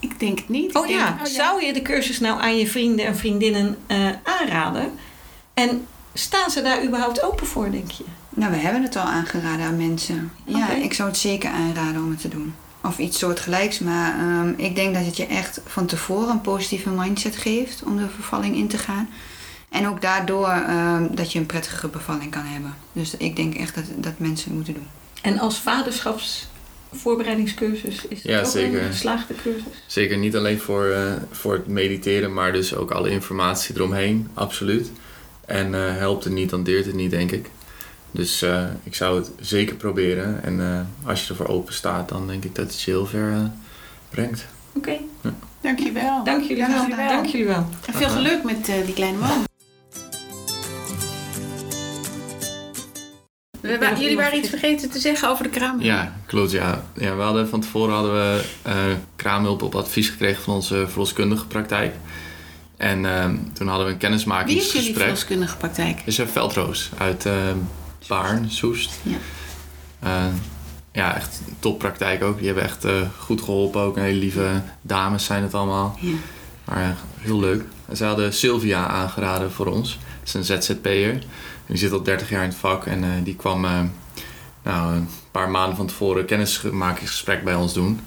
ik 0.00 0.18
denk 0.20 0.38
het 0.38 0.48
niet. 0.48 0.74
Oh 0.74 0.86
denk- 0.86 0.98
ja, 0.98 1.24
zou 1.24 1.64
je 1.64 1.72
de 1.72 1.82
cursus 1.82 2.20
nou 2.20 2.40
aan 2.40 2.56
je 2.58 2.66
vrienden 2.66 3.06
en 3.06 3.16
vriendinnen 3.16 3.76
eh, 3.86 4.08
aanraden? 4.22 4.90
En 5.54 5.86
staan 6.14 6.50
ze 6.50 6.62
daar 6.62 6.84
überhaupt 6.84 7.22
open 7.22 7.46
voor, 7.46 7.70
denk 7.70 7.90
je? 7.90 8.04
Nou, 8.30 8.50
we 8.52 8.56
hebben 8.58 8.82
het 8.82 8.96
al 8.96 9.02
aangeraden 9.04 9.66
aan 9.66 9.76
mensen. 9.76 10.32
Ja, 10.44 10.70
ik 10.72 10.92
zou 10.92 11.08
het 11.08 11.18
zeker 11.18 11.50
aanraden 11.50 12.02
om 12.02 12.10
het 12.10 12.20
te 12.20 12.28
doen. 12.28 12.54
of 12.82 12.98
iets 12.98 13.18
soortgelijks. 13.18 13.78
Maar 13.78 14.18
ehm, 14.18 14.52
ik 14.56 14.74
denk 14.74 14.94
dat 14.94 15.04
het 15.04 15.16
je 15.16 15.26
echt 15.26 15.60
van 15.66 15.86
tevoren 15.86 16.28
een 16.28 16.40
positieve 16.40 16.90
mindset 16.90 17.36
geeft 17.36 17.82
om 17.82 17.96
de 17.96 18.06
bevalling 18.16 18.56
in 18.56 18.68
te 18.68 18.78
gaan. 18.78 19.08
En 19.68 19.88
ook 19.88 20.00
daardoor 20.02 20.48
ehm, 20.48 21.06
dat 21.14 21.32
je 21.32 21.38
een 21.38 21.46
prettige 21.46 21.88
bevalling 21.88 22.30
kan 22.30 22.44
hebben. 22.44 22.74
Dus 22.92 23.16
ik 23.16 23.36
denk 23.36 23.54
echt 23.54 23.74
dat, 23.74 23.84
dat 23.96 24.12
mensen 24.16 24.44
het 24.46 24.54
moeten 24.56 24.74
doen. 24.74 24.86
En 25.22 25.38
als 25.38 25.58
vaderschapsvoorbereidingscursus 25.58 28.06
is 28.06 28.22
het 28.22 28.32
Ja, 28.32 28.38
ook 28.40 28.46
zeker. 28.46 28.82
een 28.82 28.86
geslaagde 28.92 29.34
cursus? 29.42 29.62
Zeker 29.86 30.18
niet 30.18 30.36
alleen 30.36 30.58
voor, 30.58 30.86
eh, 30.86 31.12
voor 31.30 31.52
het 31.52 31.66
mediteren, 31.66 32.32
maar 32.34 32.52
dus 32.52 32.74
ook 32.74 32.90
alle 32.90 33.10
informatie 33.10 33.74
eromheen, 33.76 34.28
absoluut. 34.34 34.90
En 35.44 35.74
eh, 35.74 35.96
helpt 35.96 36.24
het 36.24 36.32
niet, 36.32 36.50
dan 36.50 36.62
deert 36.64 36.86
het 36.86 36.94
niet, 36.94 37.10
denk 37.10 37.30
ik. 37.32 37.50
Dus 38.10 38.42
eh, 38.42 38.64
ik 38.82 38.94
zou 38.94 39.16
het 39.18 39.30
zeker 39.40 39.76
proberen. 39.76 40.42
En 40.42 40.60
eh, 40.60 40.80
als 41.08 41.22
je 41.22 41.28
ervoor 41.28 41.46
open 41.48 41.74
staat, 41.74 42.08
dan 42.08 42.26
denk 42.26 42.44
ik 42.44 42.54
dat 42.54 42.66
het 42.66 42.80
je 42.82 42.90
heel 42.90 43.06
ver 43.06 43.50
brengt. 44.10 44.46
Oké, 44.72 44.96
Dankjewel. 45.60 46.24
dank 46.24 46.42
jullie 46.42 46.56
Dank 46.56 46.72
wel. 46.72 46.80
jullie 46.82 46.96
wel. 46.96 47.08
Dank 47.08 47.26
jullie 47.26 47.46
wel. 47.46 47.66
En 47.86 47.94
veel 47.94 48.08
geluk 48.08 48.44
met 48.44 48.64
die 48.64 48.92
kleine 48.94 49.18
man. 49.18 49.44
We 53.66 53.78
wa- 53.78 53.98
jullie 53.98 54.16
waren 54.16 54.38
iets 54.38 54.48
vergeten 54.48 54.90
te 54.90 54.98
zeggen 54.98 55.28
over 55.28 55.44
de 55.44 55.50
kraam. 55.50 55.80
Ja, 55.80 56.12
klopt. 56.26 56.50
Ja. 56.50 56.84
Ja, 56.94 57.16
we 57.16 57.22
hadden, 57.22 57.48
van 57.48 57.60
tevoren 57.60 57.94
hadden 57.94 58.12
we 58.12 58.44
eh, 58.62 58.74
kraamhulp 59.16 59.62
op 59.62 59.74
advies 59.74 60.08
gekregen 60.08 60.42
van 60.42 60.54
onze 60.54 60.84
verloskundige 60.88 61.46
praktijk. 61.46 61.94
En 62.76 63.06
ehm, 63.06 63.36
toen 63.52 63.68
hadden 63.68 63.86
we 63.86 63.92
een 63.92 63.98
Wie 63.98 64.16
is 64.16 64.22
jullie 64.22 64.32
kennismakingsgesprek. 64.32 64.96
verloskundige 64.96 65.56
praktijk? 65.56 66.02
is 66.04 66.18
een 66.18 66.28
Veldroos 66.28 66.90
uit 66.98 67.26
eh 67.26 67.32
Baarn, 68.08 68.50
Soest. 68.50 68.90
Ja. 69.02 69.16
Eh, 70.00 70.24
ja, 70.92 71.14
echt 71.16 71.40
toppraktijk 71.58 72.22
ook. 72.22 72.36
Die 72.38 72.46
hebben 72.46 72.64
echt 72.64 72.84
eh, 72.84 72.92
goed 73.18 73.40
geholpen 73.42 73.80
ook. 73.80 73.96
Hele 73.96 74.18
lieve 74.18 74.62
dames 74.82 75.24
zijn 75.24 75.42
het 75.42 75.54
allemaal. 75.54 75.98
Ja. 76.00 76.12
Maar 76.64 76.96
heel 77.20 77.40
leuk. 77.40 77.62
En 77.88 77.96
ze 77.96 78.04
hadden 78.04 78.32
Sylvia 78.32 78.86
aangeraden 78.86 79.52
voor 79.52 79.66
ons. 79.66 79.98
Dat 80.24 80.34
is 80.34 80.34
een 80.34 80.62
ZZP'er. 80.62 81.22
Die 81.66 81.76
zit 81.76 81.92
al 81.92 82.02
30 82.02 82.30
jaar 82.30 82.42
in 82.42 82.48
het 82.48 82.58
vak. 82.58 82.86
En 82.86 83.04
eh, 83.04 83.10
die 83.22 83.36
kwam 83.36 83.64
eh, 83.64 83.80
nou, 84.62 84.94
een 84.94 85.08
paar 85.30 85.50
maanden 85.50 85.76
van 85.76 85.86
tevoren 85.86 86.24
kennismakingsgesprek 86.24 87.44
bij 87.44 87.54
ons 87.54 87.74
doen. 87.74 88.00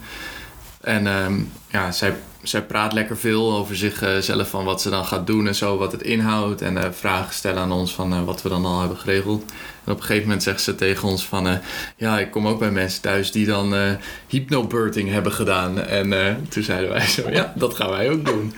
En 0.82 1.08
ehm, 1.08 1.40
ja, 1.72 1.92
zij, 1.92 2.16
zij 2.44 2.64
praat 2.66 2.94
lekker 2.94 3.18
veel 3.18 3.54
over 3.54 3.76
zichzelf 3.76 4.50
van 4.50 4.66
wat 4.66 4.82
ze 4.82 4.90
dan 4.90 5.06
gaat 5.06 5.28
doen 5.28 5.48
en 5.48 5.56
zo, 5.56 5.78
wat 5.78 5.92
het 5.92 6.02
inhoudt. 6.02 6.62
En 6.62 6.78
eh, 6.78 6.90
vragen 6.92 7.34
stellen 7.34 7.62
aan 7.62 7.72
ons 7.72 7.94
van 7.94 8.14
eh, 8.14 8.24
wat 8.24 8.42
we 8.42 8.50
dan 8.50 8.66
al 8.66 8.80
hebben 8.80 8.98
geregeld. 8.98 9.44
En 9.84 9.92
op 9.92 9.98
een 9.98 10.06
gegeven 10.06 10.24
moment 10.24 10.44
zegt 10.44 10.62
ze 10.62 10.76
tegen 10.76 11.08
ons 11.08 11.26
van... 11.26 11.48
eh, 11.48 11.58
ja, 11.96 12.20
ik 12.20 12.32
kom 12.32 12.48
ook 12.48 12.60
bij 12.60 12.72
mensen 12.72 13.02
thuis 13.02 13.32
die 13.32 13.46
dan 13.46 13.98
hypnobirthing 14.28 15.10
hebben 15.10 15.32
gedaan. 15.32 15.84
En 15.84 16.48
toen 16.50 16.64
zeiden 16.64 16.90
wij 16.90 17.08
zo, 17.08 17.30
ja, 17.30 17.54
dat 17.56 17.76
gaan 17.76 17.90
wij 17.90 18.10
ook 18.10 18.26
doen. 18.26 18.54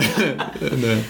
en, 0.70 1.04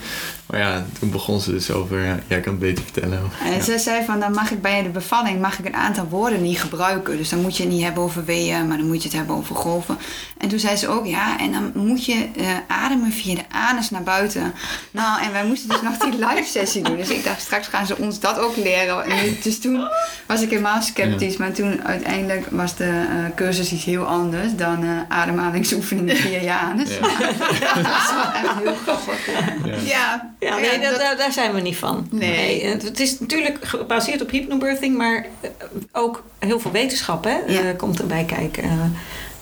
maar 0.51 0.61
ja, 0.61 0.85
toen 0.99 1.11
begon 1.11 1.41
ze 1.41 1.51
dus 1.51 1.71
over... 1.71 2.05
Ja, 2.05 2.19
jij 2.27 2.41
kan 2.41 2.53
het 2.53 2.61
beter 2.61 2.85
vertellen. 2.85 3.21
En 3.45 3.63
ze 3.63 3.79
zei 3.79 4.05
van, 4.05 4.21
dan 4.21 4.33
mag 4.33 4.51
ik 4.51 4.63
bij 4.63 4.83
de 4.83 4.89
bevalling 4.89 5.41
mag 5.41 5.59
ik 5.59 5.65
een 5.67 5.75
aantal 5.75 6.09
woorden 6.09 6.43
niet 6.43 6.61
gebruiken. 6.61 7.17
Dus 7.17 7.29
dan 7.29 7.41
moet 7.41 7.57
je 7.57 7.63
het 7.63 7.73
niet 7.73 7.83
hebben 7.83 8.03
over 8.03 8.25
weeën, 8.25 8.69
maar 8.69 8.77
dan 8.77 8.87
moet 8.87 9.03
je 9.03 9.09
het 9.09 9.17
hebben 9.17 9.37
over 9.37 9.57
golven. 9.57 9.99
En 10.39 10.49
toen 10.49 10.59
zei 10.59 10.77
ze 10.77 10.89
ook, 10.89 11.07
ja, 11.07 11.39
en 11.39 11.53
dan 11.53 11.73
moet 11.75 12.05
je 12.05 12.29
eh, 12.37 12.47
ademen 12.67 13.13
via 13.13 13.35
de 13.35 13.45
anus 13.51 13.91
naar 13.91 14.03
buiten. 14.03 14.55
Nou, 14.91 15.23
en 15.23 15.33
wij 15.33 15.45
moesten 15.45 15.69
dus 15.69 15.83
nog 15.83 15.97
die 15.97 16.19
live 16.27 16.49
sessie 16.51 16.83
doen. 16.83 16.97
Dus 16.97 17.09
ik 17.09 17.25
dacht, 17.25 17.41
straks 17.41 17.67
gaan 17.67 17.87
ze 17.87 17.97
ons 17.97 18.21
dat 18.21 18.39
ook 18.39 18.57
leren. 18.57 19.05
En 19.05 19.37
dus 19.43 19.61
toen 19.61 19.89
was 20.27 20.43
ik 20.43 20.51
helemaal 20.51 20.83
sceptisch. 20.83 21.37
Maar 21.37 21.53
toen 21.53 21.85
uiteindelijk 21.85 22.47
was 22.51 22.77
de 22.77 22.85
eh, 22.85 23.35
cursus 23.35 23.73
iets 23.73 23.85
heel 23.85 24.05
anders 24.05 24.55
dan 24.57 24.83
eh, 24.83 24.89
ademhalingsoefeningen 25.09 26.17
via 26.17 26.41
je 26.41 26.53
anus. 26.53 26.89
Ja. 26.89 27.01
dat 27.75 27.83
was 27.83 28.13
wel 28.13 28.33
echt 28.33 28.59
heel 28.63 28.75
grappig. 28.75 29.27
Ja, 29.85 30.35
Ja, 30.41 30.49
Ja, 30.49 30.57
nee, 30.57 30.81
dat- 30.91 31.01
dat- 31.01 31.19
daar, 31.19 31.33
zijn 31.33 31.55
we 31.55 31.61
niet 31.61 31.77
van. 31.77 32.07
Nee. 32.11 32.65
het, 32.67 32.83
het 32.83 33.01
is 33.01 33.21
natuurlijk 33.21 33.59
gebaseerd 33.61 34.23
op 34.23 34.31
hypnobirthing, 34.31 34.97
maar 34.97 35.27
eh, 35.41 35.51
ook 35.93 36.25
heel 36.39 36.61
veel 36.61 36.71
wetenschap 36.71 37.25
hè, 37.25 37.37
Ja. 37.47 37.61
eh, 37.61 37.77
komt 37.77 38.01
erbij 38.01 38.25
kijken. 38.25 38.63
Eh, 38.63 38.71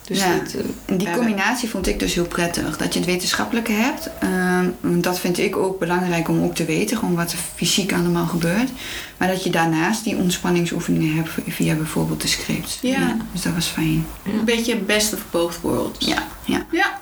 dus 0.07 0.19
Ja. 0.19 0.27
het, 0.27 0.57
En 0.87 0.97
die 0.97 1.09
Ja, 1.09 1.15
combinatie 1.15 1.69
vond 1.69 1.87
ik 1.87 1.99
dus 1.99 2.15
heel 2.15 2.27
prettig. 2.27 2.77
Dat 2.77 2.93
je 2.93 2.99
het 2.99 3.09
wetenschappelijke 3.09 3.73
hebt. 3.73 4.11
Ehm, 4.21 4.67
want 4.81 5.05
dat 5.05 5.19
vind 5.19 5.39
ik 5.39 5.57
ook 5.57 5.79
belangrijk 5.79 6.29
om 6.29 6.43
ook 6.45 6.55
te 6.55 6.65
weten. 6.65 6.97
Gewoon 6.97 7.15
wat 7.15 7.33
er 7.33 7.39
fysiek 7.55 7.93
allemaal 7.93 8.27
gebeurt. 8.27 8.71
Maar 9.17 9.29
dat 9.29 9.45
je 9.45 9.51
daarnaast 9.51 10.05
die 10.05 10.17
ontspanningsoefeningen 10.17 11.17
hebt 11.17 11.29
via 11.49 11.75
bijvoorbeeld 11.75 12.21
de 12.23 12.29
scripts. 12.29 12.79
Ja. 12.83 13.17
dus 13.33 13.43
dat 13.43 13.55
was 13.55 13.67
fijn. 13.67 14.07
een 14.25 14.45
beetje 14.45 14.77
best 14.77 15.13
of 15.15 15.21
both 15.31 15.59
worlds. 15.61 16.07
Ja, 16.07 16.27
ja. 16.45 16.67
Ja, 16.71 16.99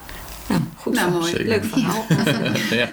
nou, 0.48 0.60
goed 0.76 0.94
nou 0.94 1.10
mooi. 1.10 1.30
Zeker. 1.30 1.46
Leuk 1.46 1.64
verhaal. 1.64 2.04
ja. 2.78 2.90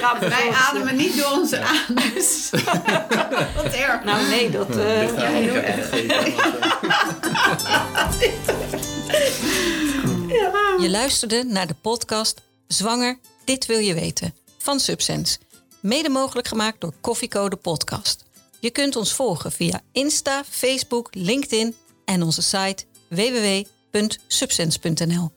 Nou, 0.00 0.18
wij 0.28 0.50
ademen 0.54 0.96
niet 0.96 1.16
door 1.16 1.30
onze 1.30 1.60
anus. 1.64 2.50
Wat 3.56 3.72
erg. 3.72 4.04
nou 4.04 4.28
nee, 4.28 4.50
dat... 4.50 4.76
eh, 4.76 4.98
Ligt 5.00 5.16
daar 5.16 5.30
heel 5.30 5.54
erg. 5.54 5.90
eh, 5.90 6.26
Je 10.80 10.88
luisterde 10.90 11.44
naar 11.44 11.66
de 11.66 11.74
podcast 11.80 12.40
Zwanger, 12.66 13.18
dit 13.44 13.66
wil 13.66 13.78
je 13.78 13.94
weten 13.94 14.34
van 14.58 14.80
Subsense. 14.80 15.38
Mede 15.80 16.08
mogelijk 16.08 16.48
gemaakt 16.48 16.80
door 16.80 16.92
Koffiecode 17.00 17.56
Podcast. 17.56 18.24
Je 18.60 18.70
kunt 18.70 18.96
ons 18.96 19.12
volgen 19.12 19.52
via 19.52 19.80
Insta, 19.92 20.42
Facebook, 20.48 21.08
LinkedIn 21.14 21.74
en 22.04 22.22
onze 22.22 22.42
site 22.42 22.84
www.subsense.nl. 23.08 25.32